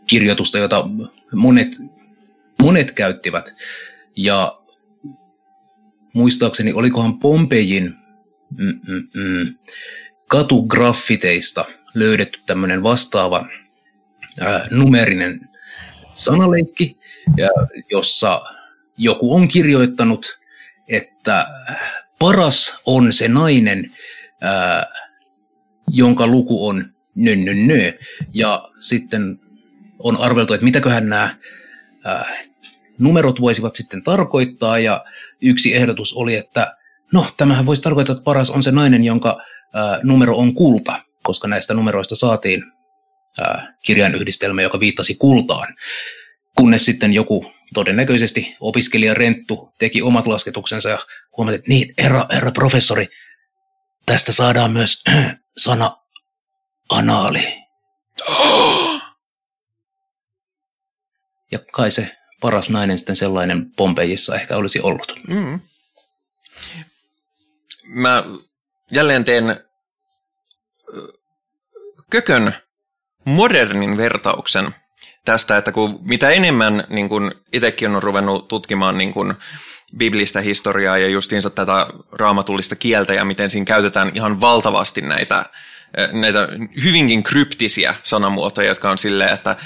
[0.07, 0.85] kirjoitusta, jota
[1.35, 1.69] monet,
[2.59, 3.55] monet käyttivät.
[4.17, 4.61] Ja
[6.15, 7.95] muistaakseni, olikohan Pompejin
[8.59, 9.55] mm, mm, mm,
[10.29, 11.65] katugraffiteista
[11.95, 13.49] löydetty tämmöinen vastaava
[14.41, 15.50] ää, numerinen
[16.21, 16.99] sanaleikki,
[17.91, 18.43] jossa
[18.97, 20.39] joku on kirjoittanut,
[20.89, 21.47] että
[22.19, 23.91] paras on se nainen,
[25.89, 26.85] jonka luku on
[27.15, 27.93] nö.
[28.35, 29.41] Ja sitten
[29.99, 31.37] on arveltu, että mitäköhän nämä
[32.99, 35.05] numerot voisivat sitten tarkoittaa, ja
[35.41, 36.77] yksi ehdotus oli, että
[37.13, 39.43] no, tämähän voisi tarkoittaa, että paras on se nainen, jonka
[40.03, 42.63] numero on kulta, koska näistä numeroista saatiin
[43.85, 45.77] kirjainyhdistelmä, joka viittasi kultaan.
[46.57, 50.99] Kunnes sitten joku todennäköisesti opiskelija Renttu teki omat lasketuksensa ja
[51.37, 53.09] huomasi, että niin, herra, herra professori,
[54.07, 55.03] tästä saadaan myös
[55.65, 55.97] sana
[56.91, 57.43] anaali.
[61.51, 65.15] Ja kai se paras nainen sitten sellainen Pompejissa ehkä olisi ollut.
[65.29, 65.61] Mm.
[67.85, 68.25] Mä
[68.91, 69.45] jälleen teen
[72.11, 72.55] Kökön
[73.25, 74.75] modernin vertauksen
[75.25, 79.35] tästä, että kun mitä enemmän niin kun itsekin on ruvennut tutkimaan niin kun
[79.97, 85.45] biblistä historiaa ja justiinsa tätä raamatullista kieltä ja miten siinä käytetään ihan valtavasti näitä,
[86.13, 86.49] näitä
[86.85, 89.57] hyvinkin kryptisiä sanamuotoja, jotka on silleen, että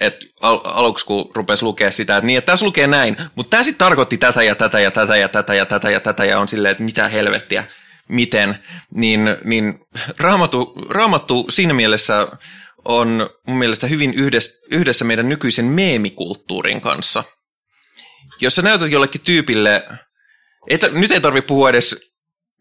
[0.00, 3.62] et al- aluksi kun rupesi lukea sitä, että niin, että tässä lukee näin, mutta tämä
[3.62, 6.48] sitten tarkoitti tätä ja tätä ja tätä ja tätä ja tätä ja tätä ja on
[6.48, 7.64] silleen, että mitä helvettiä,
[8.08, 8.58] miten,
[8.94, 9.80] niin, niin
[10.18, 12.28] raamattu, raamattu siinä mielessä
[12.84, 14.14] on mun mielestä hyvin
[14.70, 17.24] yhdessä, meidän nykyisen meemikulttuurin kanssa.
[18.40, 19.88] Jos sä näytät jollekin tyypille,
[20.68, 22.16] ei, nyt ei tarvitse puhua edes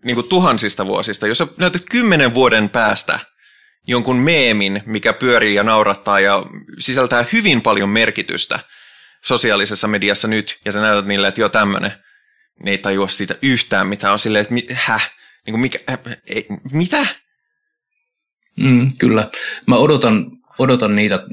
[0.05, 3.19] niin tuhansista vuosista, jos sä näytät kymmenen vuoden päästä
[3.87, 6.43] jonkun meemin, mikä pyörii ja naurattaa ja
[6.79, 8.59] sisältää hyvin paljon merkitystä
[9.25, 11.91] sosiaalisessa mediassa nyt, ja sä näytät niille, että joo tämmönen,
[12.63, 15.11] ne ei tajua siitä yhtään, mitä on silleen, että häh,
[15.45, 17.05] niin kuin mikä, äh, ei, mitä?
[18.57, 19.29] Mm, kyllä.
[19.65, 21.23] Mä odotan, odotan niitä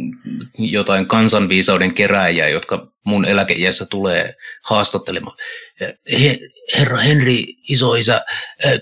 [0.59, 5.37] jotain kansanviisauden kerääjiä, jotka mun eläkeiässä tulee haastattelemaan.
[6.21, 6.39] He,
[6.79, 8.25] herra Henri, isoisä,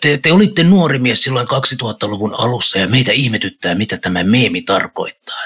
[0.00, 5.38] te, te olitte nuori mies silloin 2000-luvun alussa ja meitä ihmetyttää, mitä tämä meemi tarkoittaa.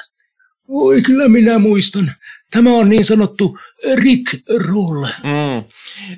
[0.68, 2.12] Oi, kyllä minä muistan.
[2.50, 3.58] Tämä on niin sanottu
[3.94, 4.34] Rick
[4.68, 5.04] Roll.
[5.04, 5.64] Mm.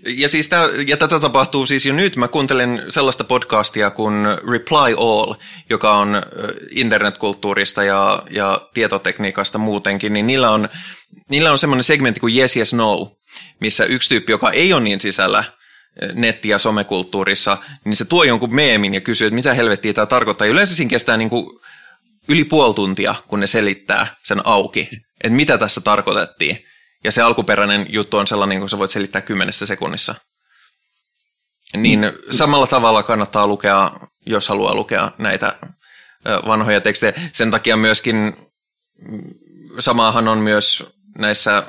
[0.07, 2.17] Ja, siis tää, ja tätä tapahtuu siis jo nyt.
[2.17, 4.15] Mä kuuntelen sellaista podcastia kuin
[4.51, 5.35] Reply All,
[5.71, 6.23] joka on
[6.71, 10.69] internetkulttuurista ja, ja tietotekniikasta muutenkin, niin niillä on,
[11.31, 13.17] niillä on semmoinen segmentti kuin Yes, Yes, No,
[13.61, 15.45] missä yksi tyyppi, joka ei ole niin sisällä
[16.15, 20.47] netti- ja somekulttuurissa, niin se tuo jonkun meemin ja kysyy, että mitä helvettiä tämä tarkoittaa.
[20.47, 21.61] Yleensä siinä kestää niin kuin
[22.29, 24.89] yli puoli tuntia, kun ne selittää sen auki,
[25.25, 26.65] että mitä tässä tarkoitettiin.
[27.05, 30.15] Ja se alkuperäinen juttu on sellainen, kun sä voit selittää kymmenessä sekunnissa.
[31.77, 33.91] Niin samalla tavalla kannattaa lukea,
[34.27, 35.59] jos haluaa lukea näitä
[36.47, 37.13] vanhoja tekstejä.
[37.33, 39.23] Sen takia myöskin mm,
[39.79, 40.85] samaahan on myös
[41.19, 41.63] näissä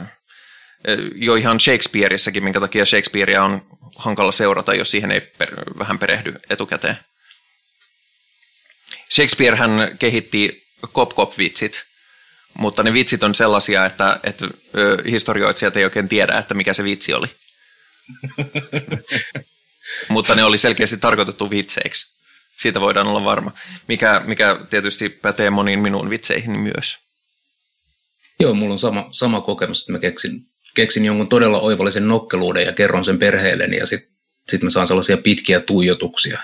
[1.15, 3.61] jo ihan Shakespeareissakin, minkä takia Shakespearea on
[3.95, 5.49] hankala seurata, jos siihen ei per,
[5.80, 6.98] vähän perehdy etukäteen.
[9.11, 11.86] Shakespeare hän kehitti kop-kop-vitsit,
[12.53, 14.48] mutta ne vitsit on sellaisia, että, että
[15.11, 17.27] historioitsijat ei oikein tiedä, että mikä se vitsi oli.
[20.10, 22.19] mutta ne oli selkeästi tarkoitettu vitseiksi.
[22.57, 23.52] Siitä voidaan olla varma,
[23.88, 26.98] mikä, mikä tietysti pätee moniin minun vitseihin myös.
[28.40, 30.41] Joo, mulla on sama, sama kokemus, että mä keksin,
[30.76, 34.11] keksin jonkun todella oivallisen nokkeluuden ja kerron sen perheelleni ja sitten
[34.49, 36.40] sit mä saan sellaisia pitkiä tuijotuksia.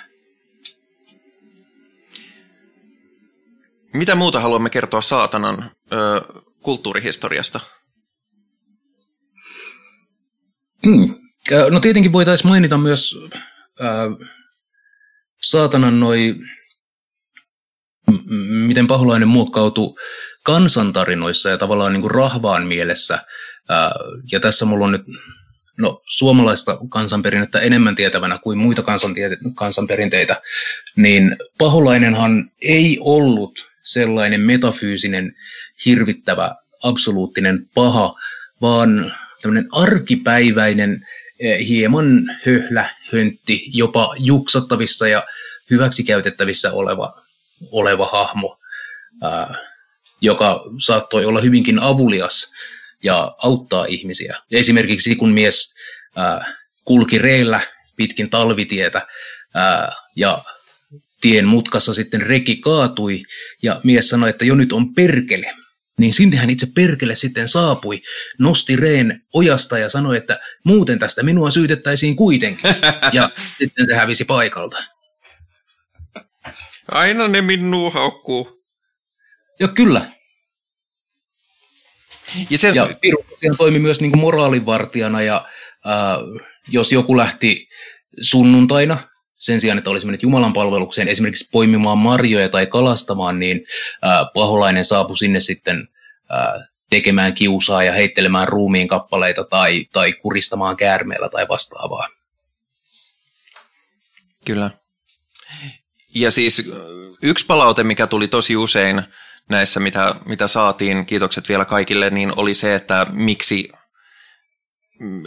[3.96, 5.98] Mitä muuta haluamme kertoa saatanan ö,
[6.62, 7.60] kulttuurihistoriasta?
[10.86, 11.16] Hmm.
[11.70, 13.16] No tietenkin voitaisiin mainita myös
[13.82, 14.28] äh,
[15.42, 16.36] saatanan noi,
[18.50, 19.96] miten paholainen muokkautui
[20.44, 23.14] kansantarinoissa ja tavallaan niin kuin rahvaan mielessä.
[23.14, 23.92] Äh,
[24.32, 25.06] ja tässä mulla on nyt
[25.78, 28.84] no, suomalaista kansanperinnettä enemmän tietävänä kuin muita
[29.56, 30.42] kansanperinteitä,
[30.96, 35.36] niin paholainenhan ei ollut sellainen metafyysinen,
[35.86, 38.16] hirvittävä, absoluuttinen paha,
[38.62, 41.08] vaan tämmöinen arkipäiväinen,
[41.40, 45.24] eh, hieman höhlä, höntti, jopa juksattavissa ja
[45.70, 47.22] hyväksikäytettävissä oleva,
[47.72, 48.60] oleva hahmo,
[49.22, 49.56] ää,
[50.22, 52.52] joka saattoi olla hyvinkin avulias
[53.04, 54.38] ja auttaa ihmisiä.
[54.52, 55.74] Esimerkiksi kun mies
[56.16, 56.56] ää,
[56.86, 57.60] kulki reillä
[57.96, 59.08] pitkin talvitietä
[59.54, 60.44] ää, ja
[61.26, 63.24] tien mutkassa sitten reki kaatui
[63.64, 65.52] ja mies sanoi, että jo nyt on perkele.
[66.00, 68.02] Niin sinnehän itse perkele sitten saapui,
[68.40, 72.70] nosti reen ojasta ja sanoi, että muuten tästä minua syytettäisiin kuitenkin.
[73.14, 74.84] Ja sitten se hävisi paikalta.
[76.92, 78.64] Aina ne minua haukkuu.
[79.60, 80.12] Joo, kyllä.
[82.50, 82.76] Ja, sen...
[82.76, 83.26] ja Piru
[83.58, 85.46] toimi myös niin kuin moraalinvartijana ja
[85.86, 87.68] äh, jos joku lähti
[88.22, 88.98] sunnuntaina
[89.38, 93.66] sen sijaan, että olisi mennyt Jumalan palvelukseen esimerkiksi poimimaan marjoja tai kalastamaan, niin
[94.06, 95.88] äh, paholainen saapui sinne sitten
[96.32, 102.08] äh, tekemään kiusaa ja heittelemään ruumiin kappaleita tai, tai kuristamaan käärmeellä tai vastaavaa.
[104.46, 104.72] Kyllä.
[106.16, 106.72] Ja siis
[107.22, 109.04] yksi palaute, mikä tuli tosi usein
[109.50, 113.70] näissä, mitä, mitä saatiin, kiitokset vielä kaikille, niin oli se, että miksi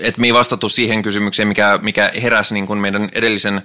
[0.00, 3.62] että me ei vastattu siihen kysymykseen, mikä, mikä heräsi niin kuin meidän edellisen,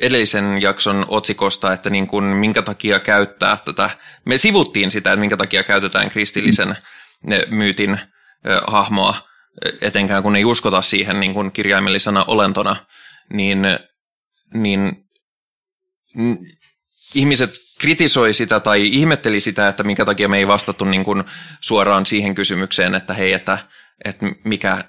[0.00, 3.90] edellisen jakson otsikosta, että niin kuin minkä takia käyttää tätä.
[4.24, 6.76] Me sivuttiin sitä, että minkä takia käytetään kristillisen
[7.50, 7.98] myytin
[8.66, 9.28] hahmoa,
[9.80, 12.76] etenkään kun ei uskota siihen niin kuin kirjaimellisena olentona,
[13.32, 13.62] niin,
[14.54, 15.04] niin
[17.14, 21.24] ihmiset kritisoi sitä tai ihmetteli sitä, että minkä takia me ei vastattu niin kuin
[21.60, 23.58] suoraan siihen kysymykseen, että hei, että,
[24.04, 24.84] että mikä,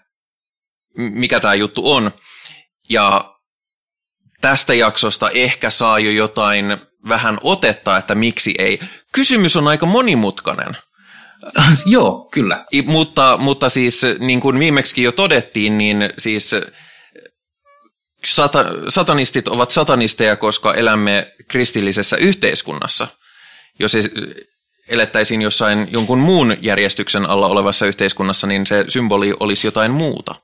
[0.97, 2.11] mikä tämä juttu on.
[2.89, 3.35] Ja
[4.41, 6.77] tästä jaksosta ehkä saa jo jotain
[7.09, 8.79] vähän otetta, että miksi ei.
[9.11, 10.77] Kysymys on aika monimutkainen.
[11.85, 12.65] Joo, kyllä.
[12.73, 16.51] I, mutta, mutta siis niin kuin viimeksi jo todettiin, niin siis
[18.25, 23.07] sata, satanistit ovat satanisteja, koska elämme kristillisessä yhteiskunnassa.
[23.79, 23.93] Jos
[24.89, 30.35] elettäisiin jossain jonkun muun järjestyksen alla olevassa yhteiskunnassa, niin se symboli olisi jotain muuta.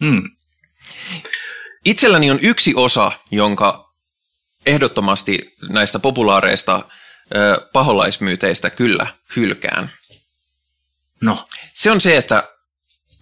[0.00, 0.22] Hmm.
[1.84, 3.94] Itselläni on yksi osa, jonka
[4.66, 6.88] ehdottomasti näistä populaareista
[7.72, 9.06] paholaismyyteistä kyllä
[9.36, 9.90] hylkään.
[11.20, 11.46] No.
[11.72, 12.48] Se on se, että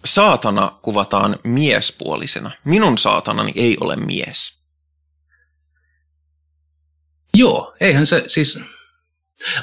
[0.05, 2.51] saatana kuvataan miespuolisena.
[2.65, 4.63] Minun saatanani ei ole mies.
[7.33, 8.59] Joo, eihän se siis...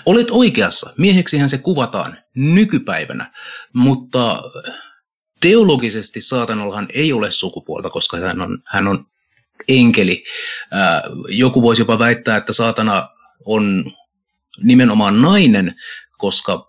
[0.07, 0.93] Olet oikeassa.
[0.99, 3.33] Mieheksihän se kuvataan nykypäivänä,
[3.73, 4.43] mutta
[5.41, 9.07] teologisesti saatanallahan ei ole sukupuolta, koska hän on, hän on
[9.69, 10.25] enkeli.
[10.71, 13.09] Ää, joku voisi jopa väittää, että saatana
[13.45, 13.93] on
[14.63, 15.75] nimenomaan nainen,
[16.19, 16.69] koska,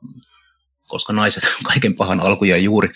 [0.87, 2.89] koska naiset kaiken pahan alkuja juuri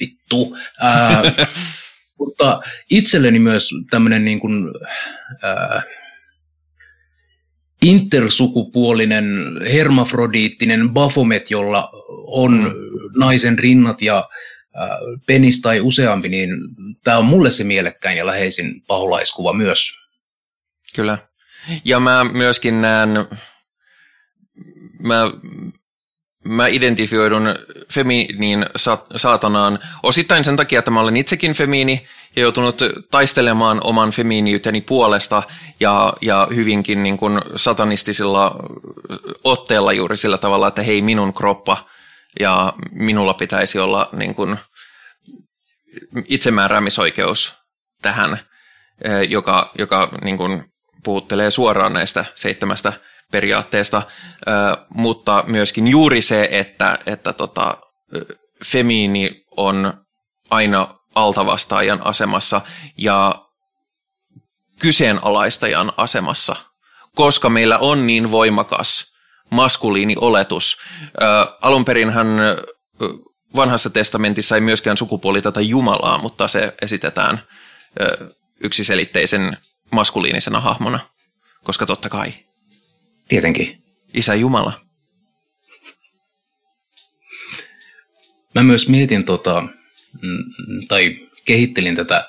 [0.00, 0.56] vittu.
[0.80, 1.22] Ää,
[2.18, 2.60] mutta
[2.90, 4.64] itselleni myös tämmöinen niin kuin,
[5.42, 5.82] ää,
[7.82, 9.26] intersukupuolinen,
[9.72, 11.90] hermafrodiittinen Baphomet, jolla
[12.26, 12.72] on mm.
[13.18, 14.28] naisen rinnat ja
[14.74, 14.88] ää,
[15.26, 16.50] penis tai useampi, niin
[17.04, 19.90] tämä on mulle se mielekkäin ja läheisin paholaiskuva myös.
[20.94, 21.18] Kyllä.
[21.84, 23.10] Ja mä myöskin näen,
[24.98, 25.30] mä
[26.44, 27.42] mä identifioidun
[27.92, 28.66] feminiin
[29.16, 32.06] saatanaan osittain sen takia, että mä olen itsekin femiini
[32.38, 32.78] ja joutunut
[33.10, 35.42] taistelemaan oman femiiniyteni puolesta
[35.80, 38.56] ja, ja hyvinkin niin kuin satanistisilla
[39.44, 41.76] otteella juuri sillä tavalla, että hei minun kroppa
[42.40, 44.58] ja minulla pitäisi olla niin kuin
[46.28, 47.54] itsemääräämisoikeus
[48.02, 48.32] tähän,
[49.04, 50.64] eh, joka, joka niin kuin
[51.04, 52.92] puhuttelee suoraan näistä seitsemästä
[53.32, 54.02] periaatteesta,
[54.88, 57.76] mutta myöskin juuri se, että, että tota,
[58.64, 60.04] femiini on
[60.50, 62.60] aina altavastaajan asemassa
[62.98, 63.44] ja
[64.78, 66.56] kyseenalaistajan asemassa,
[67.14, 69.12] koska meillä on niin voimakas
[69.50, 70.78] maskuliinioletus.
[71.22, 72.26] Äh, alun hän
[73.56, 78.28] vanhassa testamentissa ei myöskään sukupuoliteta Jumalaa, mutta se esitetään äh,
[78.60, 79.56] yksiselitteisen
[79.90, 81.00] maskuliinisena hahmona,
[81.64, 82.32] koska totta kai.
[83.28, 83.82] Tietenkin.
[84.14, 84.72] Isä Jumala.
[88.54, 89.62] Mä myös mietin tota,
[90.88, 92.28] tai kehittelin tätä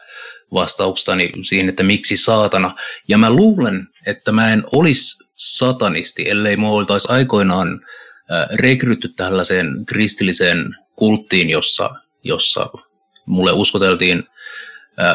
[0.53, 2.75] vastaukstani siihen, että miksi saatana.
[3.07, 7.85] Ja mä luulen, että mä en olisi satanisti, ellei mua oltaisi aikoinaan
[8.53, 11.89] rekrytty tällaiseen kristilliseen kulttiin, jossa,
[12.23, 12.69] jossa
[13.25, 14.23] mulle uskoteltiin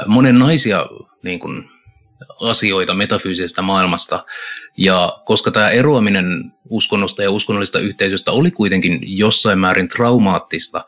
[0.06, 0.86] monen naisia
[1.22, 1.70] niin kuin,
[2.40, 4.24] asioita metafyysisestä maailmasta.
[4.78, 10.84] Ja koska tämä eroaminen uskonnosta ja uskonnollisesta yhteisöstä oli kuitenkin jossain määrin traumaattista,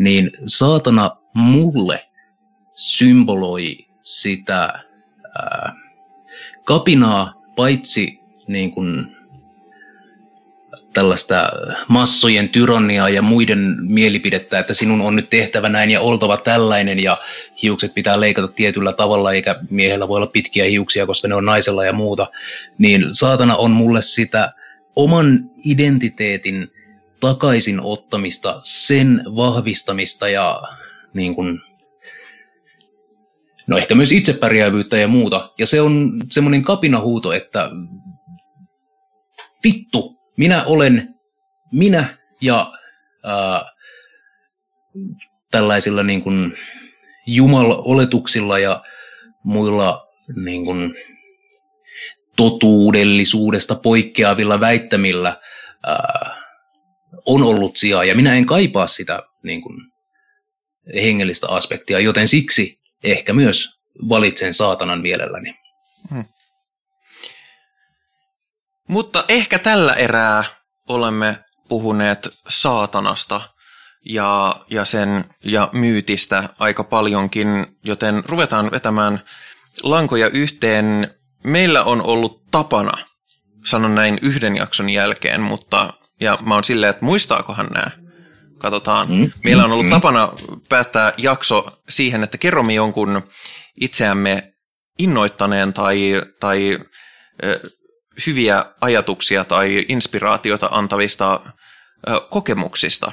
[0.00, 2.08] niin saatana mulle
[2.74, 4.72] symboloi sitä
[5.34, 5.72] ää,
[6.64, 9.16] kapinaa paitsi niin kuin
[10.92, 11.50] tällaista
[11.88, 17.18] massojen tyranniaa ja muiden mielipidettä, että sinun on nyt tehtävä näin ja oltava tällainen ja
[17.62, 21.84] hiukset pitää leikata tietyllä tavalla eikä miehellä voi olla pitkiä hiuksia, koska ne on naisella
[21.84, 22.26] ja muuta,
[22.78, 24.52] niin saatana on mulle sitä
[24.96, 26.68] oman identiteetin
[27.20, 30.62] takaisin ottamista, sen vahvistamista ja
[31.14, 31.60] niin kuin,
[33.66, 35.52] no ehkä myös itsepärjäävyyttä ja muuta.
[35.58, 37.70] Ja se on semmoinen kapinahuuto, että
[39.64, 41.14] vittu, minä olen
[41.72, 42.72] minä ja
[43.24, 43.64] ää,
[45.50, 46.56] tällaisilla niin kuin
[47.26, 48.82] jumal-oletuksilla ja
[49.44, 50.94] muilla niin kuin,
[52.36, 55.36] totuudellisuudesta poikkeavilla väittämillä
[55.86, 56.39] ää,
[57.26, 59.76] on ollut sijaa, ja minä en kaipaa sitä niin kuin,
[60.94, 63.68] hengellistä aspektia, joten siksi ehkä myös
[64.08, 65.54] valitsen saatanan mielelläni.
[66.10, 66.24] Hmm.
[68.88, 70.44] Mutta ehkä tällä erää
[70.88, 71.38] olemme
[71.68, 73.40] puhuneet saatanasta
[74.04, 79.24] ja, ja sen ja myytistä aika paljonkin, joten ruvetaan vetämään
[79.82, 81.14] lankoja yhteen.
[81.44, 82.92] Meillä on ollut tapana,
[83.66, 87.90] sanon näin yhden jakson jälkeen, mutta ja mä oon silleen, että muistaakohan nämä?
[88.58, 89.08] Katsotaan.
[89.10, 90.32] Mm, Meillä on ollut mm, tapana
[90.68, 93.22] päättää jakso siihen, että kerromme jonkun
[93.80, 94.52] itseämme
[94.98, 96.78] innoittaneen tai, tai
[98.26, 101.40] hyviä ajatuksia tai inspiraatiota antavista
[102.30, 103.12] kokemuksista.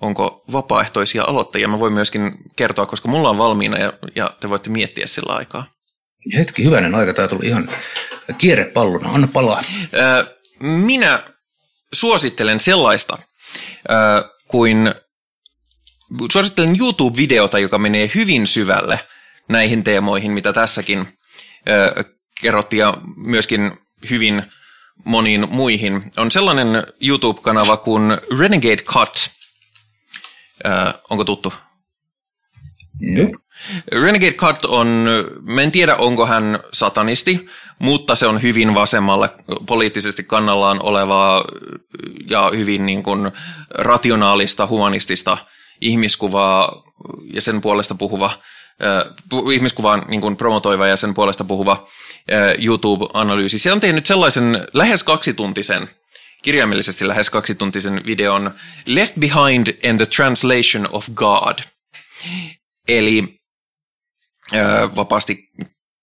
[0.00, 1.68] Onko vapaaehtoisia aloittajia?
[1.68, 5.66] Mä voin myöskin kertoa, koska mulla on valmiina ja, ja te voitte miettiä sillä aikaa.
[6.36, 7.14] Hetki, hyvänen aika.
[7.14, 7.68] Tämä tuli ihan
[8.38, 9.10] kierrepallona.
[9.10, 9.62] Anna palaa.
[10.60, 11.31] Minä
[11.92, 13.18] suosittelen sellaista
[14.48, 14.94] kuin
[16.32, 19.06] suosittelen YouTube-videota, joka menee hyvin syvälle
[19.48, 21.18] näihin teemoihin, mitä tässäkin
[22.40, 23.72] kerrottiin ja myöskin
[24.10, 24.42] hyvin
[25.04, 26.10] moniin muihin.
[26.16, 26.68] On sellainen
[27.00, 29.30] YouTube-kanava kuin Renegade Cut.
[30.66, 31.52] Äh, onko tuttu?
[33.00, 33.41] No.
[33.92, 35.06] Renegade Cut on,
[35.42, 37.46] mä en tiedä onko hän satanisti,
[37.78, 39.30] mutta se on hyvin vasemmalle
[39.66, 41.44] poliittisesti kannallaan olevaa
[42.30, 43.30] ja hyvin niin kuin
[43.70, 45.38] rationaalista, humanistista
[45.80, 46.82] ihmiskuvaa
[47.32, 48.30] ja sen puolesta puhuva
[49.52, 51.86] ihmiskuvaan niin kuin promotoiva ja sen puolesta puhuva
[52.58, 53.58] YouTube-analyysi.
[53.58, 55.90] Se on tehnyt sellaisen lähes kaksituntisen,
[56.42, 58.54] kirjaimellisesti lähes kaksituntisen videon
[58.86, 61.58] Left Behind and the Translation of God.
[62.88, 63.41] Eli
[64.96, 65.50] vapaasti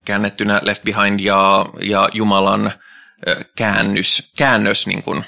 [0.06, 2.72] käännettynä Left Behind ja, ja Jumalan
[3.58, 5.24] käännös, käännös niin kuin,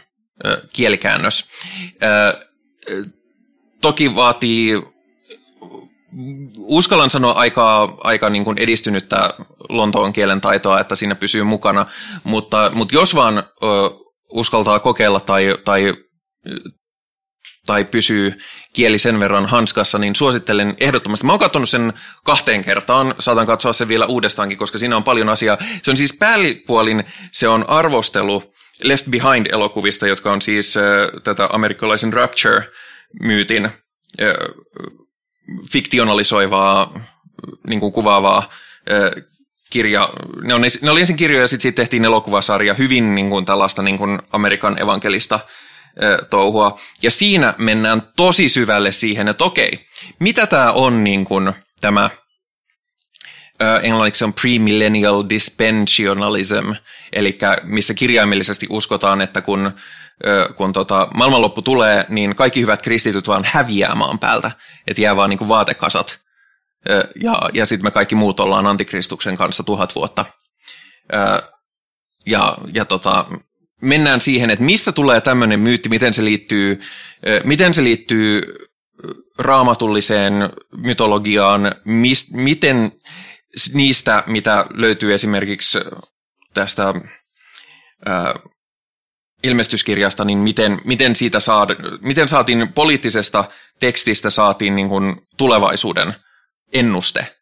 [0.74, 1.46] kielikäännös.
[3.82, 4.82] Toki vaatii
[6.58, 9.34] uskallan sanoa aika, aika niin kuin edistynyttä
[9.70, 11.86] lontoon kielen taitoa, että siinä pysyy mukana,
[12.24, 13.44] mutta, mutta jos vaan
[14.30, 15.94] uskaltaa kokeilla tai, tai,
[17.66, 18.34] tai pysyy
[18.74, 21.26] kieli sen verran hanskassa, niin suosittelen ehdottomasti.
[21.26, 21.94] Mä oon katsonut sen
[22.24, 25.58] kahteen kertaan, saatan katsoa sen vielä uudestaankin, koska siinä on paljon asiaa.
[25.84, 30.84] Se on siis päällipuolin, se on arvostelu Left Behind-elokuvista, jotka on siis äh,
[31.24, 33.72] tätä amerikkalaisen Rapture-myytin äh,
[35.72, 37.02] fiktionalisoivaa,
[37.68, 38.50] niin kuin kuvaavaa
[39.70, 40.14] kirja.
[40.44, 43.82] Ne, on, ne oli ensin kirjoja ja sitten siitä tehtiin elokuvasarja, hyvin niin kuin tällaista
[43.82, 45.40] niin kuin Amerikan evankelista
[46.30, 46.80] touhua.
[47.02, 49.86] Ja siinä mennään tosi syvälle siihen, että okei,
[50.20, 52.10] mitä tämä on niin kuin, tämä
[53.82, 56.72] englanniksi on premillennial dispensionalism,
[57.14, 59.72] eli missä kirjaimellisesti uskotaan, että kun
[60.56, 64.52] kun tota, maailmanloppu tulee, niin kaikki hyvät kristityt vaan häviää maan päältä,
[64.88, 66.20] että jää vaan niin kuin vaatekasat
[67.24, 70.26] ja, ja sitten me kaikki muut ollaan antikristuksen kanssa tuhat vuotta.
[72.26, 73.26] Ja, ja tota,
[73.82, 76.80] mennään siihen, että mistä tulee tämmöinen myytti, miten se liittyy,
[77.44, 78.42] miten se liittyy
[79.38, 80.34] raamatulliseen
[80.78, 82.92] mytologiaan, mist, miten
[83.74, 85.80] niistä, mitä löytyy esimerkiksi
[86.54, 86.94] tästä
[88.06, 88.34] ää,
[89.44, 91.70] ilmestyskirjasta, niin miten, miten, siitä saad,
[92.02, 93.46] miten saatiin poliittisesta
[93.80, 96.16] tekstistä saatiin niin kuin tulevaisuuden
[96.74, 97.36] ennuste,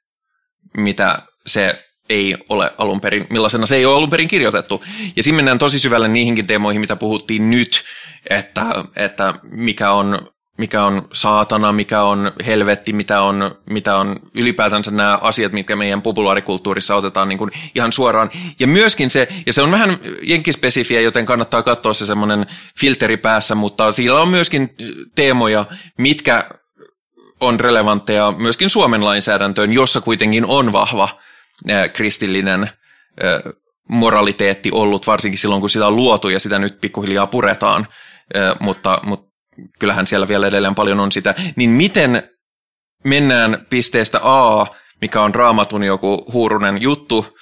[0.77, 4.83] mitä se ei ole alun perin, millaisena se ei ole alun perin kirjoitettu.
[5.15, 7.83] Ja siinä mennään tosi syvälle niihinkin teemoihin, mitä puhuttiin nyt,
[8.29, 8.65] että,
[8.95, 10.19] että mikä on
[10.59, 16.01] mikä on saatana, mikä on helvetti, mitä on, mitä on ylipäätänsä nämä asiat, mitkä meidän
[16.01, 18.29] populaarikulttuurissa otetaan niin kuin ihan suoraan.
[18.59, 22.45] Ja myöskin se, ja se on vähän jenkispesifiä, joten kannattaa katsoa se semmoinen
[22.79, 24.75] filteri päässä, mutta sillä on myöskin
[25.15, 25.65] teemoja,
[25.97, 26.49] mitkä
[27.41, 31.09] on relevantteja myöskin Suomen lainsäädäntöön, jossa kuitenkin on vahva
[31.93, 32.69] kristillinen
[33.89, 37.87] moraliteetti ollut, varsinkin silloin kun sitä on luotu ja sitä nyt pikkuhiljaa puretaan,
[38.59, 39.29] mutta, mutta
[39.79, 42.29] kyllähän siellä vielä edelleen paljon on sitä, niin miten
[43.03, 44.67] mennään pisteestä A,
[45.01, 47.37] mikä on raamatun joku huurunen juttu,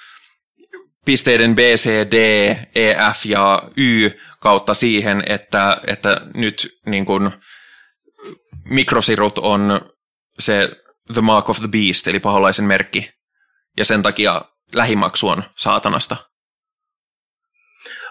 [1.04, 2.14] pisteiden B, C, D,
[2.74, 7.30] E, F ja Y kautta siihen, että, että nyt niin kuin
[8.64, 9.80] mikrosirut on
[10.38, 10.70] se
[11.12, 13.10] the mark of the beast, eli paholaisen merkki,
[13.78, 14.42] ja sen takia
[14.74, 16.16] lähimaksu on saatanasta.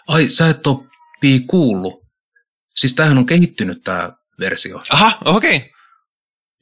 [0.08, 0.80] Ai, sä et ole
[1.48, 2.08] kuullut.
[2.76, 4.82] Siis tämähän on kehittynyt tämä versio.
[4.90, 5.58] Aha, okei.
[5.58, 5.70] Okay.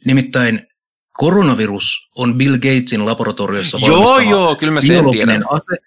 [0.05, 0.67] Nimittäin
[1.13, 5.43] koronavirus on Bill Gatesin laboratoriossa Joo, joo, kyllä mä sen tiedän.
[5.49, 5.77] ase,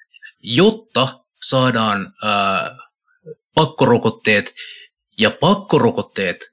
[0.42, 2.76] jotta saadaan ää,
[3.54, 4.54] pakkorokotteet,
[5.18, 6.44] ja pakkorokotteet,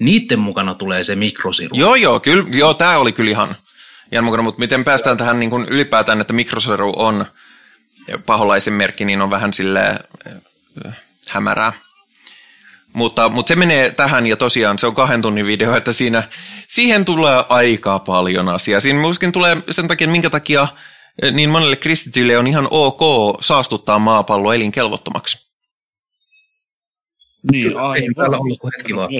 [0.00, 1.76] niiden mukana tulee se mikrosiru.
[1.76, 3.54] Joo, joo, kyllä, joo, tämä oli kyllä ihan,
[4.12, 7.26] ihan mukana, mutta miten päästään tähän niin kuin ylipäätään, että mikrosiru on
[8.26, 9.98] paholaisen merkki, niin on vähän sille
[11.30, 11.72] hämärää.
[12.92, 16.22] Mutta, mutta se menee tähän ja tosiaan se on kahden tunnin video, että siinä,
[16.68, 18.80] siihen tulee aika paljon asiaa.
[18.80, 20.68] Siinä myöskin tulee sen takia, minkä takia
[21.22, 23.00] eh, niin monelle kristityille on ihan ok
[23.40, 25.50] saastuttaa maapallo elinkelvottomaksi.
[27.52, 28.14] Niin, aivan.
[28.16, 29.10] täällä ollut hetki vaan.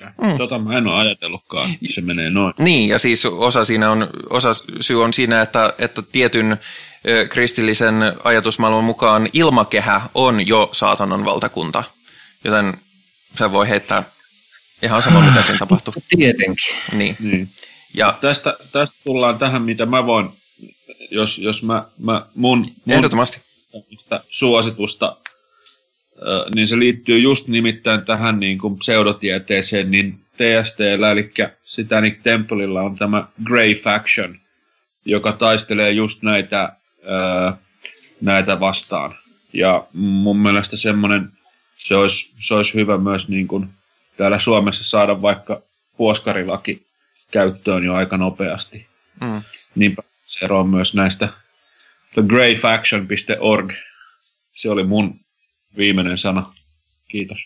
[0.00, 0.36] Mm.
[0.38, 2.54] Tota mä en ole ajatellutkaan, että se menee noin.
[2.58, 4.50] Niin, ja siis osa, siinä on, osa
[4.80, 6.58] syy on siinä, että, että tietyn
[7.08, 7.94] ö, kristillisen
[8.24, 11.84] ajatusmaailman mukaan ilmakehä on jo saatanan valtakunta.
[12.44, 12.74] Joten
[13.38, 14.02] se voi heittää
[14.82, 15.94] ihan sama, mitä siinä tapahtuu.
[16.16, 16.76] Tietenkin.
[16.92, 17.16] Niin.
[17.20, 17.48] niin.
[17.94, 20.30] Ja tästä, tästä tullaan tähän, mitä mä voin,
[21.10, 23.40] jos, jos mä, mä mun, mun Ehdottomasti.
[24.30, 25.16] suositusta,
[26.54, 31.32] niin se liittyy just nimittäin tähän niin kuin pseudotieteeseen, niin TSTllä, eli
[31.64, 34.40] Satanic Templeilla on tämä Grey Faction,
[35.04, 36.72] joka taistelee just näitä,
[38.20, 39.14] näitä vastaan.
[39.52, 41.28] Ja mun mielestä semmoinen
[41.76, 43.68] se olisi, se olisi hyvä myös niin kuin
[44.16, 45.62] täällä Suomessa saada vaikka
[45.96, 46.86] puoskarilaki
[47.30, 48.86] käyttöön jo aika nopeasti.
[49.20, 49.42] Mm.
[49.74, 51.28] Niinpä se ero on myös näistä
[52.14, 53.72] thegreyfaction.org.
[54.54, 55.20] Se oli mun
[55.76, 56.52] viimeinen sana.
[57.08, 57.38] Kiitos.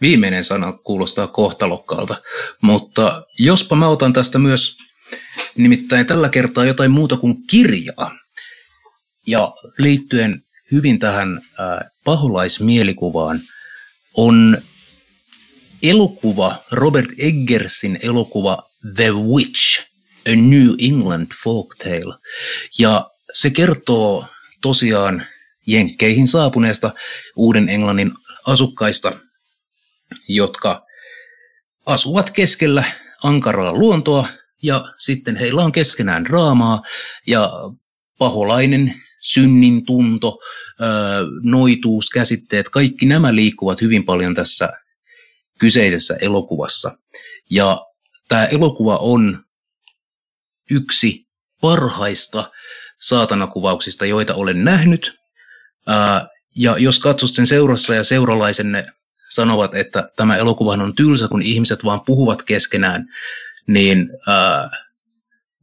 [0.00, 2.22] Viimeinen sana kuulostaa kohtalokkaalta,
[2.62, 4.78] mutta jospa mä otan tästä myös
[5.56, 8.18] nimittäin tällä kertaa jotain muuta kuin kirjaa.
[9.26, 13.40] Ja liittyen hyvin tähän äh, paholaismielikuvaan
[14.16, 14.58] on
[15.82, 19.80] elokuva, Robert Eggersin elokuva The Witch,
[20.26, 22.14] A New England Folktale.
[22.78, 24.26] Ja se kertoo
[24.62, 25.26] tosiaan
[25.68, 26.90] Jenkkeihin saapuneesta
[27.36, 28.12] Uuden Englannin
[28.46, 29.12] asukkaista,
[30.28, 30.86] jotka
[31.86, 32.84] asuvat keskellä
[33.22, 34.28] ankaraa luontoa
[34.62, 36.82] ja sitten heillä on keskenään draamaa
[37.26, 37.50] ja
[38.18, 40.38] paholainen synnin tunto,
[41.42, 44.68] noituus, käsitteet, kaikki nämä liikkuvat hyvin paljon tässä
[45.58, 46.98] kyseisessä elokuvassa.
[47.50, 47.86] Ja
[48.28, 49.44] tämä elokuva on
[50.70, 51.24] yksi
[51.60, 52.50] parhaista
[53.00, 55.17] saatanakuvauksista, joita olen nähnyt.
[56.54, 58.86] Ja jos katsot sen seurassa ja seuralaisenne
[59.28, 63.04] sanovat, että tämä elokuva on tylsä, kun ihmiset vaan puhuvat keskenään,
[63.66, 64.10] niin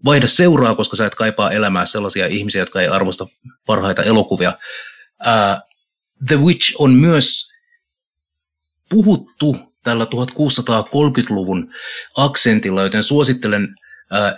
[0.06, 3.27] vaihda seuraa, koska sä et kaipaa elämää sellaisia ihmisiä, jotka ei arvosta
[3.65, 4.53] parhaita elokuvia.
[6.27, 7.52] The Witch on myös
[8.89, 11.73] puhuttu tällä 1630-luvun
[12.18, 13.76] aksentilla, joten suosittelen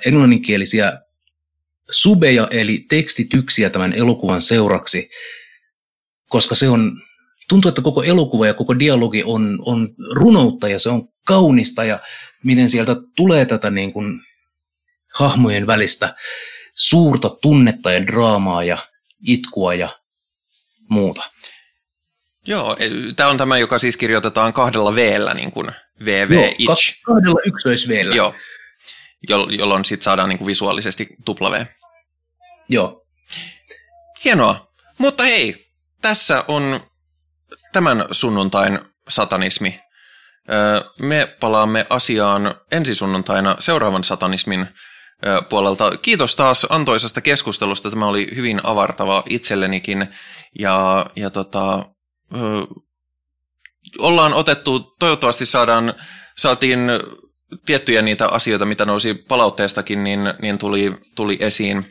[0.05, 0.99] englanninkielisiä
[1.91, 5.09] subeja eli tekstityksiä tämän elokuvan seuraksi,
[6.29, 7.01] koska se on,
[7.49, 11.99] tuntuu, että koko elokuva ja koko dialogi on, on runoutta ja se on kaunista ja
[12.43, 14.21] miten sieltä tulee tätä niin kuin
[15.13, 16.15] hahmojen välistä
[16.75, 18.77] suurta tunnetta ja draamaa ja
[19.27, 19.89] itkua ja
[20.89, 21.31] muuta.
[22.45, 22.77] Joo,
[23.15, 24.99] tämä on tämä, joka siis kirjoitetaan kahdella v
[25.33, 25.71] niin kuin
[26.05, 27.01] VV Joo, itch.
[27.03, 28.33] kahdella yksilöis Joo,
[29.49, 31.65] jolloin sitten saadaan niin kuin visuaalisesti tupla V.
[32.69, 33.07] Joo.
[34.23, 34.73] Hienoa.
[34.97, 35.66] Mutta hei,
[36.07, 36.79] tässä on
[37.73, 38.79] tämän sunnuntain
[39.09, 39.79] satanismi.
[41.01, 44.67] Me palaamme asiaan ensi sunnuntaina seuraavan satanismin
[45.49, 45.97] puolelta.
[45.97, 47.89] Kiitos taas antoisesta keskustelusta.
[47.89, 50.07] Tämä oli hyvin avartava itsellenikin.
[50.59, 51.85] Ja, ja tota,
[53.99, 55.93] ollaan otettu, toivottavasti saadaan,
[56.38, 56.79] saatiin
[57.65, 61.85] tiettyjä niitä asioita, mitä nousi palautteestakin, niin, niin tuli, tuli esiin,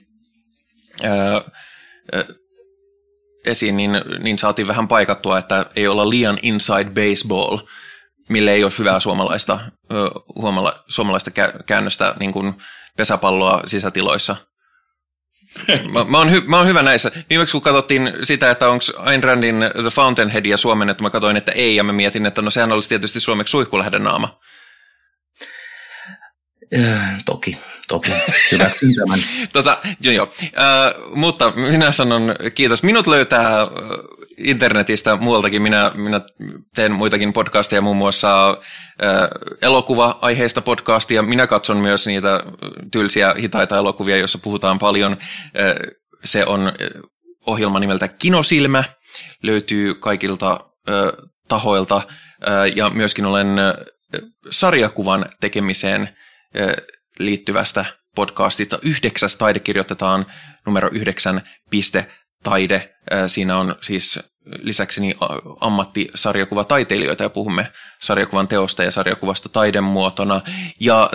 [3.47, 7.59] esiin niin, niin saatiin vähän paikattua, että ei olla liian inside baseball,
[8.29, 9.59] mille ei ole hyvää suomalaista,
[10.35, 11.31] huomala, suomalaista
[11.67, 12.55] käännöstä niin kuin
[12.97, 14.37] pesäpalloa sisätiloissa.
[15.93, 17.11] Mä, mä, oon hy, mä oon hyvä näissä.
[17.31, 21.77] Viimeksi kun katsottiin sitä, että onko Ayn Randin The Fountainheadia suomennettu, mä katsoin, että ei,
[21.77, 24.39] ja mä mietin, että no sehän olisi tietysti suomeksi suihkulähden naama.
[26.79, 28.11] Äh, toki, toki.
[28.97, 29.21] Tämän.
[29.53, 30.33] tota, joo, joo.
[30.43, 32.83] Äh, mutta minä sanon kiitos.
[32.83, 33.67] Minut löytää
[34.39, 35.63] internetistä muualtakin.
[35.63, 36.21] Minä, minä
[36.75, 38.57] teen muitakin podcasteja, muun muassa äh,
[39.63, 41.23] elokuva-aiheista podcastia.
[41.23, 42.41] Minä katson myös niitä
[42.93, 45.13] tylsiä, hitaita elokuvia, joissa puhutaan paljon.
[45.13, 45.93] Äh,
[46.25, 46.73] se on
[47.47, 48.85] ohjelma nimeltä Kinosilmä.
[49.43, 50.51] Löytyy kaikilta
[50.89, 50.95] äh,
[51.49, 51.97] tahoilta.
[51.97, 53.49] Äh, ja myöskin olen
[54.51, 56.09] sarjakuvan tekemiseen
[57.19, 57.85] liittyvästä
[58.15, 58.79] podcastista.
[58.83, 60.27] Yhdeksäs taide kirjoitetaan
[60.67, 62.09] numero yhdeksän piste
[62.43, 62.95] taide.
[63.27, 65.01] Siinä on siis lisäksi
[65.61, 67.73] ammattisarjakuvataiteilijoita ja puhumme
[68.03, 70.43] sarjakuvan teosta ja sarjakuvasta taidemuotona.
[70.81, 71.11] Ja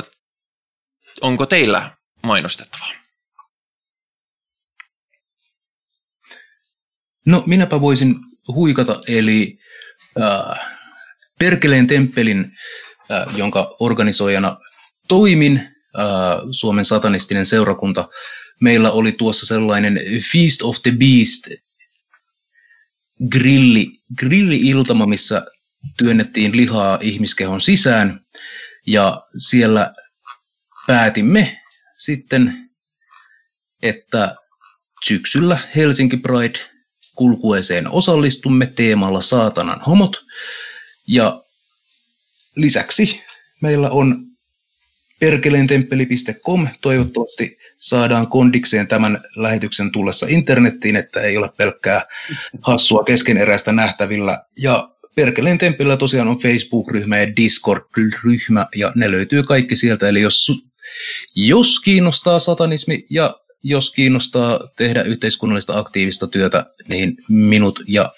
[1.21, 1.91] onko teillä
[2.23, 2.91] mainostettavaa?
[7.25, 8.15] No minäpä voisin
[8.47, 9.59] huikata, eli
[10.21, 10.71] äh,
[11.39, 12.51] Perkeleen temppelin,
[13.11, 14.57] äh, jonka organisoijana
[15.07, 15.70] toimin,
[16.51, 18.09] Suomen satanistinen seurakunta,
[18.61, 19.99] meillä oli tuossa sellainen
[20.31, 21.47] Feast of the Beast
[23.29, 25.45] grilli, grilli-iltama, missä
[25.97, 28.25] työnnettiin lihaa ihmiskehon sisään.
[28.87, 29.93] Ja siellä
[30.87, 31.61] päätimme
[31.97, 32.69] sitten,
[33.83, 34.35] että
[35.05, 36.59] syksyllä Helsinki Pride
[37.15, 40.25] kulkueeseen osallistumme teemalla saatanan homot.
[41.07, 41.43] Ja
[42.55, 43.23] lisäksi
[43.61, 44.30] meillä on
[45.21, 46.67] perkeleentemppeli.com.
[46.81, 52.01] Toivottavasti saadaan kondikseen tämän lähetyksen tullessa internettiin, että ei ole pelkkää
[52.61, 54.43] hassua keskeneräistä nähtävillä.
[54.57, 60.07] Ja Perkeleen temppelillä tosiaan on Facebook-ryhmä ja Discord-ryhmä, ja ne löytyy kaikki sieltä.
[60.09, 60.51] Eli jos,
[61.35, 68.11] jos kiinnostaa satanismi ja jos kiinnostaa tehdä yhteiskunnallista aktiivista työtä, niin minut ja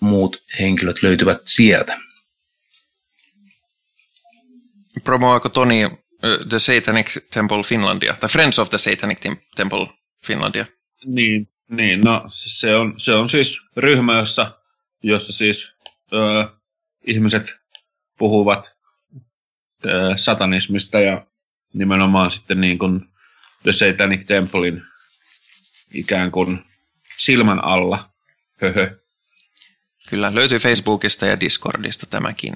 [0.00, 1.98] muut henkilöt löytyvät sieltä.
[5.04, 5.90] Promoako Toni
[6.20, 9.18] The Satanic Temple Finlandia, tai Friends of the Satanic
[9.56, 9.86] Temple
[10.26, 10.66] Finlandia.
[11.04, 14.60] Niin, niin no se on, se on siis ryhmä, jossa,
[15.02, 15.74] jossa siis
[16.12, 16.48] ö,
[17.06, 17.56] ihmiset
[18.18, 18.76] puhuvat
[19.86, 21.26] ö, satanismista ja
[21.72, 23.00] nimenomaan sitten niin kuin
[23.62, 24.82] The Satanic Templein
[25.94, 26.64] ikään kuin
[27.18, 28.08] silmän alla.
[28.62, 28.96] Höhö.
[30.08, 32.54] Kyllä, löytyy Facebookista ja Discordista tämäkin.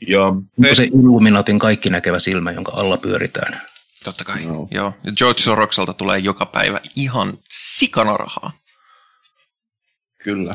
[0.00, 0.28] Joo.
[0.28, 3.60] Onko se Illuminatin kaikki näkevä silmä, jonka alla pyöritään?
[4.04, 4.68] Totta kai, no.
[4.70, 4.92] joo.
[5.16, 8.52] George Sorokselta tulee joka päivä ihan sikana rahaa.
[10.24, 10.50] Kyllä.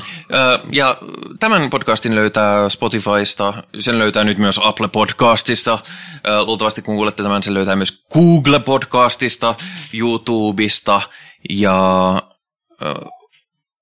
[0.71, 0.97] Ja
[1.39, 5.79] tämän podcastin löytää Spotifysta, sen löytää nyt myös Apple Podcastista.
[6.45, 9.55] Luultavasti kun kuulette tämän, sen löytää myös Google Podcastista,
[9.93, 11.01] YouTubesta
[11.49, 12.21] ja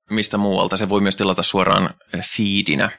[0.09, 0.77] mistä muualta.
[0.77, 1.89] Se voi myös tilata suoraan
[2.37, 2.89] feedinä.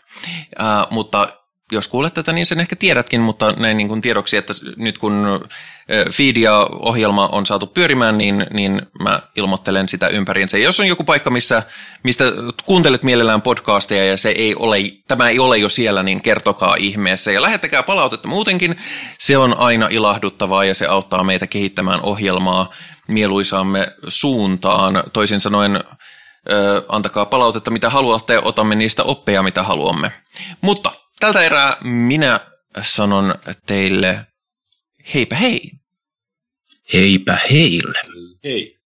[0.91, 1.29] Mutta
[1.71, 5.45] jos kuulet tätä, niin sen ehkä tiedätkin, mutta näin niin kuin tiedoksi, että nyt kun
[6.13, 10.59] Feedia-ohjelma on saatu pyörimään, niin, niin mä ilmoittelen sitä ympäriinsä.
[10.59, 11.63] Ja jos on joku paikka, missä,
[12.05, 12.25] mistä
[12.65, 14.77] kuuntelet mielellään podcasteja ja se ei ole,
[15.09, 17.33] tämä ei ole jo siellä, niin kertokaa ihmeessä.
[17.33, 18.77] Ja lähettäkää palautetta muutenkin.
[19.19, 22.71] Se on aina ilahduttavaa ja se auttaa meitä kehittämään ohjelmaa
[23.09, 25.05] mieluisaamme suuntaan.
[25.13, 25.85] Toisin sanoen,
[26.89, 30.13] antakaa palautetta, mitä haluatte, ja otamme niistä oppeja, mitä haluamme.
[30.61, 32.41] Mutta Tältä erää minä
[32.83, 33.35] sanon
[33.67, 34.27] teille
[35.15, 35.73] heipä hei.
[36.93, 37.99] Heipä heille.
[38.45, 38.80] Hei.